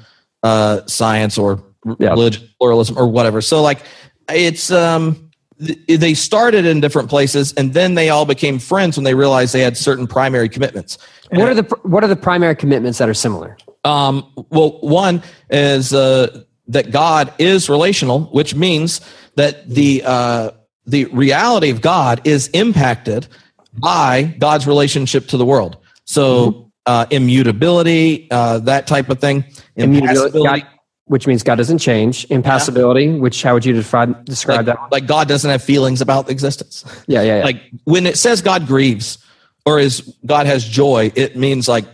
uh, 0.43 0.85
science 0.87 1.37
or 1.37 1.63
yeah. 1.99 2.09
religion, 2.09 2.49
pluralism, 2.59 2.97
or 2.97 3.07
whatever. 3.07 3.41
So 3.41 3.61
like 3.61 3.83
it's 4.29 4.71
um 4.71 5.31
they 5.59 6.13
started 6.13 6.65
in 6.65 6.81
different 6.81 7.09
places 7.09 7.53
and 7.53 7.73
then 7.73 7.95
they 7.95 8.09
all 8.09 8.25
became 8.25 8.59
friends 8.59 8.97
when 8.97 9.03
they 9.03 9.13
realized 9.13 9.53
they 9.53 9.61
had 9.61 9.77
certain 9.77 10.07
primary 10.07 10.49
commitments. 10.49 10.97
What 11.31 11.49
are 11.49 11.53
the 11.53 11.63
what 11.83 12.03
are 12.03 12.07
the 12.07 12.15
primary 12.15 12.55
commitments 12.55 12.97
that 12.99 13.09
are 13.09 13.13
similar? 13.13 13.57
Um, 13.83 14.31
well, 14.49 14.79
one 14.81 15.23
is 15.49 15.93
uh, 15.93 16.43
that 16.67 16.91
God 16.91 17.33
is 17.37 17.69
relational, 17.69 18.25
which 18.25 18.55
means 18.55 19.01
that 19.35 19.67
the 19.69 20.03
uh, 20.05 20.51
the 20.85 21.05
reality 21.05 21.69
of 21.69 21.81
God 21.81 22.21
is 22.25 22.49
impacted 22.49 23.27
by 23.73 24.35
God's 24.39 24.67
relationship 24.67 25.27
to 25.29 25.37
the 25.37 25.45
world. 25.45 25.77
So 26.05 26.51
mm-hmm. 26.51 26.67
uh, 26.85 27.05
immutability, 27.09 28.27
uh, 28.29 28.59
that 28.59 28.87
type 28.87 29.09
of 29.09 29.19
thing. 29.19 29.45
Immutability 29.75 30.65
which 31.05 31.27
means 31.27 31.43
God 31.43 31.55
doesn't 31.55 31.79
change. 31.79 32.25
Impassibility, 32.29 33.05
yeah. 33.05 33.17
which 33.17 33.43
how 33.43 33.53
would 33.53 33.65
you 33.65 33.73
describe 33.73 34.25
describe 34.25 34.67
like, 34.67 34.77
that? 34.77 34.91
Like 34.91 35.07
God 35.07 35.27
doesn't 35.27 35.49
have 35.49 35.63
feelings 35.63 36.01
about 36.01 36.29
existence. 36.29 36.85
Yeah, 37.07 37.21
yeah, 37.21 37.37
yeah. 37.39 37.43
Like 37.43 37.61
when 37.83 38.05
it 38.05 38.17
says 38.17 38.41
God 38.41 38.67
grieves 38.67 39.17
or 39.65 39.79
is 39.79 40.15
God 40.25 40.45
has 40.45 40.63
joy, 40.63 41.11
it 41.15 41.35
means 41.35 41.67
like 41.67 41.85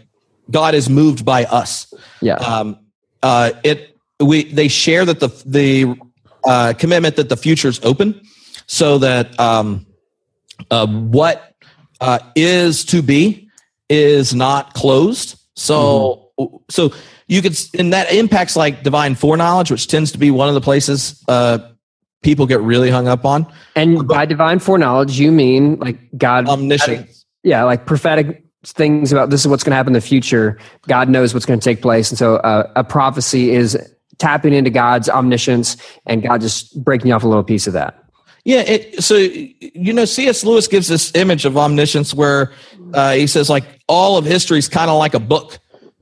God 0.52 0.76
is 0.76 0.90
moved 0.90 1.26
by 1.26 1.46
us. 1.46 1.94
Yeah. 2.22 2.36
Um, 2.36 2.80
uh, 3.24 3.52
it 3.64 3.98
we 4.20 4.46
they 4.46 4.68
share 4.68 5.06
that 5.06 5.20
the 5.20 5.30
the 5.46 5.96
uh, 6.44 6.74
commitment 6.78 7.16
that 7.16 7.30
the 7.30 7.38
future 7.38 7.68
is 7.68 7.84
open, 7.84 8.22
so 8.68 8.98
that 9.00 9.38
um, 9.40 9.86
uh, 10.70 10.88
what 10.88 11.56
uh, 12.00 12.20
is 12.36 12.86
to 12.86 13.02
be 13.02 13.50
is 13.90 14.34
not 14.34 14.74
closed. 14.74 15.40
So 15.56 16.32
mm-hmm. 16.40 16.58
so 16.70 16.94
you 17.30 17.42
could 17.42 17.58
and 17.78 17.94
that 17.94 18.12
impacts 18.12 18.58
like 18.58 18.84
divine 18.84 19.16
foreknowledge 19.16 19.72
which 19.72 19.88
tends 19.88 20.12
to 20.12 20.18
be 20.18 20.30
one 20.32 20.50
of 20.50 20.56
the 20.56 20.62
places 20.62 21.24
uh, 21.30 21.60
people 22.22 22.46
get 22.46 22.60
really 22.60 22.90
hung 22.90 23.08
up 23.08 23.24
on. 23.24 23.48
And 23.76 24.06
by 24.06 24.26
divine 24.26 24.60
foreknowledge 24.60 25.18
you 25.18 25.32
mean 25.32 25.78
like 25.80 25.98
god 26.18 26.50
omniscience. 26.50 27.26
Yeah 27.44 27.64
like 27.64 27.86
prophetic 27.86 28.44
things 28.66 29.14
about 29.14 29.30
this 29.30 29.42
is 29.42 29.48
what's 29.48 29.64
going 29.64 29.72
to 29.72 29.78
happen 29.78 29.92
in 29.92 30.02
the 30.02 30.02
future. 30.02 30.60
God 30.88 31.08
knows 31.08 31.34
what's 31.34 31.46
going 31.46 31.60
to 31.60 31.64
take 31.64 31.82
place. 31.82 32.10
And 32.12 32.18
so 32.18 32.36
uh, 32.38 32.70
a 32.76 32.84
prophecy 32.84 33.52
is 33.52 33.78
tapping 34.18 34.52
into 34.52 34.70
god's 34.70 35.08
omniscience 35.08 35.78
and 36.06 36.22
god 36.22 36.42
just 36.42 36.84
breaking 36.84 37.14
off 37.14 37.24
a 37.24 37.28
little 37.28 37.44
piece 37.44 37.68
of 37.68 37.74
that. 37.74 38.04
Yeah, 38.46 38.62
it, 38.62 39.04
so 39.04 39.16
you 39.16 39.94
know, 39.94 40.06
C.S. 40.06 40.44
Lewis 40.44 40.68
gives 40.68 40.88
this 40.88 41.14
image 41.16 41.46
of 41.46 41.58
omniscience 41.58 42.14
where 42.14 42.52
uh, 42.94 43.14
he 43.14 43.28
says 43.28 43.50
like 43.50 43.64
all 43.88 44.18
of 44.18 44.26
history 44.26 44.58
is 44.58 44.70
kind 44.70 44.90
of 44.90 44.98
like 44.98 45.14
a 45.14 45.20
book, 45.20 45.60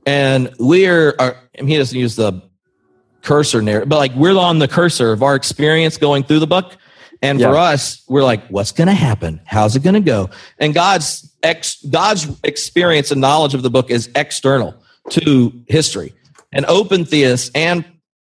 and 0.08 0.50
we're 0.58 1.14
I 1.20 1.34
mean, 1.58 1.68
he 1.68 1.76
doesn't 1.76 1.98
use 1.98 2.16
the 2.16 2.40
cursor 3.20 3.60
narrative, 3.60 3.90
but 3.90 3.98
like 3.98 4.14
we're 4.14 4.38
on 4.38 4.58
the 4.58 4.66
cursor 4.66 5.12
of 5.12 5.22
our 5.22 5.34
experience 5.34 5.98
going 5.98 6.22
through 6.22 6.38
the 6.38 6.46
book. 6.46 6.78
And 7.20 7.38
yeah. 7.40 7.50
for 7.50 7.56
us, 7.56 8.02
we're 8.08 8.22
like, 8.22 8.46
what's 8.48 8.72
going 8.72 8.86
to 8.86 8.94
happen? 8.94 9.40
How's 9.44 9.74
it 9.74 9.82
going 9.82 9.94
to 9.94 10.00
go? 10.00 10.30
And 10.58 10.72
God's 10.72 11.30
ex, 11.42 11.82
God's 11.82 12.28
experience 12.42 13.10
and 13.10 13.20
knowledge 13.20 13.54
of 13.54 13.62
the 13.62 13.70
book 13.70 13.90
is 13.90 14.08
external 14.14 14.82
to 15.10 15.52
history. 15.66 16.14
And 16.52 16.64
open 16.66 17.04
theists 17.04 17.50
and 17.54 17.84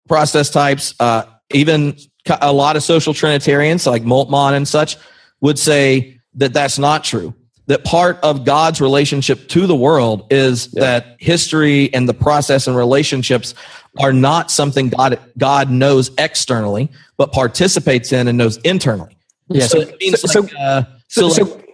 process 0.08 0.50
types, 0.50 0.94
uh, 1.00 1.24
even 1.52 1.98
a 2.42 2.52
lot 2.52 2.76
of 2.76 2.84
social 2.84 3.14
Trinitarians 3.14 3.88
like 3.88 4.04
Moltmann 4.04 4.54
and 4.54 4.68
such, 4.68 4.98
would 5.40 5.58
say 5.58 6.20
that 6.36 6.54
that's 6.54 6.78
not 6.78 7.04
true 7.04 7.34
that 7.72 7.86
part 7.86 8.20
of 8.22 8.44
God's 8.44 8.82
relationship 8.82 9.48
to 9.48 9.66
the 9.66 9.76
world 9.76 10.28
is 10.30 10.68
yeah. 10.74 10.82
that 10.82 11.16
history 11.20 11.94
and 11.94 12.08
the 12.08 12.14
process 12.14 12.68
and 12.68 12.76
relationships 12.76 13.56
are 13.98 14.12
not 14.12 14.52
something 14.52 14.90
God 14.90 15.18
God 15.38 15.72
knows 15.72 16.12
externally, 16.18 16.92
but 17.16 17.32
participates 17.32 18.12
in 18.12 18.28
and 18.28 18.38
knows 18.38 18.58
internally. 18.58 19.16
Yeah. 19.48 19.68
So, 19.68 19.86
so, 19.86 19.96
means 20.02 20.32
so, 20.32 20.42
like, 20.42 20.54
uh, 20.60 20.84
so, 21.08 21.30
so, 21.30 21.44
like, 21.44 21.70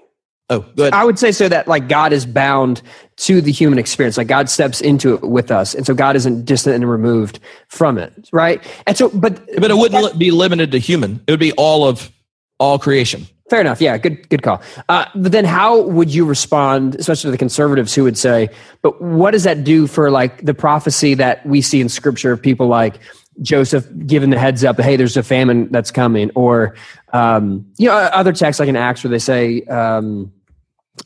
oh, 0.51 0.59
good. 0.75 0.93
I 0.93 1.03
would 1.03 1.17
say 1.17 1.31
so 1.31 1.49
that 1.49 1.67
like 1.67 1.87
God 1.87 2.13
is 2.13 2.27
bound 2.27 2.83
to 3.17 3.41
the 3.41 3.51
human 3.51 3.79
experience. 3.79 4.17
Like 4.17 4.27
God 4.27 4.51
steps 4.51 4.81
into 4.81 5.15
it 5.15 5.23
with 5.23 5.49
us, 5.49 5.73
and 5.73 5.83
so 5.83 5.95
God 5.95 6.15
isn't 6.15 6.45
distant 6.45 6.75
and 6.75 6.87
removed 6.87 7.39
from 7.69 7.97
it, 7.97 8.29
right? 8.31 8.63
And 8.85 8.95
so, 8.95 9.09
but 9.09 9.43
but 9.59 9.71
it 9.71 9.77
wouldn't 9.77 10.19
be 10.19 10.29
limited 10.29 10.71
to 10.73 10.77
human. 10.77 11.23
It 11.25 11.31
would 11.31 11.39
be 11.39 11.53
all 11.53 11.87
of 11.87 12.11
all 12.59 12.77
creation. 12.77 13.25
Fair 13.49 13.61
enough. 13.61 13.79
Yeah, 13.79 13.97
good 13.97 14.27
good 14.27 14.43
call. 14.43 14.61
Uh, 14.89 15.05
but 15.15 15.31
then, 15.31 15.45
how 15.45 15.81
would 15.81 16.13
you 16.13 16.25
respond, 16.25 16.95
especially 16.95 17.29
to 17.29 17.31
the 17.31 17.37
conservatives 17.37 17.95
who 17.95 18.03
would 18.03 18.17
say, 18.17 18.49
"But 18.81 19.01
what 19.01 19.31
does 19.31 19.43
that 19.43 19.63
do 19.63 19.87
for 19.87 20.11
like 20.11 20.43
the 20.43 20.53
prophecy 20.53 21.13
that 21.13 21.45
we 21.45 21.61
see 21.61 21.79
in 21.79 21.87
Scripture 21.87 22.33
of 22.33 22.41
people 22.41 22.67
like 22.67 22.99
Joseph 23.41 23.87
giving 24.05 24.31
the 24.31 24.39
heads 24.39 24.65
up, 24.65 24.79
hey, 24.81 24.97
there's 24.97 25.15
a 25.15 25.23
famine 25.23 25.69
that's 25.71 25.91
coming," 25.91 26.29
or 26.35 26.75
um, 27.13 27.65
you 27.77 27.87
know, 27.87 27.95
other 27.95 28.33
texts 28.33 28.59
like 28.59 28.67
in 28.67 28.75
Acts 28.75 29.01
where 29.05 29.11
they 29.11 29.19
say 29.19 29.61
um, 29.63 30.29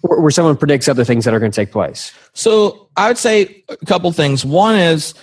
where 0.01 0.31
someone 0.31 0.57
predicts 0.57 0.87
other 0.87 1.03
things 1.03 1.25
that 1.25 1.35
are 1.35 1.39
going 1.39 1.51
to 1.51 1.55
take 1.55 1.71
place. 1.71 2.11
So 2.33 2.89
I 2.97 3.07
would 3.07 3.19
say 3.19 3.63
a 3.69 3.77
couple 3.85 4.11
things. 4.13 4.43
One 4.43 4.75
is 4.75 5.13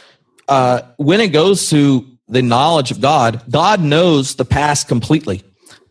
uh, 0.46 0.82
when 0.98 1.20
it 1.20 1.28
goes 1.28 1.68
to 1.70 2.06
the 2.28 2.42
knowledge 2.42 2.92
of 2.92 3.00
God, 3.00 3.42
God 3.50 3.80
knows 3.80 4.36
the 4.36 4.44
past 4.44 4.86
completely. 4.86 5.42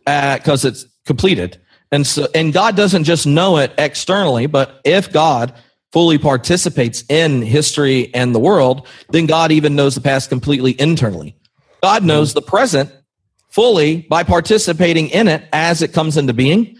because 0.06 0.64
it's 0.64 0.86
completed. 1.08 1.60
And 1.90 2.06
so, 2.06 2.28
and 2.34 2.52
God 2.52 2.76
doesn't 2.76 3.04
just 3.04 3.26
know 3.26 3.56
it 3.56 3.72
externally, 3.76 4.46
but 4.46 4.80
if 4.84 5.10
God 5.10 5.54
fully 5.90 6.18
participates 6.18 7.02
in 7.08 7.42
history 7.42 8.14
and 8.14 8.34
the 8.34 8.38
world, 8.38 8.86
then 9.08 9.26
God 9.26 9.50
even 9.50 9.74
knows 9.74 9.96
the 9.96 10.00
past 10.00 10.28
completely 10.28 10.80
internally. 10.80 11.34
God 11.82 12.04
knows 12.04 12.34
the 12.34 12.42
present 12.42 12.92
fully 13.48 14.02
by 14.02 14.22
participating 14.22 15.08
in 15.08 15.26
it 15.28 15.48
as 15.52 15.82
it 15.82 15.92
comes 15.92 16.16
into 16.16 16.34
being. 16.34 16.78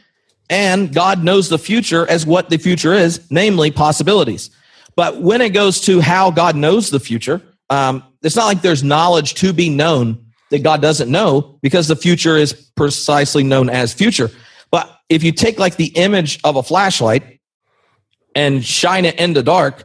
And 0.51 0.95
God 0.95 1.25
knows 1.25 1.49
the 1.49 1.59
future 1.59 2.09
as 2.09 2.27
what 2.27 2.51
the 2.51 2.59
future 2.59 2.93
is, 2.93 3.21
namely 3.31 3.71
possibilities. 3.71 4.51
But 4.95 5.21
when 5.23 5.41
it 5.41 5.51
goes 5.51 5.81
to 5.83 6.01
how 6.01 6.31
God 6.31 6.57
knows 6.57 6.91
the 6.91 7.01
future, 7.01 7.41
um, 7.71 8.03
it's 8.23 8.37
not 8.37 8.47
like 8.47 8.63
there's 8.63 8.83
knowledge 8.83 9.35
to 9.35 9.53
be 9.53 9.71
known 9.71 10.28
that 10.51 10.63
God 10.63 10.81
doesn't 10.83 11.11
know 11.11 11.59
because 11.63 11.89
the 11.89 11.97
future 11.97 12.37
is 12.37 12.53
precisely 12.53 13.43
known 13.43 13.69
as 13.69 13.93
future. 13.93 14.31
But 14.71 14.91
if 15.09 15.23
you 15.23 15.33
take 15.33 15.59
like 15.59 15.77
the 15.77 15.89
image 15.97 16.41
of 16.45 16.57
a 16.57 16.63
flashlight 16.63 17.41
and 18.35 18.65
shine 18.65 19.05
it 19.05 19.19
in 19.19 19.33
the 19.33 19.43
dark, 19.43 19.85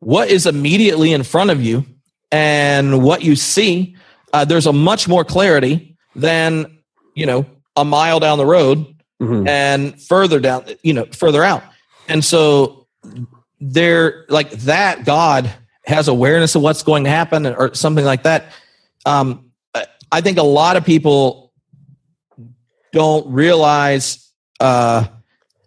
what 0.00 0.30
is 0.30 0.46
immediately 0.46 1.12
in 1.12 1.22
front 1.22 1.50
of 1.50 1.62
you 1.62 1.84
and 2.30 3.02
what 3.02 3.22
you 3.22 3.36
see, 3.36 3.96
uh, 4.32 4.44
there's 4.44 4.66
a 4.66 4.72
much 4.72 5.08
more 5.08 5.24
clarity 5.24 5.96
than, 6.14 6.78
you 7.14 7.26
know, 7.26 7.46
a 7.76 7.84
mile 7.84 8.20
down 8.20 8.38
the 8.38 8.46
road 8.46 8.78
mm-hmm. 9.20 9.46
and 9.46 10.00
further 10.02 10.40
down, 10.40 10.64
you 10.82 10.92
know, 10.92 11.06
further 11.12 11.42
out. 11.42 11.62
And 12.08 12.24
so 12.24 12.86
there, 13.60 14.24
like 14.28 14.50
that, 14.50 15.04
God 15.04 15.52
has 15.84 16.08
awareness 16.08 16.54
of 16.54 16.62
what's 16.62 16.82
going 16.82 17.04
to 17.04 17.10
happen 17.10 17.46
or 17.46 17.74
something 17.74 18.04
like 18.04 18.24
that. 18.24 18.52
Um, 19.06 19.47
I 20.10 20.20
think 20.20 20.38
a 20.38 20.42
lot 20.42 20.76
of 20.76 20.84
people 20.84 21.52
don't 22.92 23.26
realize 23.32 24.32
uh, 24.60 25.06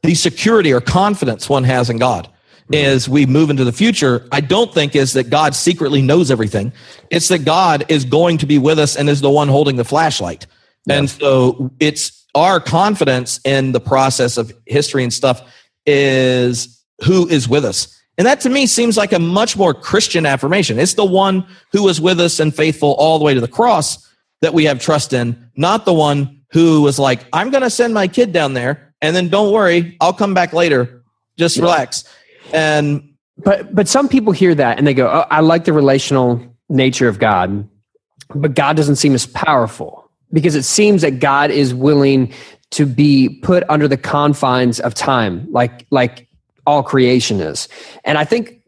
the 0.03 0.15
security 0.15 0.73
or 0.73 0.81
confidence 0.81 1.47
one 1.47 1.63
has 1.63 1.89
in 1.89 1.97
God 1.97 2.29
as 2.73 3.09
we 3.09 3.25
move 3.25 3.49
into 3.49 3.63
the 3.63 3.71
future. 3.71 4.27
I 4.31 4.41
don't 4.41 4.73
think 4.73 4.95
is 4.95 5.13
that 5.13 5.29
God 5.29 5.55
secretly 5.55 6.01
knows 6.01 6.31
everything. 6.31 6.73
It's 7.09 7.27
that 7.27 7.45
God 7.45 7.85
is 7.89 8.05
going 8.05 8.37
to 8.39 8.45
be 8.45 8.57
with 8.57 8.79
us 8.79 8.95
and 8.95 9.09
is 9.09 9.21
the 9.21 9.29
one 9.29 9.47
holding 9.47 9.75
the 9.75 9.83
flashlight. 9.83 10.47
Yeah. 10.85 10.99
And 10.99 11.09
so 11.09 11.71
it's 11.79 12.25
our 12.33 12.59
confidence 12.59 13.39
in 13.43 13.73
the 13.73 13.79
process 13.79 14.37
of 14.37 14.53
history 14.65 15.03
and 15.03 15.13
stuff 15.13 15.41
is 15.85 16.81
who 17.03 17.27
is 17.27 17.47
with 17.47 17.65
us. 17.65 17.97
And 18.17 18.27
that 18.27 18.41
to 18.41 18.49
me 18.49 18.67
seems 18.67 18.97
like 18.97 19.13
a 19.13 19.19
much 19.19 19.57
more 19.57 19.73
Christian 19.73 20.25
affirmation. 20.25 20.79
It's 20.79 20.93
the 20.93 21.05
one 21.05 21.45
who 21.71 21.83
was 21.83 21.99
with 21.99 22.19
us 22.19 22.39
and 22.39 22.55
faithful 22.55 22.93
all 22.93 23.19
the 23.19 23.25
way 23.25 23.33
to 23.33 23.41
the 23.41 23.47
cross 23.47 24.07
that 24.41 24.53
we 24.53 24.65
have 24.65 24.79
trust 24.79 25.13
in, 25.13 25.49
not 25.55 25.85
the 25.85 25.93
one 25.93 26.41
who 26.51 26.81
was 26.81 26.99
like, 26.99 27.25
I'm 27.31 27.49
going 27.49 27.63
to 27.63 27.69
send 27.69 27.93
my 27.93 28.07
kid 28.07 28.33
down 28.33 28.53
there 28.53 28.93
and 29.01 29.15
then 29.15 29.29
don't 29.29 29.51
worry, 29.51 29.97
I'll 30.01 30.13
come 30.13 30.33
back 30.33 30.53
later. 30.53 31.03
Just 31.37 31.57
yeah. 31.57 31.63
relax. 31.63 32.03
And 32.53 33.13
but 33.37 33.73
but 33.73 33.87
some 33.87 34.07
people 34.07 34.33
hear 34.33 34.53
that 34.55 34.77
and 34.77 34.85
they 34.85 34.93
go, 34.93 35.07
oh, 35.07 35.25
I 35.29 35.39
like 35.39 35.65
the 35.65 35.73
relational 35.73 36.41
nature 36.69 37.07
of 37.07 37.19
God, 37.19 37.67
but 38.35 38.53
God 38.53 38.75
doesn't 38.75 38.97
seem 38.97 39.13
as 39.13 39.25
powerful 39.25 40.09
because 40.31 40.55
it 40.55 40.63
seems 40.63 41.01
that 41.01 41.19
God 41.19 41.51
is 41.51 41.73
willing 41.73 42.33
to 42.71 42.85
be 42.85 43.39
put 43.41 43.63
under 43.69 43.87
the 43.87 43.97
confines 43.97 44.79
of 44.79 44.93
time, 44.93 45.47
like 45.51 45.85
like 45.89 46.27
all 46.66 46.84
creation 46.84 47.39
is. 47.39 47.68
And 48.03 48.18
I 48.18 48.24
think 48.24 48.62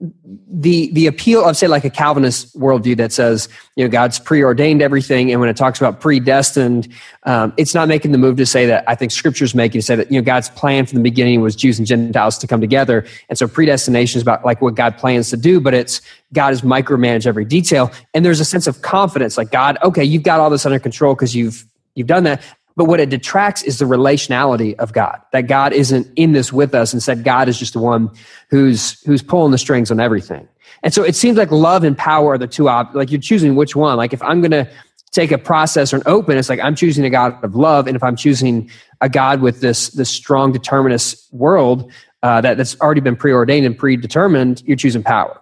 the 0.47 0.91
the 0.93 1.07
appeal 1.07 1.43
of 1.45 1.55
say 1.55 1.67
like 1.67 1.85
a 1.85 1.89
Calvinist 1.89 2.57
worldview 2.59 2.97
that 2.97 3.11
says 3.11 3.47
you 3.75 3.83
know 3.83 3.89
God's 3.89 4.19
preordained 4.19 4.81
everything, 4.81 5.31
and 5.31 5.39
when 5.39 5.49
it 5.49 5.55
talks 5.55 5.79
about 5.79 5.99
predestined, 5.99 6.87
um, 7.23 7.53
it's 7.57 7.73
not 7.73 7.87
making 7.87 8.11
the 8.11 8.17
move 8.17 8.37
to 8.37 8.45
say 8.45 8.65
that 8.65 8.83
I 8.87 8.95
think 8.95 9.11
Scripture's 9.11 9.53
making 9.53 9.79
to 9.79 9.85
say 9.85 9.95
that 9.95 10.11
you 10.11 10.19
know 10.19 10.25
God's 10.25 10.49
plan 10.49 10.85
from 10.85 10.97
the 10.97 11.03
beginning 11.03 11.41
was 11.41 11.55
Jews 11.55 11.77
and 11.77 11.87
Gentiles 11.87 12.37
to 12.39 12.47
come 12.47 12.61
together, 12.61 13.05
and 13.29 13.37
so 13.37 13.47
predestination 13.47 14.17
is 14.17 14.23
about 14.23 14.43
like 14.43 14.61
what 14.61 14.75
God 14.75 14.97
plans 14.97 15.29
to 15.29 15.37
do, 15.37 15.61
but 15.61 15.73
it's 15.73 16.01
God 16.33 16.49
has 16.49 16.61
micromanaged 16.61 17.27
every 17.27 17.45
detail, 17.45 17.91
and 18.13 18.25
there's 18.25 18.39
a 18.39 18.45
sense 18.45 18.67
of 18.67 18.81
confidence 18.81 19.37
like 19.37 19.51
God, 19.51 19.77
okay, 19.83 20.03
you've 20.03 20.23
got 20.23 20.39
all 20.39 20.49
this 20.49 20.65
under 20.65 20.79
control 20.79 21.15
because 21.15 21.35
you've 21.35 21.65
you've 21.95 22.07
done 22.07 22.23
that. 22.23 22.41
But 22.75 22.85
what 22.85 22.99
it 22.99 23.09
detracts 23.09 23.61
is 23.61 23.79
the 23.79 23.85
relationality 23.85 24.75
of 24.75 24.93
God. 24.93 25.21
That 25.31 25.47
God 25.47 25.73
isn't 25.73 26.07
in 26.15 26.31
this 26.31 26.51
with 26.51 26.73
us. 26.73 26.93
Instead, 26.93 27.23
God 27.23 27.47
is 27.47 27.59
just 27.59 27.73
the 27.73 27.79
one 27.79 28.09
who's 28.49 28.99
who's 29.03 29.21
pulling 29.21 29.51
the 29.51 29.57
strings 29.57 29.91
on 29.91 29.99
everything. 29.99 30.47
And 30.81 30.93
so 30.93 31.03
it 31.03 31.15
seems 31.15 31.37
like 31.37 31.51
love 31.51 31.83
and 31.83 31.97
power 31.97 32.33
are 32.33 32.37
the 32.37 32.47
two 32.47 32.63
like 32.63 33.11
you're 33.11 33.21
choosing 33.21 33.55
which 33.55 33.75
one. 33.75 33.95
Like 33.97 34.13
if 34.13 34.21
I'm 34.23 34.41
gonna 34.41 34.69
take 35.11 35.31
a 35.31 35.37
process 35.37 35.93
or 35.93 35.97
an 35.97 36.03
open, 36.05 36.37
it's 36.37 36.49
like 36.49 36.59
I'm 36.59 36.75
choosing 36.75 37.05
a 37.05 37.09
God 37.09 37.41
of 37.43 37.55
love. 37.55 37.87
And 37.87 37.95
if 37.95 38.03
I'm 38.03 38.15
choosing 38.15 38.69
a 38.99 39.07
God 39.07 39.41
with 39.41 39.61
this 39.61 39.89
this 39.89 40.09
strong 40.09 40.51
determinist 40.51 41.31
world 41.33 41.91
uh, 42.23 42.41
that, 42.41 42.57
that's 42.57 42.79
already 42.81 43.01
been 43.01 43.15
preordained 43.15 43.65
and 43.65 43.77
predetermined, 43.77 44.63
you're 44.65 44.77
choosing 44.77 45.03
power. 45.03 45.39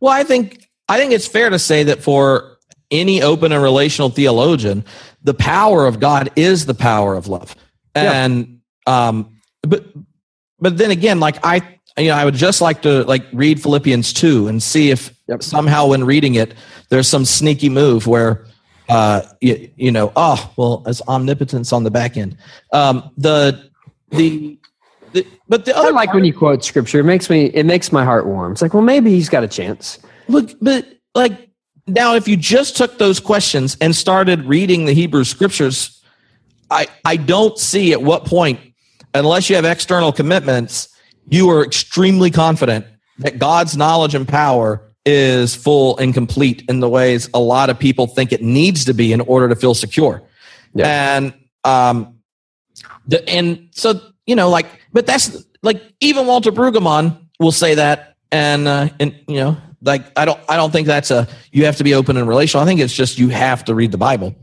Well, 0.00 0.12
I 0.12 0.24
think 0.24 0.68
I 0.88 0.98
think 0.98 1.12
it's 1.12 1.26
fair 1.26 1.50
to 1.50 1.58
say 1.58 1.84
that 1.84 2.02
for 2.02 2.55
any 2.90 3.22
open 3.22 3.52
and 3.52 3.62
relational 3.62 4.08
theologian, 4.10 4.84
the 5.22 5.34
power 5.34 5.86
of 5.86 6.00
God 6.00 6.30
is 6.36 6.66
the 6.66 6.74
power 6.74 7.14
of 7.14 7.28
love. 7.28 7.54
And 7.94 8.60
um 8.86 9.38
but 9.62 9.86
but 10.60 10.76
then 10.76 10.90
again, 10.90 11.20
like 11.20 11.38
I 11.44 11.78
you 11.98 12.08
know, 12.08 12.14
I 12.14 12.24
would 12.24 12.34
just 12.34 12.60
like 12.60 12.82
to 12.82 13.04
like 13.04 13.24
read 13.32 13.62
Philippians 13.62 14.12
2 14.12 14.48
and 14.48 14.62
see 14.62 14.90
if 14.90 15.14
yep. 15.28 15.42
somehow 15.42 15.86
when 15.86 16.04
reading 16.04 16.34
it 16.34 16.54
there's 16.90 17.08
some 17.08 17.24
sneaky 17.24 17.68
move 17.68 18.06
where 18.06 18.44
uh 18.88 19.22
you, 19.40 19.70
you 19.76 19.90
know, 19.90 20.12
oh, 20.14 20.52
well, 20.56 20.82
it's 20.86 21.02
omnipotence 21.08 21.72
on 21.72 21.84
the 21.84 21.90
back 21.90 22.16
end. 22.16 22.36
Um 22.72 23.10
the 23.16 23.70
the 24.10 24.58
the, 25.12 25.26
but 25.48 25.64
the 25.64 25.76
other 25.76 25.88
I 25.88 25.92
like 25.92 26.12
when 26.12 26.24
you 26.24 26.34
quote 26.34 26.64
scripture. 26.64 27.00
It 27.00 27.04
makes 27.04 27.30
me 27.30 27.46
it 27.46 27.64
makes 27.64 27.90
my 27.90 28.04
heart 28.04 28.26
warm. 28.26 28.52
It's 28.52 28.62
like, 28.62 28.74
well, 28.74 28.82
maybe 28.82 29.10
he's 29.10 29.28
got 29.28 29.42
a 29.42 29.48
chance. 29.48 29.98
Look, 30.28 30.50
but 30.60 30.86
like 31.14 31.45
now, 31.86 32.14
if 32.14 32.26
you 32.26 32.36
just 32.36 32.76
took 32.76 32.98
those 32.98 33.20
questions 33.20 33.76
and 33.80 33.94
started 33.94 34.44
reading 34.44 34.86
the 34.86 34.92
Hebrew 34.92 35.24
scriptures, 35.24 36.02
I, 36.70 36.88
I 37.04 37.16
don't 37.16 37.56
see 37.58 37.92
at 37.92 38.02
what 38.02 38.24
point, 38.24 38.60
unless 39.14 39.48
you 39.48 39.56
have 39.56 39.64
external 39.64 40.12
commitments, 40.12 40.88
you 41.28 41.48
are 41.50 41.64
extremely 41.64 42.30
confident 42.30 42.86
that 43.18 43.38
God's 43.38 43.76
knowledge 43.76 44.14
and 44.14 44.26
power 44.26 44.82
is 45.04 45.54
full 45.54 45.96
and 45.98 46.12
complete 46.12 46.64
in 46.68 46.80
the 46.80 46.88
ways 46.88 47.30
a 47.32 47.38
lot 47.38 47.70
of 47.70 47.78
people 47.78 48.08
think 48.08 48.32
it 48.32 48.42
needs 48.42 48.84
to 48.84 48.92
be 48.92 49.12
in 49.12 49.20
order 49.20 49.48
to 49.48 49.54
feel 49.54 49.74
secure. 49.74 50.22
Yeah. 50.74 51.16
And 51.16 51.34
um 51.62 52.18
the, 53.06 53.26
and 53.28 53.68
so 53.70 54.00
you 54.26 54.34
know 54.34 54.50
like 54.50 54.66
but 54.92 55.06
that's 55.06 55.44
like 55.62 55.80
even 56.00 56.26
Walter 56.26 56.50
Brueggemann 56.50 57.16
will 57.38 57.52
say 57.52 57.76
that 57.76 58.16
and 58.32 58.66
uh 58.66 58.88
and 58.98 59.14
you 59.28 59.36
know 59.36 59.56
like 59.82 60.04
I 60.16 60.24
don't 60.24 60.40
I 60.48 60.56
don't 60.56 60.70
think 60.70 60.86
that's 60.86 61.10
a 61.10 61.28
you 61.52 61.64
have 61.64 61.76
to 61.76 61.84
be 61.84 61.94
open 61.94 62.16
and 62.16 62.28
relational. 62.28 62.62
I 62.62 62.66
think 62.66 62.80
it's 62.80 62.94
just 62.94 63.18
you 63.18 63.28
have 63.28 63.64
to 63.66 63.74
read 63.74 63.92
the 63.92 63.98
Bible, 63.98 64.34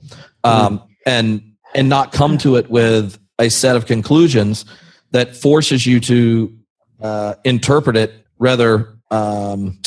um, 0.44 0.80
mm-hmm. 0.80 0.86
and 1.06 1.54
and 1.76 1.90
not 1.90 2.12
come 2.12 2.38
to 2.40 2.56
it 2.56 2.70
with 2.70 3.20
a 3.40 3.50
set 3.50 3.76
of 3.76 3.86
conclusions 3.86 4.66
that 5.12 5.36
forces 5.36 5.86
you 5.86 6.00
to 6.02 6.58
uh, 7.02 7.36
interpret 7.44 7.98
it 7.98 8.14
rather 8.40 8.98
um, 9.12 9.80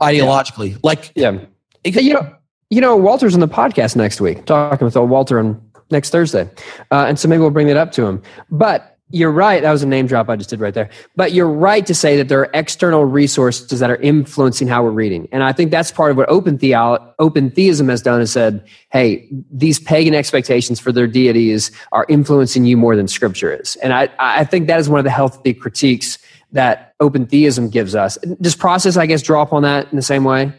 ideologically. 0.00 0.72
Yeah. 0.72 0.78
Like 0.82 1.12
yeah, 1.14 1.38
you 1.84 2.14
know 2.14 2.34
you 2.70 2.80
know 2.80 2.96
Walter's 2.96 3.34
on 3.34 3.40
the 3.40 3.48
podcast 3.48 3.96
next 3.96 4.20
week 4.20 4.44
talking 4.46 4.84
with 4.84 4.96
old 4.96 5.10
Walter 5.10 5.38
on 5.38 5.60
next 5.90 6.10
Thursday, 6.10 6.48
uh, 6.90 7.06
and 7.08 7.18
so 7.18 7.28
maybe 7.28 7.40
we'll 7.40 7.50
bring 7.50 7.66
that 7.68 7.76
up 7.76 7.92
to 7.92 8.06
him. 8.06 8.22
But 8.50 8.93
you're 9.14 9.30
right. 9.30 9.62
That 9.62 9.70
was 9.70 9.82
a 9.82 9.86
name 9.86 10.08
drop 10.08 10.28
I 10.28 10.34
just 10.34 10.50
did 10.50 10.60
right 10.60 10.74
there. 10.74 10.90
But 11.14 11.32
you're 11.32 11.48
right 11.48 11.86
to 11.86 11.94
say 11.94 12.16
that 12.16 12.28
there 12.28 12.40
are 12.40 12.50
external 12.52 13.04
resources 13.04 13.78
that 13.78 13.88
are 13.88 13.96
influencing 13.96 14.66
how 14.66 14.82
we're 14.82 14.90
reading. 14.90 15.28
And 15.30 15.44
I 15.44 15.52
think 15.52 15.70
that's 15.70 15.92
part 15.92 16.10
of 16.10 16.16
what 16.16 16.28
open, 16.28 16.58
theo- 16.58 17.14
open 17.20 17.50
theism 17.50 17.88
has 17.88 18.02
done 18.02 18.20
is 18.20 18.32
said, 18.32 18.66
hey, 18.90 19.28
these 19.52 19.78
pagan 19.78 20.14
expectations 20.14 20.80
for 20.80 20.90
their 20.90 21.06
deities 21.06 21.70
are 21.92 22.04
influencing 22.08 22.64
you 22.64 22.76
more 22.76 22.96
than 22.96 23.06
scripture 23.06 23.52
is. 23.52 23.76
And 23.76 23.92
I, 23.92 24.08
I 24.18 24.44
think 24.44 24.66
that 24.66 24.80
is 24.80 24.88
one 24.88 24.98
of 24.98 25.04
the 25.04 25.10
healthy 25.10 25.54
critiques 25.54 26.18
that 26.50 26.94
open 26.98 27.26
theism 27.26 27.68
gives 27.68 27.94
us. 27.94 28.16
Does 28.40 28.56
process, 28.56 28.96
I 28.96 29.06
guess, 29.06 29.22
draw 29.22 29.42
up 29.42 29.52
on 29.52 29.62
that 29.62 29.90
in 29.90 29.96
the 29.96 30.02
same 30.02 30.24
way? 30.24 30.52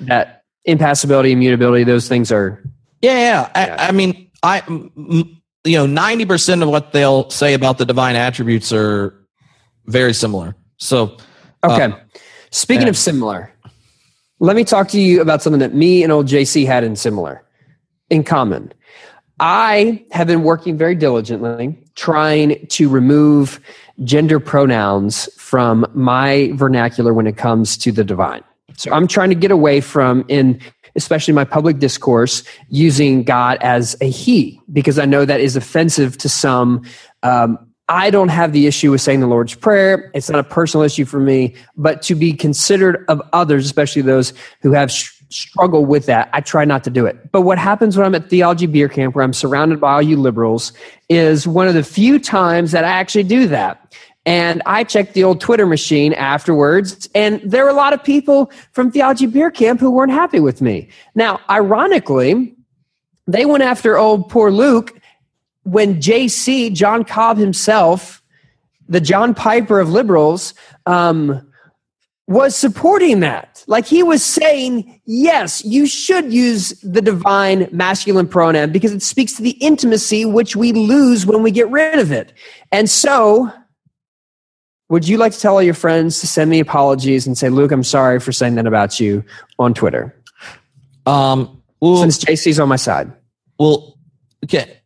That 0.00 0.44
impassibility, 0.64 1.32
immutability, 1.32 1.84
those 1.84 2.08
things 2.08 2.32
are. 2.32 2.62
Yeah, 3.02 3.18
yeah. 3.18 3.50
I, 3.54 3.88
I 3.88 3.92
mean, 3.92 4.30
I 4.42 4.62
you 5.64 5.76
know, 5.76 5.86
90% 5.86 6.62
of 6.62 6.68
what 6.68 6.92
they'll 6.92 7.30
say 7.30 7.54
about 7.54 7.78
the 7.78 7.86
divine 7.86 8.16
attributes 8.16 8.72
are 8.72 9.14
very 9.86 10.12
similar. 10.12 10.56
So, 10.78 11.16
okay. 11.64 11.84
Uh, 11.84 11.98
Speaking 12.50 12.88
of 12.88 12.98
similar, 12.98 13.50
let 14.38 14.56
me 14.56 14.64
talk 14.64 14.88
to 14.88 15.00
you 15.00 15.22
about 15.22 15.40
something 15.40 15.60
that 15.60 15.74
me 15.74 16.02
and 16.02 16.12
old 16.12 16.26
JC 16.26 16.66
had 16.66 16.84
in 16.84 16.96
similar, 16.96 17.42
in 18.10 18.24
common. 18.24 18.72
I 19.40 20.04
have 20.10 20.26
been 20.26 20.42
working 20.42 20.76
very 20.76 20.94
diligently 20.94 21.82
trying 21.94 22.66
to 22.66 22.90
remove 22.90 23.58
gender 24.04 24.38
pronouns 24.38 25.32
from 25.38 25.86
my 25.94 26.50
vernacular 26.54 27.14
when 27.14 27.26
it 27.26 27.38
comes 27.38 27.78
to 27.78 27.90
the 27.90 28.04
divine. 28.04 28.44
So 28.76 28.92
I'm 28.92 29.06
trying 29.06 29.30
to 29.30 29.34
get 29.34 29.50
away 29.50 29.80
from 29.80 30.24
in 30.28 30.60
especially 30.96 31.34
my 31.34 31.44
public 31.44 31.78
discourse, 31.78 32.42
using 32.68 33.22
God 33.22 33.58
as 33.60 33.96
a 34.00 34.08
he, 34.08 34.60
because 34.72 34.98
I 34.98 35.04
know 35.04 35.24
that 35.24 35.40
is 35.40 35.56
offensive 35.56 36.18
to 36.18 36.28
some. 36.28 36.84
Um, 37.22 37.58
I 37.88 38.10
don't 38.10 38.28
have 38.28 38.52
the 38.52 38.66
issue 38.66 38.90
with 38.90 39.00
saying 39.00 39.20
the 39.20 39.26
Lord's 39.26 39.54
Prayer. 39.54 40.10
It's 40.14 40.30
not 40.30 40.38
a 40.38 40.44
personal 40.44 40.84
issue 40.84 41.04
for 41.04 41.20
me, 41.20 41.54
but 41.76 42.00
to 42.02 42.14
be 42.14 42.32
considered 42.32 43.04
of 43.08 43.20
others, 43.32 43.66
especially 43.66 44.02
those 44.02 44.32
who 44.62 44.72
have 44.72 44.90
sh- 44.90 45.12
with 45.56 46.06
that, 46.06 46.28
I 46.32 46.40
try 46.40 46.64
not 46.64 46.84
to 46.84 46.90
do 46.90 47.06
it. 47.06 47.32
But 47.32 47.42
what 47.42 47.58
happens 47.58 47.96
when 47.96 48.06
I'm 48.06 48.14
at 48.14 48.28
Theology 48.28 48.66
Beer 48.66 48.88
Camp, 48.88 49.14
where 49.14 49.24
I'm 49.24 49.32
surrounded 49.32 49.80
by 49.80 49.94
all 49.94 50.02
you 50.02 50.16
liberals, 50.16 50.72
is 51.08 51.46
one 51.46 51.68
of 51.68 51.74
the 51.74 51.82
few 51.82 52.18
times 52.18 52.72
that 52.72 52.84
I 52.84 52.88
actually 52.88 53.24
do 53.24 53.46
that. 53.48 53.94
And 54.24 54.62
I 54.66 54.84
checked 54.84 55.14
the 55.14 55.24
old 55.24 55.40
Twitter 55.40 55.66
machine 55.66 56.12
afterwards, 56.12 57.08
and 57.14 57.40
there 57.44 57.64
were 57.64 57.70
a 57.70 57.74
lot 57.74 57.92
of 57.92 58.04
people 58.04 58.52
from 58.70 58.92
Theology 58.92 59.26
Beer 59.26 59.50
Camp 59.50 59.80
who 59.80 59.90
weren't 59.90 60.12
happy 60.12 60.38
with 60.38 60.60
me. 60.60 60.88
Now, 61.16 61.40
ironically, 61.50 62.54
they 63.26 63.44
went 63.44 63.64
after 63.64 63.98
old 63.98 64.28
poor 64.28 64.52
Luke 64.52 65.00
when 65.64 66.00
JC, 66.00 66.72
John 66.72 67.04
Cobb 67.04 67.38
himself, 67.38 68.22
the 68.88 69.00
John 69.00 69.34
Piper 69.34 69.80
of 69.80 69.90
liberals, 69.90 70.54
um, 70.86 71.48
was 72.28 72.56
supporting 72.56 73.20
that. 73.20 73.64
Like 73.66 73.86
he 73.86 74.02
was 74.02 74.24
saying, 74.24 75.00
yes, 75.04 75.64
you 75.64 75.86
should 75.86 76.32
use 76.32 76.70
the 76.80 77.02
divine 77.02 77.68
masculine 77.72 78.28
pronoun 78.28 78.72
because 78.72 78.92
it 78.92 79.02
speaks 79.02 79.34
to 79.34 79.42
the 79.42 79.56
intimacy 79.60 80.24
which 80.24 80.56
we 80.56 80.72
lose 80.72 81.26
when 81.26 81.42
we 81.42 81.50
get 81.50 81.68
rid 81.70 81.98
of 81.98 82.12
it. 82.12 82.32
And 82.70 82.88
so, 82.88 83.52
would 84.92 85.08
you 85.08 85.16
like 85.16 85.32
to 85.32 85.40
tell 85.40 85.54
all 85.54 85.62
your 85.62 85.72
friends 85.72 86.20
to 86.20 86.26
send 86.26 86.50
me 86.50 86.60
apologies 86.60 87.26
and 87.26 87.36
say, 87.38 87.48
Luke, 87.48 87.72
I'm 87.72 87.82
sorry 87.82 88.20
for 88.20 88.30
saying 88.30 88.56
that 88.56 88.66
about 88.66 89.00
you 89.00 89.24
on 89.58 89.72
Twitter? 89.72 90.14
Um, 91.06 91.62
well, 91.80 91.96
Since 92.02 92.22
JC's 92.22 92.60
on 92.60 92.68
my 92.68 92.76
side. 92.76 93.10
well, 93.58 93.98
okay. 94.44 94.80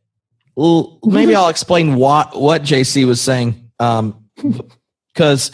Well, 0.54 1.00
maybe 1.04 1.34
I'll 1.34 1.48
explain 1.48 1.96
what 1.96 2.40
what 2.40 2.62
JC 2.62 3.04
was 3.04 3.20
saying. 3.20 3.70
Um, 3.80 4.24
because 5.12 5.50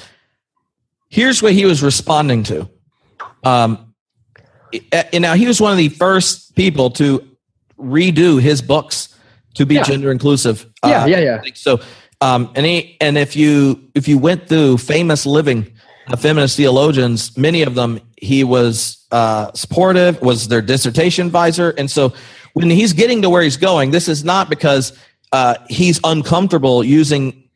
here's 1.09 1.43
what 1.43 1.55
he 1.55 1.65
was 1.65 1.83
responding 1.83 2.43
to. 2.45 2.69
Um, 3.43 3.95
and 4.93 5.23
now 5.23 5.35
he 5.35 5.47
was 5.47 5.61
one 5.63 5.73
of 5.73 5.79
the 5.79 5.89
first 5.89 6.55
people 6.55 6.91
to 6.91 7.27
redo 7.79 8.41
his 8.41 8.61
books 8.61 9.09
to 9.55 9.65
be 9.67 9.77
Yeah. 9.77 9.83
gender 9.83 10.13
inclusive. 10.13 10.67
Yeah, 10.85 11.03
Uh, 11.03 11.07
yeah, 11.07 11.19
yeah. 11.21 11.41
So, 11.55 11.81
um, 12.23 12.53
and 12.55 12.65
he, 12.65 12.97
and 13.01 13.19
if 13.19 13.35
you 13.35 13.91
if 13.95 14.07
you 14.07 14.17
went 14.17 14.49
through 14.49 14.79
famous 14.79 15.27
living 15.27 15.73
uh, 16.07 16.17
feminist 16.17 16.57
theologians, 16.57 17.37
many 17.37 17.63
of 17.63 17.75
them 17.75 18.01
he 18.17 18.45
was 18.45 19.05
uh, 19.11 19.53
supportive, 19.55 20.23
was 20.23 20.47
their 20.47 20.63
dissertation 20.63 21.27
advisor, 21.27 21.71
and 21.71 21.91
so 21.91 22.15
when 22.53 22.71
he's 22.71 22.93
getting 22.93 23.23
to 23.23 23.31
where 23.31 23.43
he's 23.43 23.57
going, 23.57 23.91
this 23.91 24.09
is 24.09 24.23
not 24.23 24.49
because 24.49 24.97
uh, 25.33 25.57
he's 25.69 25.99
uncomfortable 26.05 26.85
using 26.85 27.49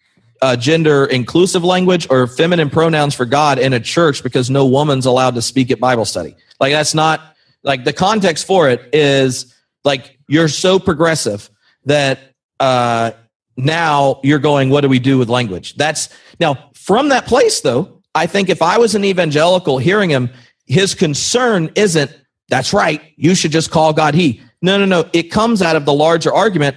uh, 0.43 0.57
gender 0.57 1.05
inclusive 1.07 1.63
language 1.63 2.09
or 2.11 2.27
feminine 2.27 2.69
pronouns 2.69 3.15
for 3.15 3.25
God 3.25 3.61
in 3.61 3.73
a 3.73 3.81
church 3.81 4.23
because 4.23 4.51
no 4.51 4.67
woman's 4.67 5.07
allowed 5.07 5.37
to 5.37 5.43
speak 5.43 5.71
at 5.71 5.79
Bible 5.79 6.05
study. 6.05 6.35
Like 6.59 6.73
that's 6.73 6.95
not 6.95 7.21
like 7.63 7.85
the 7.85 7.93
context 7.93 8.47
for 8.47 8.69
it 8.69 8.89
is 8.93 9.55
like 9.85 10.19
you're 10.27 10.49
so 10.49 10.79
progressive 10.79 11.51
that 11.85 12.19
uh, 12.59 13.13
now 13.57 14.21
you're 14.23 14.39
going, 14.39 14.71
what 14.71 14.83
do 14.83 14.89
we 14.89 14.99
do 14.99 15.19
with 15.19 15.29
language? 15.29 15.75
That's 15.77 16.09
now 16.41 16.71
from 16.75 17.09
that 17.11 17.27
place 17.27 17.61
though. 17.61 18.03
I 18.15 18.27
think 18.27 18.49
if 18.49 18.63
I 18.63 18.79
was 18.79 18.95
an 18.95 19.05
evangelical 19.05 19.79
hearing 19.79 20.11
him, 20.11 20.31
his 20.67 20.95
concern 20.95 21.71
isn't 21.75 22.11
that's 22.49 22.73
right. 22.73 23.03
You 23.17 23.35
should 23.35 23.51
just 23.51 23.73
call 23.73 23.93
God 23.93 24.15
He. 24.15 24.41
No, 24.63 24.79
no, 24.79 24.85
no. 24.85 25.11
It 25.13 25.33
comes 25.33 25.63
out 25.63 25.75
of 25.75 25.85
the 25.85 25.93
larger 25.93 26.33
argument 26.33 26.77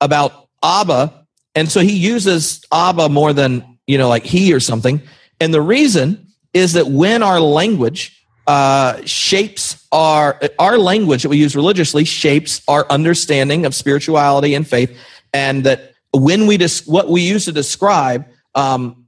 about 0.00 0.48
Abba 0.62 1.18
and 1.58 1.68
so 1.68 1.80
he 1.80 1.92
uses 1.92 2.64
Abba 2.72 3.08
more 3.08 3.32
than, 3.32 3.78
you 3.88 3.98
know, 3.98 4.08
like 4.08 4.24
he 4.24 4.54
or 4.54 4.60
something. 4.60 5.02
And 5.40 5.52
the 5.52 5.60
reason 5.60 6.28
is 6.54 6.74
that 6.74 6.86
when 6.86 7.20
our 7.24 7.40
language 7.40 8.24
uh, 8.46 9.04
shapes 9.04 9.84
our, 9.90 10.40
our 10.60 10.78
language 10.78 11.24
that 11.24 11.30
we 11.30 11.36
use 11.36 11.56
religiously 11.56 12.04
shapes 12.04 12.62
our 12.68 12.86
understanding 12.90 13.66
of 13.66 13.74
spirituality 13.74 14.54
and 14.54 14.68
faith. 14.68 14.96
And 15.34 15.64
that 15.64 15.94
when 16.18 16.46
we, 16.46 16.56
dis- 16.56 16.86
what 16.86 17.08
we 17.08 17.22
use 17.22 17.44
to 17.46 17.52
describe 17.52 18.26
um, 18.54 19.06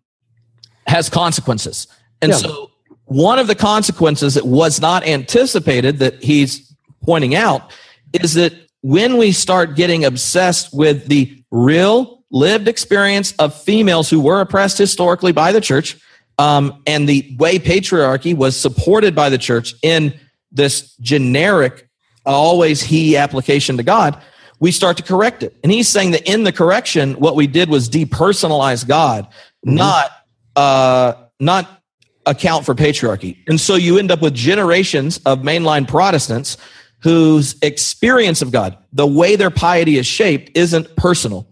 has 0.87 1.09
consequences. 1.09 1.87
And 2.23 2.31
Yeah. 2.31 2.39
so 2.39 2.71
one 3.05 3.39
of 3.39 3.47
the 3.47 3.55
consequences 3.55 4.35
that 4.35 4.47
was 4.47 4.81
not 4.81 5.07
anticipated 5.07 5.99
that 5.99 6.23
he's 6.23 6.73
pointing 7.03 7.35
out 7.35 7.73
is 8.13 8.35
that 8.35 8.53
when 8.83 9.17
we 9.17 9.33
start 9.33 9.77
getting 9.77 10.05
obsessed 10.05 10.73
with 10.73 11.07
the 11.09 11.43
real 11.51 12.23
lived 12.31 12.69
experience 12.69 13.33
of 13.33 13.55
females 13.55 14.09
who 14.09 14.21
were 14.21 14.41
oppressed 14.41 14.79
historically 14.79 15.33
by 15.33 15.53
the 15.53 15.61
church 15.61 15.97
um, 16.39 16.83
and 16.87 17.09
the 17.09 17.37
way 17.39 17.59
patriarchy 17.59 18.35
was 18.35 18.57
supported 18.57 19.15
by 19.15 19.29
the 19.29 19.39
church 19.39 19.75
in 19.83 20.15
this 20.53 20.95
generic 20.97 21.89
always 22.25 22.81
he 22.81 23.17
application 23.17 23.77
to 23.77 23.83
god 23.83 24.21
we 24.61 24.71
start 24.71 24.97
to 24.99 25.03
correct 25.03 25.43
it. 25.43 25.57
And 25.65 25.73
he's 25.73 25.89
saying 25.89 26.13
that 26.13 26.29
in 26.31 26.45
the 26.45 26.53
correction 26.53 27.15
what 27.15 27.35
we 27.35 27.47
did 27.47 27.69
was 27.69 27.89
depersonalize 27.89 28.87
god 28.87 29.27
not 29.65 30.11
uh, 30.57 31.15
not 31.39 31.83
account 32.27 32.67
for 32.67 32.75
patriarchy. 32.75 33.39
And 33.49 33.61
so 33.61 33.75
you 33.75 33.99
end 33.99 34.11
up 34.11 34.21
with 34.21 34.35
generations 34.35 35.19
of 35.25 35.41
mainline 35.41 35.89
protestants 35.89 36.57
whose 37.03 37.57
experience 37.63 38.43
of 38.43 38.53
god 38.53 38.77
the 38.93 39.07
way 39.07 39.37
their 39.37 39.51
piety 39.51 39.99
is 39.99 40.07
shaped 40.07 40.57
isn't 40.57 40.97
personal. 40.97 41.47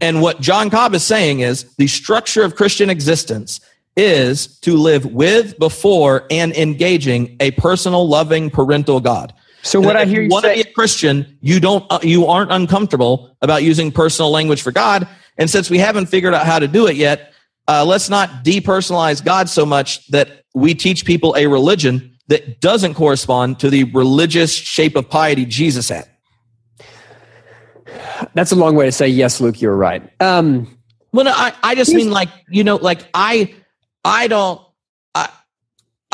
And 0.00 0.22
what 0.22 0.40
John 0.40 0.70
Cobb 0.70 0.94
is 0.94 1.02
saying 1.02 1.40
is 1.40 1.64
the 1.76 1.86
structure 1.86 2.42
of 2.42 2.56
Christian 2.56 2.88
existence 2.88 3.60
is 3.96 4.58
to 4.60 4.76
live 4.76 5.04
with, 5.04 5.58
before, 5.58 6.26
and 6.30 6.52
engaging 6.54 7.36
a 7.40 7.50
personal, 7.52 8.08
loving, 8.08 8.48
parental 8.48 9.00
God. 9.00 9.34
So 9.62 9.80
what 9.80 9.96
I 9.96 10.04
hear 10.06 10.22
you 10.22 10.28
want 10.28 10.44
to 10.46 10.54
be 10.54 10.60
a 10.60 10.72
Christian, 10.72 11.38
you 11.40 11.60
don't, 11.60 11.84
uh, 11.90 11.98
you 12.02 12.26
aren't 12.26 12.50
uncomfortable 12.52 13.36
about 13.42 13.62
using 13.62 13.92
personal 13.92 14.30
language 14.30 14.62
for 14.62 14.72
God. 14.72 15.06
And 15.36 15.48
since 15.50 15.68
we 15.70 15.78
haven't 15.78 16.06
figured 16.06 16.34
out 16.34 16.46
how 16.46 16.58
to 16.58 16.66
do 16.68 16.86
it 16.86 16.96
yet, 16.96 17.32
uh, 17.68 17.84
let's 17.84 18.08
not 18.10 18.44
depersonalize 18.44 19.24
God 19.24 19.48
so 19.48 19.64
much 19.66 20.06
that 20.08 20.44
we 20.54 20.74
teach 20.74 21.04
people 21.04 21.34
a 21.36 21.46
religion 21.46 22.16
that 22.28 22.60
doesn't 22.60 22.94
correspond 22.94 23.58
to 23.60 23.70
the 23.70 23.84
religious 23.84 24.52
shape 24.52 24.96
of 24.96 25.08
piety 25.08 25.44
Jesus 25.44 25.88
had. 25.88 26.08
that's 28.34 28.52
a 28.52 28.56
long 28.56 28.74
way 28.76 28.86
to 28.86 28.92
say 28.92 29.08
yes, 29.08 29.40
Luke. 29.40 29.60
You're 29.60 29.76
right. 29.76 30.02
Um, 30.22 30.76
Well, 31.12 31.24
no, 31.24 31.32
I, 31.34 31.52
I 31.62 31.74
just 31.74 31.92
mean 31.92 32.10
like 32.10 32.28
you 32.48 32.64
know, 32.64 32.76
like 32.76 33.08
I, 33.14 33.54
I 34.04 34.28
don't, 34.28 34.60
I, 35.14 35.28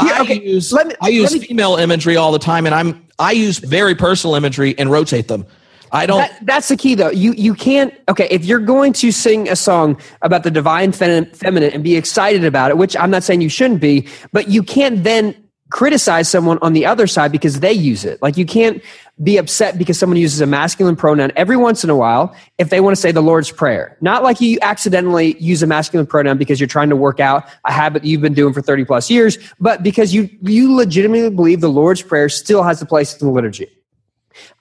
Yeah, 0.03 0.19
I 0.21 0.33
use 0.33 0.73
me- 0.73 0.95
I 1.01 1.09
use 1.09 1.33
me- 1.35 1.41
female 1.41 1.77
imagery 1.77 2.17
all 2.17 2.33
the 2.33 2.39
time, 2.39 2.67
and 2.67 2.75
I'm 2.75 3.06
I 3.19 3.33
use 3.33 3.59
very 3.59 3.95
personal 3.95 4.35
imagery 4.35 4.79
and 4.79 4.91
rotate 4.91 5.29
them. 5.29 5.47
I 5.93 6.07
don't. 6.07 6.19
That, 6.19 6.45
that's 6.45 6.69
the 6.69 6.77
key, 6.77 6.95
though. 6.95 7.11
You 7.11 7.33
you 7.33 7.55
can't. 7.55 7.95
Okay, 8.09 8.27
if 8.31 8.45
you're 8.45 8.59
going 8.59 8.93
to 8.95 9.13
sing 9.13 9.49
a 9.49 9.57
song 9.57 10.01
about 10.23 10.43
the 10.43 10.51
divine 10.51 10.93
feminine, 10.93 11.33
feminine 11.33 11.73
and 11.73 11.85
be 11.85 11.97
excited 11.97 12.45
about 12.45 12.71
it, 12.71 12.77
which 12.77 12.97
I'm 12.97 13.11
not 13.11 13.23
saying 13.23 13.41
you 13.41 13.49
shouldn't 13.49 13.81
be, 13.81 14.09
but 14.33 14.49
you 14.49 14.63
can't 14.63 15.05
then 15.05 15.35
criticize 15.71 16.29
someone 16.29 16.59
on 16.63 16.73
the 16.73 16.87
other 16.87 17.07
side 17.07 17.33
because 17.33 17.61
they 17.61 17.73
use 17.73 18.05
it. 18.05 18.21
Like 18.23 18.37
you 18.37 18.47
can't 18.47 18.83
be 19.23 19.37
upset 19.37 19.79
because 19.79 19.99
someone 19.99 20.17
uses 20.17 20.41
a 20.41 20.47
masculine 20.47 20.95
pronoun 20.95 21.33
every 21.37 21.57
once 21.57 21.83
in 21.83 21.91
a 21.91 21.97
while 21.97 22.37
if 22.59 22.71
they 22.71 22.81
want 22.81 22.95
to 22.95 23.01
say 23.01 23.11
the 23.11 23.23
Lord's 23.23 23.51
Prayer. 23.51 23.97
Not 24.01 24.23
like 24.23 24.41
you 24.41 24.59
accidentally 24.63 25.37
use 25.39 25.63
a 25.63 25.67
masculine 25.67 26.07
pronoun 26.07 26.39
because 26.39 26.61
you're 26.61 26.67
trying 26.69 26.91
to 26.91 26.97
work 26.97 27.19
out 27.19 27.49
a 27.65 27.73
habit 27.73 28.05
you've 28.05 28.21
been 28.21 28.35
doing 28.35 28.53
for 28.53 28.63
30 28.63 28.85
plus 28.85 29.11
years, 29.11 29.39
but 29.59 29.83
because 29.83 30.15
you 30.15 30.29
you 30.43 30.75
legitimately 30.75 31.31
believe 31.31 31.61
the 31.61 31.71
Lord's 31.71 32.03
Prayer 32.03 32.29
still 32.29 32.63
has 32.63 32.81
a 32.81 32.87
place 32.87 33.21
in 33.21 33.27
the 33.27 33.33
liturgy. 33.33 33.69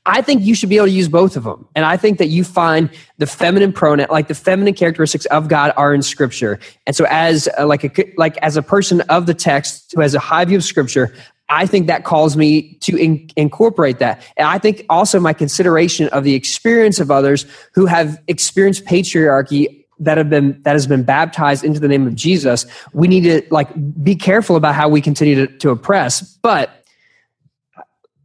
I 0.05 0.21
think 0.21 0.43
you 0.43 0.53
should 0.53 0.69
be 0.69 0.77
able 0.77 0.87
to 0.87 0.91
use 0.91 1.09
both 1.09 1.35
of 1.35 1.43
them. 1.43 1.67
And 1.75 1.83
I 1.83 1.97
think 1.97 2.19
that 2.19 2.27
you 2.27 2.43
find 2.43 2.89
the 3.17 3.25
feminine 3.25 3.73
pronoun, 3.73 4.07
like 4.11 4.27
the 4.27 4.35
feminine 4.35 4.75
characteristics 4.75 5.25
of 5.27 5.47
God 5.47 5.73
are 5.77 5.93
in 5.93 6.03
scripture. 6.03 6.59
And 6.85 6.95
so 6.95 7.07
as 7.09 7.49
uh, 7.57 7.65
like 7.65 7.83
a, 7.83 8.13
like 8.17 8.37
as 8.37 8.55
a 8.55 8.61
person 8.61 9.01
of 9.01 9.25
the 9.25 9.33
text 9.33 9.93
who 9.95 10.01
has 10.01 10.13
a 10.13 10.19
high 10.19 10.45
view 10.45 10.57
of 10.57 10.63
scripture, 10.63 11.15
I 11.49 11.65
think 11.65 11.87
that 11.87 12.03
calls 12.03 12.37
me 12.37 12.73
to 12.81 12.97
in, 12.97 13.29
incorporate 13.35 13.99
that. 13.99 14.21
And 14.37 14.47
I 14.47 14.57
think 14.59 14.85
also 14.89 15.19
my 15.19 15.33
consideration 15.33 16.07
of 16.09 16.23
the 16.23 16.35
experience 16.35 16.99
of 16.99 17.09
others 17.09 17.45
who 17.73 17.85
have 17.87 18.21
experienced 18.27 18.85
patriarchy 18.85 19.83
that 19.99 20.17
have 20.17 20.29
been 20.29 20.61
that 20.63 20.73
has 20.73 20.87
been 20.87 21.03
baptized 21.03 21.63
into 21.63 21.79
the 21.79 21.87
name 21.87 22.05
of 22.05 22.15
Jesus, 22.15 22.65
we 22.93 23.07
need 23.07 23.21
to 23.21 23.41
like 23.49 23.69
be 24.03 24.15
careful 24.15 24.55
about 24.55 24.75
how 24.75 24.89
we 24.89 25.01
continue 25.01 25.47
to, 25.47 25.57
to 25.59 25.69
oppress. 25.69 26.21
But 26.21 26.83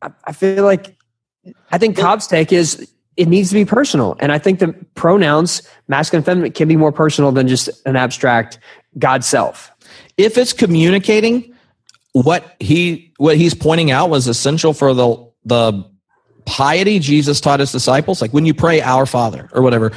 I, 0.02 0.10
I 0.24 0.32
feel 0.32 0.64
like 0.64 0.96
I 1.70 1.78
think 1.78 1.96
Cobb's 1.96 2.26
take 2.26 2.52
is 2.52 2.90
it 3.16 3.28
needs 3.28 3.48
to 3.50 3.54
be 3.54 3.64
personal. 3.64 4.16
And 4.20 4.32
I 4.32 4.38
think 4.38 4.60
the 4.60 4.72
pronouns, 4.94 5.62
masculine 5.88 6.20
and 6.20 6.26
feminine, 6.26 6.52
can 6.52 6.68
be 6.68 6.76
more 6.76 6.92
personal 6.92 7.32
than 7.32 7.48
just 7.48 7.68
an 7.86 7.96
abstract 7.96 8.58
God 8.98 9.24
self. 9.24 9.70
if 10.16 10.36
it's 10.36 10.52
communicating 10.52 11.54
what 12.12 12.56
he 12.60 13.12
what 13.18 13.36
he's 13.36 13.54
pointing 13.54 13.90
out 13.90 14.10
was 14.10 14.26
essential 14.26 14.72
for 14.72 14.94
the 14.94 15.30
the 15.44 15.84
piety 16.44 16.98
Jesus 16.98 17.40
taught 17.40 17.60
his 17.60 17.72
disciples, 17.72 18.20
like 18.20 18.32
when 18.32 18.44
you 18.44 18.54
pray 18.54 18.80
Our 18.80 19.06
Father 19.06 19.48
or 19.52 19.62
whatever, 19.62 19.92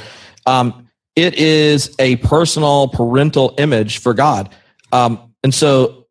um, 0.46 0.88
it 1.16 1.34
is 1.34 1.94
a 1.98 2.16
personal 2.16 2.88
parental 2.88 3.54
image 3.58 3.98
for 3.98 4.14
God. 4.14 4.54
Um, 4.92 5.34
and 5.42 5.52
so 5.52 6.06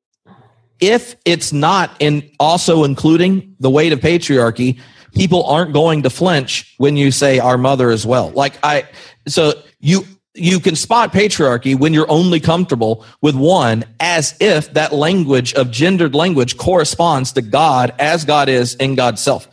if 0.80 1.16
it's 1.26 1.54
not 1.54 1.96
in 2.00 2.30
also 2.40 2.84
including 2.84 3.56
the 3.60 3.70
weight 3.70 3.94
of 3.94 4.00
patriarchy, 4.00 4.80
people 5.14 5.46
aren't 5.46 5.74
going 5.74 6.04
to 6.04 6.10
flinch 6.10 6.74
when 6.78 6.98
you 6.98 7.12
say 7.12 7.40
our 7.40 7.58
mother 7.58 7.92
as 7.92 8.06
well. 8.06 8.30
Like 8.32 8.58
I, 8.64 8.88
so 9.28 9.54
you, 9.80 10.06
you 10.34 10.60
can 10.60 10.76
spot 10.76 11.14
patriarchy 11.14 11.78
when 11.78 11.94
you're 11.94 12.10
only 12.10 12.40
comfortable 12.40 13.06
with 13.22 13.36
one 13.36 13.84
as 14.00 14.36
if 14.40 14.74
that 14.74 14.92
language 14.92 15.54
of 15.54 15.70
gendered 15.70 16.16
language 16.16 16.58
corresponds 16.58 17.32
to 17.34 17.42
God 17.42 17.94
as 18.00 18.26
God 18.26 18.50
is 18.50 18.76
in 18.76 18.96
God's 18.96 19.22
self. 19.22 19.48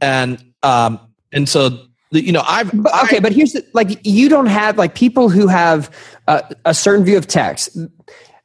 And, 0.00 0.42
um, 0.62 0.98
and 1.32 1.48
so, 1.48 1.86
you 2.10 2.32
know, 2.32 2.42
I've, 2.46 2.70
but, 2.82 3.04
okay, 3.04 3.18
I, 3.18 3.20
but 3.20 3.32
here's 3.32 3.52
the, 3.52 3.64
like, 3.74 3.98
you 4.04 4.28
don't 4.28 4.46
have 4.46 4.78
like 4.78 4.94
people 4.94 5.28
who 5.28 5.48
have 5.48 5.90
uh, 6.28 6.42
a 6.64 6.74
certain 6.74 7.04
view 7.04 7.18
of 7.18 7.26
text 7.26 7.76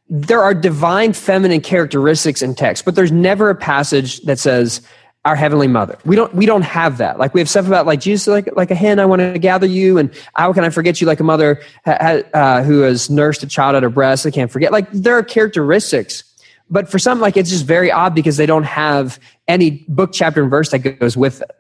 there 0.09 0.41
are 0.41 0.53
divine 0.53 1.13
feminine 1.13 1.61
characteristics 1.61 2.41
in 2.41 2.55
text, 2.55 2.86
but 2.86 2.95
there's 2.95 3.11
never 3.11 3.49
a 3.49 3.55
passage 3.55 4.22
that 4.22 4.39
says 4.39 4.82
our 5.28 5.36
heavenly 5.36 5.67
mother. 5.67 5.97
We 6.05 6.15
don't 6.15 6.34
we 6.34 6.45
don't 6.45 6.61
have 6.61 6.97
that. 6.99 7.19
Like 7.19 7.34
we 7.34 7.41
have 7.41 7.49
stuff 7.49 7.67
about 7.67 7.86
like 7.86 7.99
Jesus 7.99 8.28
like 8.28 8.49
like 8.55 8.71
a 8.71 8.75
hen. 8.75 8.97
I 8.97 9.05
want 9.05 9.19
to 9.19 9.38
gather 9.38 9.67
you, 9.67 9.97
and 9.97 10.09
how 10.36 10.53
can 10.53 10.63
I 10.63 10.69
forget 10.69 11.01
you? 11.01 11.07
Like 11.07 11.19
a 11.19 11.23
mother 11.23 11.61
uh, 11.86 12.63
who 12.63 12.80
has 12.82 13.09
nursed 13.09 13.43
a 13.43 13.47
child 13.47 13.75
at 13.75 13.84
her 13.84 13.89
breast. 13.89 14.25
I 14.25 14.32
can't 14.32 14.49
forget. 14.49 14.71
Like 14.71 14.89
there 14.91 15.17
are 15.17 15.23
characteristics, 15.23 16.23
but 16.69 16.89
for 16.89 16.97
some, 16.97 17.19
like 17.19 17.36
it's 17.36 17.49
just 17.49 17.65
very 17.65 17.91
odd 17.91 18.15
because 18.15 18.38
they 18.38 18.45
don't 18.45 18.63
have 18.63 19.19
any 19.49 19.86
book 19.89 20.11
chapter 20.13 20.41
and 20.41 20.49
verse 20.49 20.71
that 20.71 20.80
goes 20.80 21.17
with 21.17 21.41
it. 21.41 21.51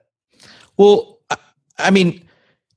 Well, 0.77 1.19
I 1.77 1.91
mean, 1.91 2.25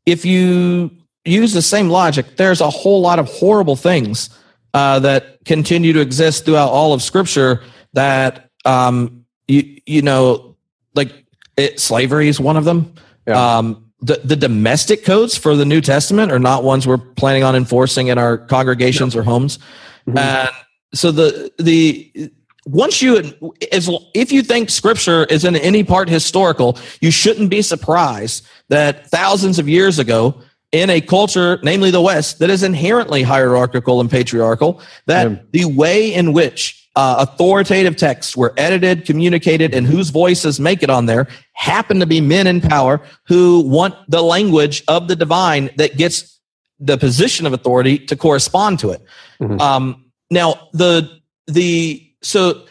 if 0.06 0.24
you 0.24 0.90
use 1.24 1.52
the 1.52 1.62
same 1.62 1.88
logic, 1.88 2.36
there's 2.36 2.60
a 2.60 2.70
whole 2.70 3.00
lot 3.00 3.20
of 3.20 3.28
horrible 3.28 3.76
things 3.76 4.28
uh, 4.74 4.98
that 5.00 5.44
continue 5.44 5.92
to 5.92 6.00
exist 6.00 6.44
throughout 6.44 6.70
all 6.70 6.92
of 6.92 7.00
Scripture. 7.00 7.62
That 7.92 8.50
um, 8.64 9.24
you 9.46 9.80
you 9.86 10.02
know, 10.02 10.49
like 11.04 11.24
it, 11.56 11.80
slavery 11.80 12.28
is 12.28 12.40
one 12.40 12.56
of 12.56 12.64
them. 12.64 12.94
Yeah. 13.26 13.58
Um, 13.58 13.92
the, 14.00 14.20
the 14.24 14.36
domestic 14.36 15.04
codes 15.04 15.36
for 15.36 15.54
the 15.54 15.64
New 15.64 15.80
Testament 15.80 16.32
are 16.32 16.38
not 16.38 16.64
ones 16.64 16.86
we're 16.86 16.98
planning 16.98 17.42
on 17.42 17.54
enforcing 17.54 18.08
in 18.08 18.18
our 18.18 18.38
congregations 18.38 19.14
no. 19.14 19.20
or 19.20 19.24
homes. 19.24 19.58
Mm-hmm. 20.06 20.18
And 20.18 20.50
so 20.94 21.12
the 21.12 21.52
the 21.58 22.32
once 22.66 23.02
you 23.02 23.18
as 23.72 23.90
if 24.14 24.32
you 24.32 24.42
think 24.42 24.70
scripture 24.70 25.24
is 25.24 25.44
in 25.44 25.56
any 25.56 25.84
part 25.84 26.08
historical, 26.08 26.78
you 27.00 27.10
shouldn't 27.10 27.50
be 27.50 27.62
surprised 27.62 28.46
that 28.68 29.06
thousands 29.08 29.58
of 29.58 29.68
years 29.68 29.98
ago 29.98 30.40
in 30.72 30.88
a 30.88 31.00
culture, 31.00 31.58
namely 31.62 31.90
the 31.90 32.00
West, 32.00 32.38
that 32.38 32.48
is 32.48 32.62
inherently 32.62 33.22
hierarchical 33.22 34.00
and 34.00 34.10
patriarchal, 34.10 34.80
that 35.06 35.30
yeah. 35.30 35.38
the 35.52 35.64
way 35.64 36.12
in 36.14 36.32
which 36.32 36.79
uh, 36.96 37.26
authoritative 37.28 37.96
texts 37.96 38.36
were 38.36 38.52
edited, 38.56 39.04
communicated, 39.04 39.74
and 39.74 39.86
whose 39.86 40.10
voices 40.10 40.58
make 40.58 40.82
it 40.82 40.90
on 40.90 41.06
there 41.06 41.28
happen 41.52 42.00
to 42.00 42.06
be 42.06 42.20
men 42.20 42.46
in 42.46 42.60
power 42.60 43.00
who 43.26 43.60
want 43.60 43.94
the 44.08 44.22
language 44.22 44.82
of 44.88 45.06
the 45.06 45.14
divine 45.14 45.70
that 45.76 45.96
gets 45.96 46.40
the 46.80 46.96
position 46.96 47.46
of 47.46 47.52
authority 47.52 47.98
to 47.98 48.16
correspond 48.16 48.78
to 48.80 48.90
it. 48.90 49.04
Mm-hmm. 49.40 49.60
Um, 49.60 50.10
now, 50.30 50.68
the 50.72 51.20
the 51.46 52.10
so 52.22 52.64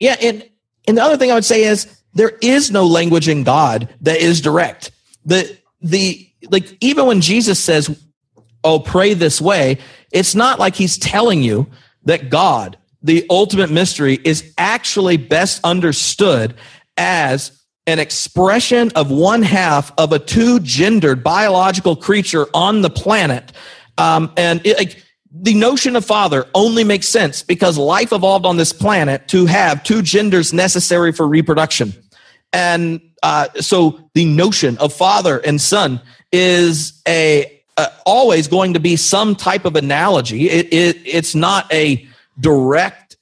yeah, 0.00 0.16
and 0.20 0.48
and 0.88 0.96
the 0.96 1.02
other 1.02 1.16
thing 1.16 1.30
I 1.30 1.34
would 1.34 1.44
say 1.44 1.64
is 1.64 2.00
there 2.14 2.32
is 2.40 2.70
no 2.70 2.86
language 2.86 3.28
in 3.28 3.44
God 3.44 3.88
that 4.00 4.18
is 4.18 4.40
direct. 4.40 4.90
The 5.24 5.56
the 5.80 6.28
like 6.50 6.76
even 6.80 7.06
when 7.06 7.20
Jesus 7.20 7.58
says, 7.58 7.96
"Oh, 8.64 8.80
pray 8.80 9.14
this 9.14 9.40
way," 9.40 9.78
it's 10.12 10.34
not 10.34 10.58
like 10.58 10.74
he's 10.74 10.98
telling 10.98 11.42
you 11.42 11.66
that 12.04 12.30
God, 12.30 12.78
the 13.04 13.24
ultimate 13.30 13.70
mystery, 13.70 14.18
is 14.24 14.52
actually 14.58 15.16
best 15.16 15.60
understood 15.62 16.54
as 16.96 17.62
an 17.86 17.98
expression 17.98 18.90
of 18.96 19.10
one 19.10 19.42
half 19.42 19.92
of 19.98 20.12
a 20.12 20.18
two 20.18 20.58
gendered 20.60 21.22
biological 21.22 21.94
creature 21.94 22.46
on 22.54 22.80
the 22.80 22.90
planet. 22.90 23.52
Um, 23.98 24.32
and 24.36 24.66
it, 24.66 24.78
like, 24.78 25.04
the 25.30 25.54
notion 25.54 25.96
of 25.96 26.04
father 26.04 26.46
only 26.54 26.82
makes 26.82 27.06
sense 27.06 27.42
because 27.42 27.76
life 27.76 28.12
evolved 28.12 28.46
on 28.46 28.56
this 28.56 28.72
planet 28.72 29.28
to 29.28 29.46
have 29.46 29.82
two 29.82 30.00
genders 30.00 30.52
necessary 30.52 31.12
for 31.12 31.28
reproduction. 31.28 31.92
And 32.52 33.00
uh, 33.22 33.48
so 33.60 34.08
the 34.14 34.24
notion 34.24 34.78
of 34.78 34.92
father 34.92 35.38
and 35.38 35.60
son 35.60 36.00
is 36.32 37.02
a 37.06 37.60
uh, 37.76 37.88
always 38.06 38.46
going 38.48 38.74
to 38.74 38.80
be 38.80 38.96
some 38.96 39.34
type 39.34 39.64
of 39.64 39.76
analogy. 39.76 40.48
It, 40.48 40.72
it, 40.72 41.02
it's 41.04 41.34
not 41.34 41.70
a 41.72 42.08
direct 42.38 43.16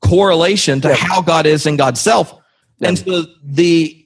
correlation 0.00 0.80
to 0.82 0.94
how 0.94 1.22
God 1.22 1.46
is 1.46 1.66
in 1.66 1.76
God's 1.76 2.00
self. 2.00 2.34
And 2.80 2.98
so 2.98 3.24
the 3.42 4.00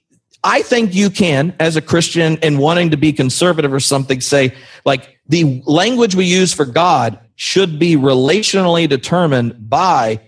I 0.45 0.63
think 0.63 0.95
you 0.95 1.11
can, 1.11 1.55
as 1.59 1.75
a 1.77 1.83
Christian 1.83 2.39
and 2.43 2.59
wanting 2.59 2.91
to 2.91 2.97
be 2.97 3.13
conservative 3.13 3.73
or 3.73 3.81
something, 3.81 4.21
say 4.21 4.55
like 4.85 5.19
the 5.27 5.63
language 5.67 6.15
we 6.15 6.27
use 6.27 6.55
for 6.55 6.65
God 6.65 7.19
should 7.35 7.79
be 7.79 7.97
relationally 7.97 8.89
determined 8.89 9.69
by 9.69 10.21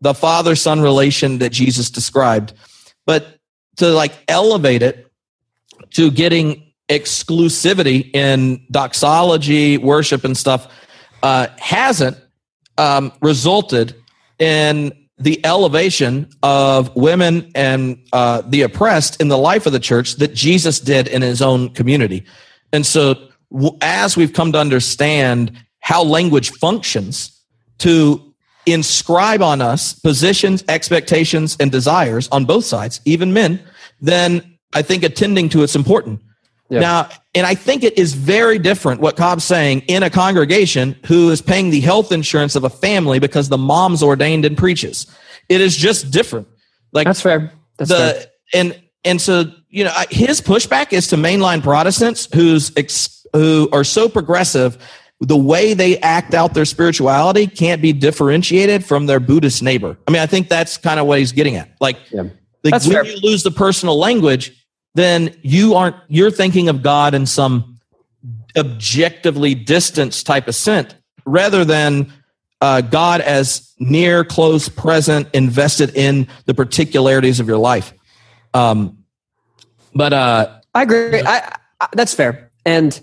the 0.00 0.14
father 0.14 0.54
son 0.54 0.80
relation 0.80 1.38
that 1.38 1.50
Jesus 1.50 1.90
described. 1.90 2.54
But 3.06 3.38
to 3.76 3.88
like 3.90 4.12
elevate 4.28 4.82
it 4.82 5.10
to 5.90 6.10
getting 6.10 6.72
exclusivity 6.88 8.14
in 8.14 8.64
doxology, 8.70 9.78
worship, 9.78 10.24
and 10.24 10.36
stuff 10.36 10.72
uh, 11.22 11.48
hasn't 11.58 12.18
um, 12.78 13.12
resulted 13.20 13.94
in 14.38 14.92
the 15.18 15.44
elevation 15.46 16.28
of 16.42 16.94
women 16.96 17.50
and 17.54 17.98
uh, 18.12 18.42
the 18.46 18.62
oppressed 18.62 19.20
in 19.20 19.28
the 19.28 19.38
life 19.38 19.66
of 19.66 19.72
the 19.72 19.80
church 19.80 20.16
that 20.16 20.34
Jesus 20.34 20.80
did 20.80 21.06
in 21.06 21.22
his 21.22 21.40
own 21.40 21.70
community. 21.70 22.24
And 22.72 22.84
so, 22.84 23.28
as 23.80 24.16
we've 24.16 24.32
come 24.32 24.50
to 24.52 24.58
understand 24.58 25.52
how 25.80 26.02
language 26.02 26.50
functions 26.50 27.40
to 27.78 28.34
inscribe 28.66 29.42
on 29.42 29.60
us 29.60 29.92
positions, 29.92 30.64
expectations, 30.68 31.56
and 31.60 31.70
desires 31.70 32.28
on 32.32 32.44
both 32.44 32.64
sides, 32.64 33.00
even 33.04 33.32
men, 33.32 33.60
then 34.00 34.58
I 34.72 34.82
think 34.82 35.04
attending 35.04 35.48
to 35.50 35.62
it's 35.62 35.76
important. 35.76 36.20
Yep. 36.70 36.80
Now, 36.80 37.08
and 37.34 37.46
I 37.46 37.54
think 37.54 37.84
it 37.84 37.98
is 37.98 38.14
very 38.14 38.58
different 38.58 39.00
what 39.00 39.16
Cobb's 39.16 39.44
saying 39.44 39.80
in 39.82 40.02
a 40.02 40.10
congregation 40.10 40.96
who 41.06 41.30
is 41.30 41.42
paying 41.42 41.70
the 41.70 41.80
health 41.80 42.10
insurance 42.10 42.56
of 42.56 42.64
a 42.64 42.70
family 42.70 43.18
because 43.18 43.48
the 43.48 43.58
mom's 43.58 44.02
ordained 44.02 44.44
and 44.44 44.56
preaches. 44.56 45.06
It 45.48 45.60
is 45.60 45.76
just 45.76 46.10
different. 46.10 46.48
Like 46.92 47.06
that's 47.06 47.20
fair. 47.20 47.52
That's 47.76 47.90
the 47.90 47.96
fair. 47.96 48.26
and 48.54 48.80
and 49.04 49.20
so 49.20 49.44
you 49.68 49.84
know 49.84 49.92
his 50.10 50.40
pushback 50.40 50.92
is 50.92 51.08
to 51.08 51.16
mainline 51.16 51.62
Protestants 51.62 52.28
who's 52.32 52.72
ex, 52.76 53.26
who 53.32 53.68
are 53.72 53.84
so 53.84 54.08
progressive. 54.08 54.78
The 55.20 55.36
way 55.36 55.74
they 55.74 55.98
act 55.98 56.34
out 56.34 56.54
their 56.54 56.64
spirituality 56.64 57.46
can't 57.46 57.80
be 57.80 57.92
differentiated 57.92 58.84
from 58.84 59.06
their 59.06 59.20
Buddhist 59.20 59.62
neighbor. 59.62 59.96
I 60.08 60.10
mean, 60.10 60.20
I 60.20 60.26
think 60.26 60.48
that's 60.48 60.76
kind 60.76 60.98
of 60.98 61.06
what 61.06 61.18
he's 61.18 61.32
getting 61.32 61.56
at. 61.56 61.70
Like, 61.80 61.96
yeah. 62.10 62.24
like 62.64 62.72
when 62.72 62.80
fair. 62.80 63.04
you 63.06 63.20
lose 63.20 63.42
the 63.42 63.52
personal 63.52 63.96
language, 63.98 64.63
then 64.94 65.34
you 65.42 65.74
aren't 65.74 65.96
you're 66.08 66.30
thinking 66.30 66.68
of 66.68 66.82
God 66.82 67.14
in 67.14 67.26
some 67.26 67.78
objectively 68.56 69.54
distance 69.54 70.22
type 70.22 70.48
of 70.48 70.54
sense 70.54 70.94
rather 71.26 71.64
than 71.64 72.12
uh, 72.60 72.80
God 72.80 73.20
as 73.20 73.72
near, 73.78 74.24
close, 74.24 74.68
present, 74.68 75.28
invested 75.34 75.94
in 75.94 76.28
the 76.46 76.54
particularities 76.54 77.40
of 77.40 77.48
your 77.48 77.58
life. 77.58 77.92
Um, 78.54 79.04
but 79.94 80.12
uh, 80.12 80.60
I 80.74 80.82
agree. 80.82 81.20
I, 81.20 81.56
I, 81.80 81.88
that's 81.92 82.14
fair. 82.14 82.50
And 82.64 82.98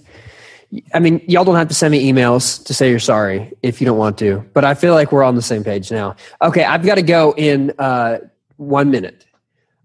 I 0.93 0.99
mean, 0.99 1.21
y'all 1.27 1.43
don't 1.43 1.55
have 1.55 1.67
to 1.67 1.73
send 1.73 1.91
me 1.91 2.11
emails 2.11 2.63
to 2.65 2.73
say 2.73 2.89
you're 2.89 2.99
sorry 2.99 3.53
if 3.61 3.81
you 3.81 3.85
don't 3.85 3.97
want 3.97 4.17
to. 4.19 4.49
But 4.53 4.65
I 4.65 4.73
feel 4.73 4.93
like 4.93 5.11
we're 5.11 5.23
on 5.23 5.35
the 5.35 5.41
same 5.41 5.63
page 5.63 5.91
now. 5.91 6.15
Okay, 6.41 6.63
I've 6.63 6.85
got 6.85 6.95
to 6.95 7.01
go 7.01 7.33
in 7.35 7.73
uh, 7.77 8.19
one 8.57 8.89
minute. 8.89 9.25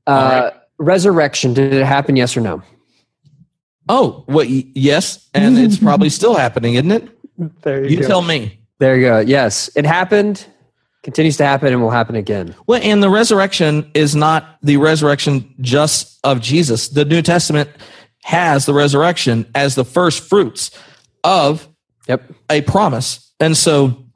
Uh, 0.07 0.52
resurrection 0.79 1.55
did 1.55 1.72
it 1.72 1.85
happen 1.85 2.16
yes 2.16 2.37
or 2.37 2.41
no? 2.41 2.62
Oh 3.89 4.24
what 4.27 4.49
yes 4.49 5.29
and 5.35 5.59
it's 5.59 5.79
probably 5.89 6.09
still 6.09 6.35
happening 6.35 6.74
isn't 6.74 6.91
it? 6.91 7.09
There 7.62 7.85
you, 7.85 7.99
you 7.99 8.07
tell 8.07 8.22
me. 8.22 8.61
There 8.79 8.97
you 8.97 9.07
go 9.07 9.18
yes. 9.20 9.70
It 9.77 9.87
happened 9.87 10.47
continues 11.03 11.37
to 11.37 11.45
happen 11.45 11.72
and 11.72 11.81
will 11.81 11.91
happen 11.91 12.16
again. 12.16 12.55
Well 12.66 12.81
and 12.83 13.03
the 13.03 13.11
resurrection 13.11 13.91
is 13.95 14.16
not 14.16 14.59
the 14.62 14.77
resurrection 14.77 15.55
just 15.61 16.18
of 16.24 16.41
jesus. 16.41 16.89
The 16.89 17.05
new 17.05 17.22
testament 17.22 17.70
has 18.22 18.66
the 18.66 18.74
resurrection 18.74 19.49
as 19.55 19.77
the 19.77 19.85
first 19.85 20.29
fruits 20.29 20.72
of 21.22 21.68
yep. 22.09 22.24
a 22.51 22.62
promise. 22.62 23.33
And 23.39 23.57
so 23.57 24.07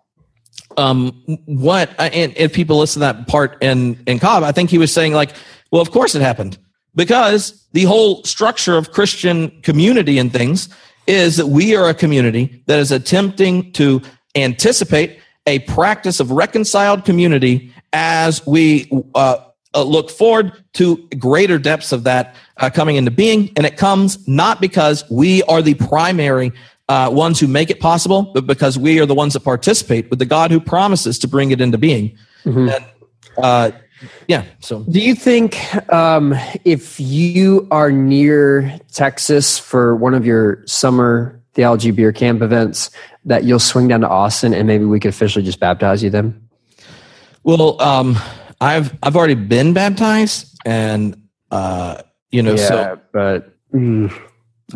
um 0.76 1.10
what 1.46 1.90
and 1.98 2.32
if 2.36 2.52
people 2.52 2.78
listen 2.78 3.00
to 3.00 3.12
that 3.12 3.26
part 3.26 3.58
in 3.60 3.98
in 4.06 4.18
cobb 4.18 4.42
i 4.42 4.52
think 4.52 4.70
he 4.70 4.78
was 4.78 4.92
saying 4.92 5.12
like 5.12 5.34
well, 5.70 5.82
of 5.82 5.90
course 5.90 6.14
it 6.14 6.22
happened. 6.22 6.58
because 6.94 7.66
the 7.72 7.84
whole 7.84 8.22
structure 8.24 8.76
of 8.76 8.92
Christian 8.92 9.50
community 9.62 10.18
and 10.18 10.32
things 10.32 10.68
is 11.06 11.36
that 11.36 11.46
we 11.46 11.76
are 11.76 11.88
a 11.88 11.94
community 11.94 12.62
that 12.66 12.78
is 12.78 12.92
attempting 12.92 13.72
to 13.72 14.02
anticipate 14.34 15.20
a 15.46 15.60
practice 15.60 16.20
of 16.20 16.30
reconciled 16.30 17.04
community 17.04 17.72
as 17.92 18.46
we 18.46 18.88
uh, 19.14 19.36
uh, 19.74 19.82
look 19.82 20.10
forward 20.10 20.52
to 20.74 20.96
greater 21.18 21.58
depths 21.58 21.92
of 21.92 22.04
that 22.04 22.34
uh, 22.58 22.70
coming 22.70 22.96
into 22.96 23.10
being. 23.10 23.50
And 23.56 23.66
it 23.66 23.76
comes 23.76 24.26
not 24.28 24.60
because 24.60 25.08
we 25.10 25.42
are 25.44 25.62
the 25.62 25.74
primary 25.74 26.52
uh, 26.88 27.08
ones 27.12 27.38
who 27.40 27.46
make 27.46 27.70
it 27.70 27.80
possible, 27.80 28.30
but 28.34 28.46
because 28.46 28.78
we 28.78 29.00
are 29.00 29.06
the 29.06 29.14
ones 29.14 29.32
that 29.34 29.40
participate 29.40 30.10
with 30.10 30.18
the 30.18 30.26
God 30.26 30.50
who 30.50 30.60
promises 30.60 31.18
to 31.20 31.28
bring 31.28 31.52
it 31.52 31.60
into 31.60 31.78
being. 31.78 32.16
Mm-hmm. 32.44 32.68
And, 32.68 32.84
uh, 33.42 33.70
yeah. 34.28 34.44
So, 34.60 34.80
do 34.84 35.00
you 35.00 35.14
think 35.14 35.58
um, 35.92 36.34
if 36.64 36.98
you 36.98 37.66
are 37.70 37.90
near 37.90 38.78
Texas 38.92 39.58
for 39.58 39.96
one 39.96 40.14
of 40.14 40.24
your 40.24 40.64
summer 40.66 41.40
theology 41.54 41.90
beer 41.90 42.12
camp 42.12 42.42
events, 42.42 42.90
that 43.24 43.44
you'll 43.44 43.58
swing 43.58 43.88
down 43.88 44.00
to 44.00 44.08
Austin 44.08 44.54
and 44.54 44.66
maybe 44.66 44.84
we 44.84 45.00
could 45.00 45.10
officially 45.10 45.44
just 45.44 45.60
baptize 45.60 46.02
you 46.02 46.10
then? 46.10 46.48
Well, 47.42 47.80
um, 47.80 48.18
I've 48.60 48.96
I've 49.02 49.16
already 49.16 49.34
been 49.34 49.72
baptized, 49.72 50.58
and 50.64 51.28
uh, 51.50 52.02
you 52.30 52.42
know, 52.42 52.52
yeah, 52.52 52.68
so 52.68 53.00
but 53.12 53.54
mm, 53.72 54.12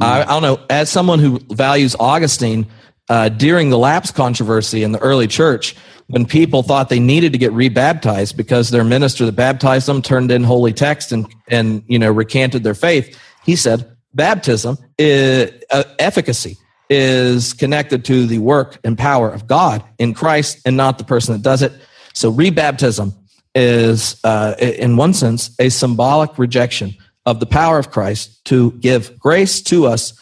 I, 0.00 0.22
I, 0.22 0.24
don't 0.24 0.42
know. 0.42 0.64
As 0.70 0.90
someone 0.90 1.18
who 1.18 1.38
values 1.50 1.94
Augustine, 2.00 2.66
uh, 3.09 3.28
during 3.28 3.70
the 3.70 3.78
lapse 3.78 4.11
controversy 4.11 4.82
in 4.82 4.92
the 4.92 4.98
early 5.00 5.26
church, 5.26 5.76
when 6.07 6.26
people 6.26 6.62
thought 6.62 6.88
they 6.88 7.00
needed 7.00 7.32
to 7.32 7.38
get 7.38 7.52
rebaptized 7.52 8.36
because 8.36 8.70
their 8.70 8.84
minister 8.84 9.24
that 9.26 9.32
baptized 9.32 9.86
them 9.86 10.02
turned 10.02 10.30
in 10.30 10.44
holy 10.44 10.72
text 10.72 11.12
and 11.12 11.26
and 11.48 11.82
you 11.86 11.98
know 11.98 12.11
recanted 12.11 12.62
their 12.62 12.74
faith, 12.74 13.18
he 13.44 13.57
said 13.57 13.96
baptism 14.14 14.78
is, 14.98 15.50
uh, 15.70 15.84
efficacy 15.98 16.57
is 16.90 17.52
connected 17.55 18.05
to 18.05 18.26
the 18.26 18.38
work 18.38 18.78
and 18.84 18.96
power 18.96 19.30
of 19.30 19.46
God 19.46 19.82
in 19.98 20.14
Christ 20.14 20.61
and 20.64 20.76
not 20.76 20.98
the 20.98 21.05
person 21.05 21.32
that 21.32 21.42
does 21.42 21.62
it. 21.62 21.72
So 22.12 22.32
rebaptism 22.32 23.14
is, 23.55 24.20
uh, 24.24 24.55
in 24.59 24.96
one 24.96 25.14
sense, 25.14 25.55
a 25.59 25.68
symbolic 25.68 26.38
rejection 26.38 26.94
of 27.26 27.40
the 27.40 27.46
power 27.46 27.78
of 27.78 27.90
Christ 27.90 28.44
to 28.46 28.72
give 28.72 29.18
grace 29.18 29.62
to 29.62 29.86
us 29.86 30.12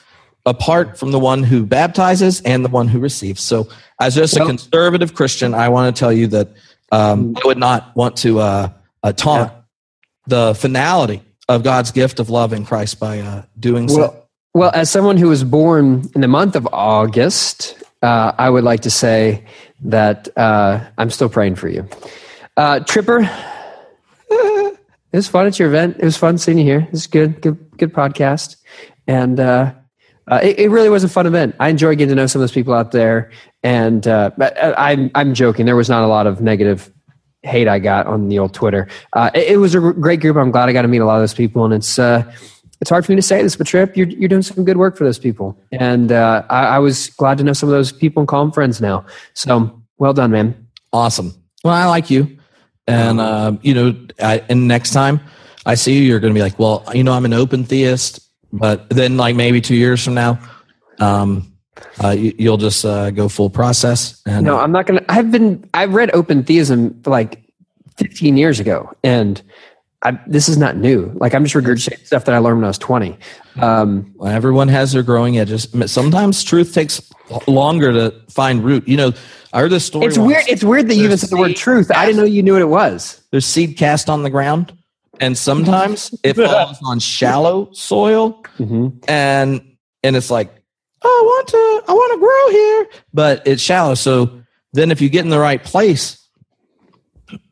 apart 0.44 0.98
from 0.98 1.12
the 1.12 1.18
one 1.18 1.42
who 1.42 1.64
baptizes 1.64 2.40
and 2.42 2.64
the 2.64 2.68
one 2.68 2.88
who 2.88 2.98
receives. 2.98 3.42
So, 3.42 3.68
as 4.00 4.14
just 4.14 4.36
a 4.36 4.44
conservative 4.44 5.14
Christian, 5.14 5.54
I 5.54 5.68
want 5.68 5.94
to 5.94 5.98
tell 5.98 6.12
you 6.12 6.26
that 6.28 6.48
um, 6.90 7.36
I 7.36 7.46
would 7.46 7.58
not 7.58 7.94
want 7.96 8.16
to 8.18 8.40
uh, 8.40 8.68
uh, 9.02 9.12
taunt 9.12 9.52
yeah. 9.52 9.60
the 10.26 10.54
finality 10.54 11.22
of 11.48 11.62
God's 11.62 11.90
gift 11.90 12.20
of 12.20 12.30
love 12.30 12.52
in 12.52 12.64
Christ 12.64 12.98
by 12.98 13.20
uh, 13.20 13.42
doing 13.58 13.86
well, 13.86 13.96
so. 13.96 14.22
Well, 14.54 14.70
as 14.74 14.90
someone 14.90 15.16
who 15.16 15.28
was 15.28 15.44
born 15.44 16.10
in 16.14 16.20
the 16.20 16.28
month 16.28 16.56
of 16.56 16.68
August, 16.72 17.82
uh, 18.02 18.32
I 18.36 18.50
would 18.50 18.64
like 18.64 18.80
to 18.80 18.90
say 18.90 19.44
that 19.80 20.28
uh, 20.36 20.84
I'm 20.98 21.10
still 21.10 21.28
praying 21.28 21.56
for 21.56 21.68
you. 21.68 21.88
Uh, 22.56 22.80
Tripper, 22.80 23.20
it 24.30 24.78
was 25.12 25.28
fun 25.28 25.46
at 25.46 25.58
your 25.58 25.68
event. 25.68 25.96
It 25.98 26.04
was 26.04 26.16
fun 26.16 26.36
seeing 26.36 26.58
you 26.58 26.64
here. 26.64 26.80
It 26.80 26.92
was 26.92 27.06
good, 27.06 27.40
good, 27.40 27.58
good 27.78 27.94
podcast, 27.94 28.56
and 29.06 29.40
uh, 29.40 29.72
uh, 30.30 30.40
it, 30.42 30.58
it, 30.58 30.68
really 30.70 30.88
was 30.88 31.04
a 31.04 31.08
fun 31.08 31.26
event. 31.26 31.54
I 31.58 31.68
enjoyed 31.68 31.98
getting 31.98 32.10
to 32.10 32.14
know 32.14 32.26
some 32.26 32.40
of 32.40 32.42
those 32.44 32.52
people 32.52 32.74
out 32.74 32.92
there, 32.92 33.30
and 33.62 34.06
uh, 34.06 34.30
I'm 34.78 35.10
I'm 35.14 35.34
joking. 35.34 35.66
There 35.66 35.76
was 35.76 35.88
not 35.88 36.04
a 36.04 36.06
lot 36.06 36.26
of 36.26 36.40
negative 36.40 36.92
hate 37.42 37.66
I 37.66 37.78
got 37.78 38.06
on 38.06 38.28
the 38.28 38.38
old 38.38 38.54
Twitter. 38.54 38.88
Uh, 39.14 39.30
it, 39.34 39.52
it, 39.52 39.56
was 39.56 39.74
a 39.74 39.80
great 39.80 40.20
group. 40.20 40.36
I'm 40.36 40.52
glad 40.52 40.68
I 40.68 40.72
got 40.72 40.82
to 40.82 40.88
meet 40.88 40.98
a 40.98 41.04
lot 41.04 41.16
of 41.16 41.22
those 41.22 41.34
people, 41.34 41.64
and 41.64 41.74
it's 41.74 41.98
uh, 41.98 42.22
it's 42.80 42.90
hard 42.90 43.04
for 43.04 43.12
me 43.12 43.16
to 43.16 43.22
say 43.22 43.42
this, 43.42 43.56
but 43.56 43.66
Tripp, 43.66 43.96
you're 43.96 44.08
you're 44.08 44.28
doing 44.28 44.42
some 44.42 44.64
good 44.64 44.76
work 44.76 44.96
for 44.96 45.04
those 45.04 45.18
people, 45.18 45.58
and 45.72 46.12
uh, 46.12 46.44
I, 46.48 46.66
I 46.66 46.78
was 46.78 47.08
glad 47.10 47.38
to 47.38 47.44
know 47.44 47.52
some 47.52 47.68
of 47.68 47.72
those 47.72 47.92
people 47.92 48.20
and 48.20 48.28
call 48.28 48.44
them 48.44 48.52
friends 48.52 48.80
now. 48.80 49.04
So 49.34 49.82
well 49.98 50.12
done, 50.12 50.30
man. 50.30 50.68
Awesome. 50.92 51.34
Well, 51.64 51.74
I 51.74 51.86
like 51.86 52.10
you. 52.10 52.38
And, 52.86 53.20
uh, 53.20 53.52
you 53.62 53.74
know, 53.74 53.96
I, 54.20 54.42
and 54.48 54.66
next 54.66 54.92
time 54.92 55.20
I 55.64 55.74
see 55.74 55.96
you, 55.96 56.02
you're 56.02 56.20
going 56.20 56.32
to 56.32 56.38
be 56.38 56.42
like, 56.42 56.58
well, 56.58 56.84
you 56.92 57.04
know, 57.04 57.12
I'm 57.12 57.24
an 57.24 57.32
open 57.32 57.64
theist. 57.64 58.20
But 58.52 58.88
then, 58.90 59.16
like, 59.16 59.34
maybe 59.34 59.60
two 59.60 59.74
years 59.74 60.04
from 60.04 60.14
now, 60.14 60.38
um, 60.98 61.52
uh, 62.02 62.10
you, 62.10 62.50
will 62.50 62.58
just 62.58 62.84
uh, 62.84 63.10
go 63.10 63.28
full 63.28 63.50
process. 63.50 64.20
And, 64.26 64.44
no, 64.44 64.58
I'm 64.58 64.72
not 64.72 64.86
going 64.86 65.00
to. 65.00 65.10
I've 65.10 65.30
been, 65.30 65.68
I've 65.72 65.94
read 65.94 66.10
open 66.12 66.44
theism 66.44 67.00
like 67.06 67.42
15 67.96 68.36
years 68.36 68.60
ago. 68.60 68.92
And 69.02 69.40
I, 70.02 70.18
this 70.26 70.48
is 70.48 70.58
not 70.58 70.76
new. 70.76 71.12
Like, 71.14 71.34
I'm 71.34 71.44
just 71.44 71.54
regurgitating 71.54 72.06
stuff 72.06 72.24
that 72.24 72.34
I 72.34 72.38
learned 72.38 72.58
when 72.58 72.64
I 72.64 72.68
was 72.68 72.78
20. 72.78 73.16
Um, 73.56 74.12
well, 74.16 74.32
everyone 74.32 74.68
has 74.68 74.92
their 74.92 75.02
growing 75.02 75.38
edges. 75.38 75.68
Sometimes 75.86 76.42
truth 76.42 76.74
takes 76.74 77.00
longer 77.46 77.92
to 77.92 78.14
find 78.28 78.64
root. 78.64 78.86
You 78.88 78.96
know, 78.96 79.12
I 79.52 79.60
heard 79.60 79.70
this 79.70 79.84
story. 79.84 80.06
It's 80.06 80.18
once. 80.18 80.28
weird. 80.28 80.44
It's 80.48 80.64
weird 80.64 80.88
that 80.88 80.96
you 80.96 81.04
even 81.04 81.18
said 81.18 81.30
the 81.30 81.36
word 81.36 81.56
truth. 81.56 81.88
Cast, 81.88 81.98
I 81.98 82.06
didn't 82.06 82.18
know 82.18 82.24
you 82.24 82.42
knew 82.42 82.52
what 82.52 82.62
it 82.62 82.66
was. 82.66 83.22
There's 83.30 83.46
seed 83.46 83.76
cast 83.76 84.10
on 84.10 84.22
the 84.22 84.30
ground, 84.30 84.76
and 85.20 85.36
sometimes 85.36 86.14
it 86.24 86.36
falls 86.36 86.78
on 86.84 86.98
shallow 86.98 87.70
soil, 87.72 88.42
mm-hmm. 88.58 88.88
and 89.08 89.76
and 90.02 90.16
it's 90.16 90.30
like, 90.30 90.50
oh, 91.02 91.08
I 91.08 91.24
want 91.24 91.48
to, 91.48 91.90
I 91.90 91.94
want 91.94 92.12
to 92.12 92.18
grow 92.18 92.50
here, 92.50 93.02
but 93.12 93.46
it's 93.46 93.62
shallow. 93.62 93.94
So 93.94 94.42
then, 94.72 94.90
if 94.90 95.00
you 95.00 95.08
get 95.08 95.24
in 95.24 95.30
the 95.30 95.38
right 95.38 95.62
place, 95.62 96.18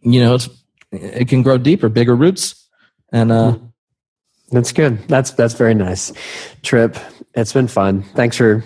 you 0.03 0.21
know, 0.21 0.35
it's 0.35 0.49
it 0.93 1.29
can 1.29 1.43
grow 1.43 1.59
deeper, 1.59 1.89
bigger 1.89 2.17
roots, 2.17 2.69
and 3.13 3.33
uh. 3.33 3.53
Mm-hmm. 3.53 3.67
That's 4.53 4.73
good. 4.73 5.07
That's 5.07 5.31
that's 5.31 5.55
very 5.55 5.75
nice. 5.75 6.13
Tripp. 6.63 6.97
It's 7.35 7.53
been 7.53 7.69
fun. 7.69 8.03
Thanks 8.15 8.37
for 8.37 8.65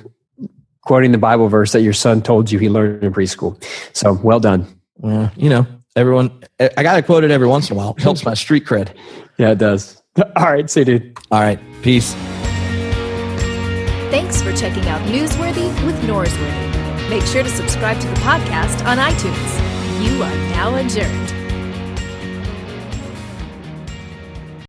quoting 0.83 1.13
the 1.13 1.19
Bible 1.19 1.49
verse 1.49 1.73
that 1.73 1.83
your 1.83 1.93
son 1.93 2.23
told 2.23 2.51
you 2.51 2.59
he 2.59 2.69
learned 2.69 3.05
in 3.05 3.13
preschool. 3.13 3.63
So 3.93 4.15
well 4.15 4.41
done. 4.41 4.67
Yeah, 5.03 5.31
you 5.37 5.51
know, 5.51 5.67
everyone, 5.97 6.43
I 6.61 6.83
got 6.83 6.97
to 6.97 7.03
quote 7.03 7.25
it 7.25 7.31
every 7.31 7.47
once 7.47 7.71
in 7.71 7.77
a 7.77 7.79
while. 7.79 7.95
It 7.97 8.03
helps 8.03 8.25
my 8.25 8.35
street 8.35 8.65
cred. 8.65 8.95
Yeah, 9.39 9.51
it 9.51 9.59
does. 9.59 10.03
All 10.37 10.45
right. 10.53 10.69
See 10.69 10.81
you, 10.81 10.85
dude. 10.87 11.19
All 11.31 11.41
right. 11.41 11.59
Peace. 11.83 12.15
Thanks 14.11 14.41
for 14.43 14.53
checking 14.53 14.87
out 14.87 15.01
Newsworthy 15.09 15.69
with 15.85 15.97
Norsworthy. 16.03 17.11
Make 17.11 17.25
sure 17.25 17.43
to 17.43 17.51
subscribe 17.51 18.01
to 18.01 18.07
the 18.07 18.15
podcast 18.17 18.85
on 18.87 18.99
iTunes. 18.99 20.05
You 20.05 20.23
are 20.23 20.37
now 20.51 20.77
adjourned. 20.77 21.34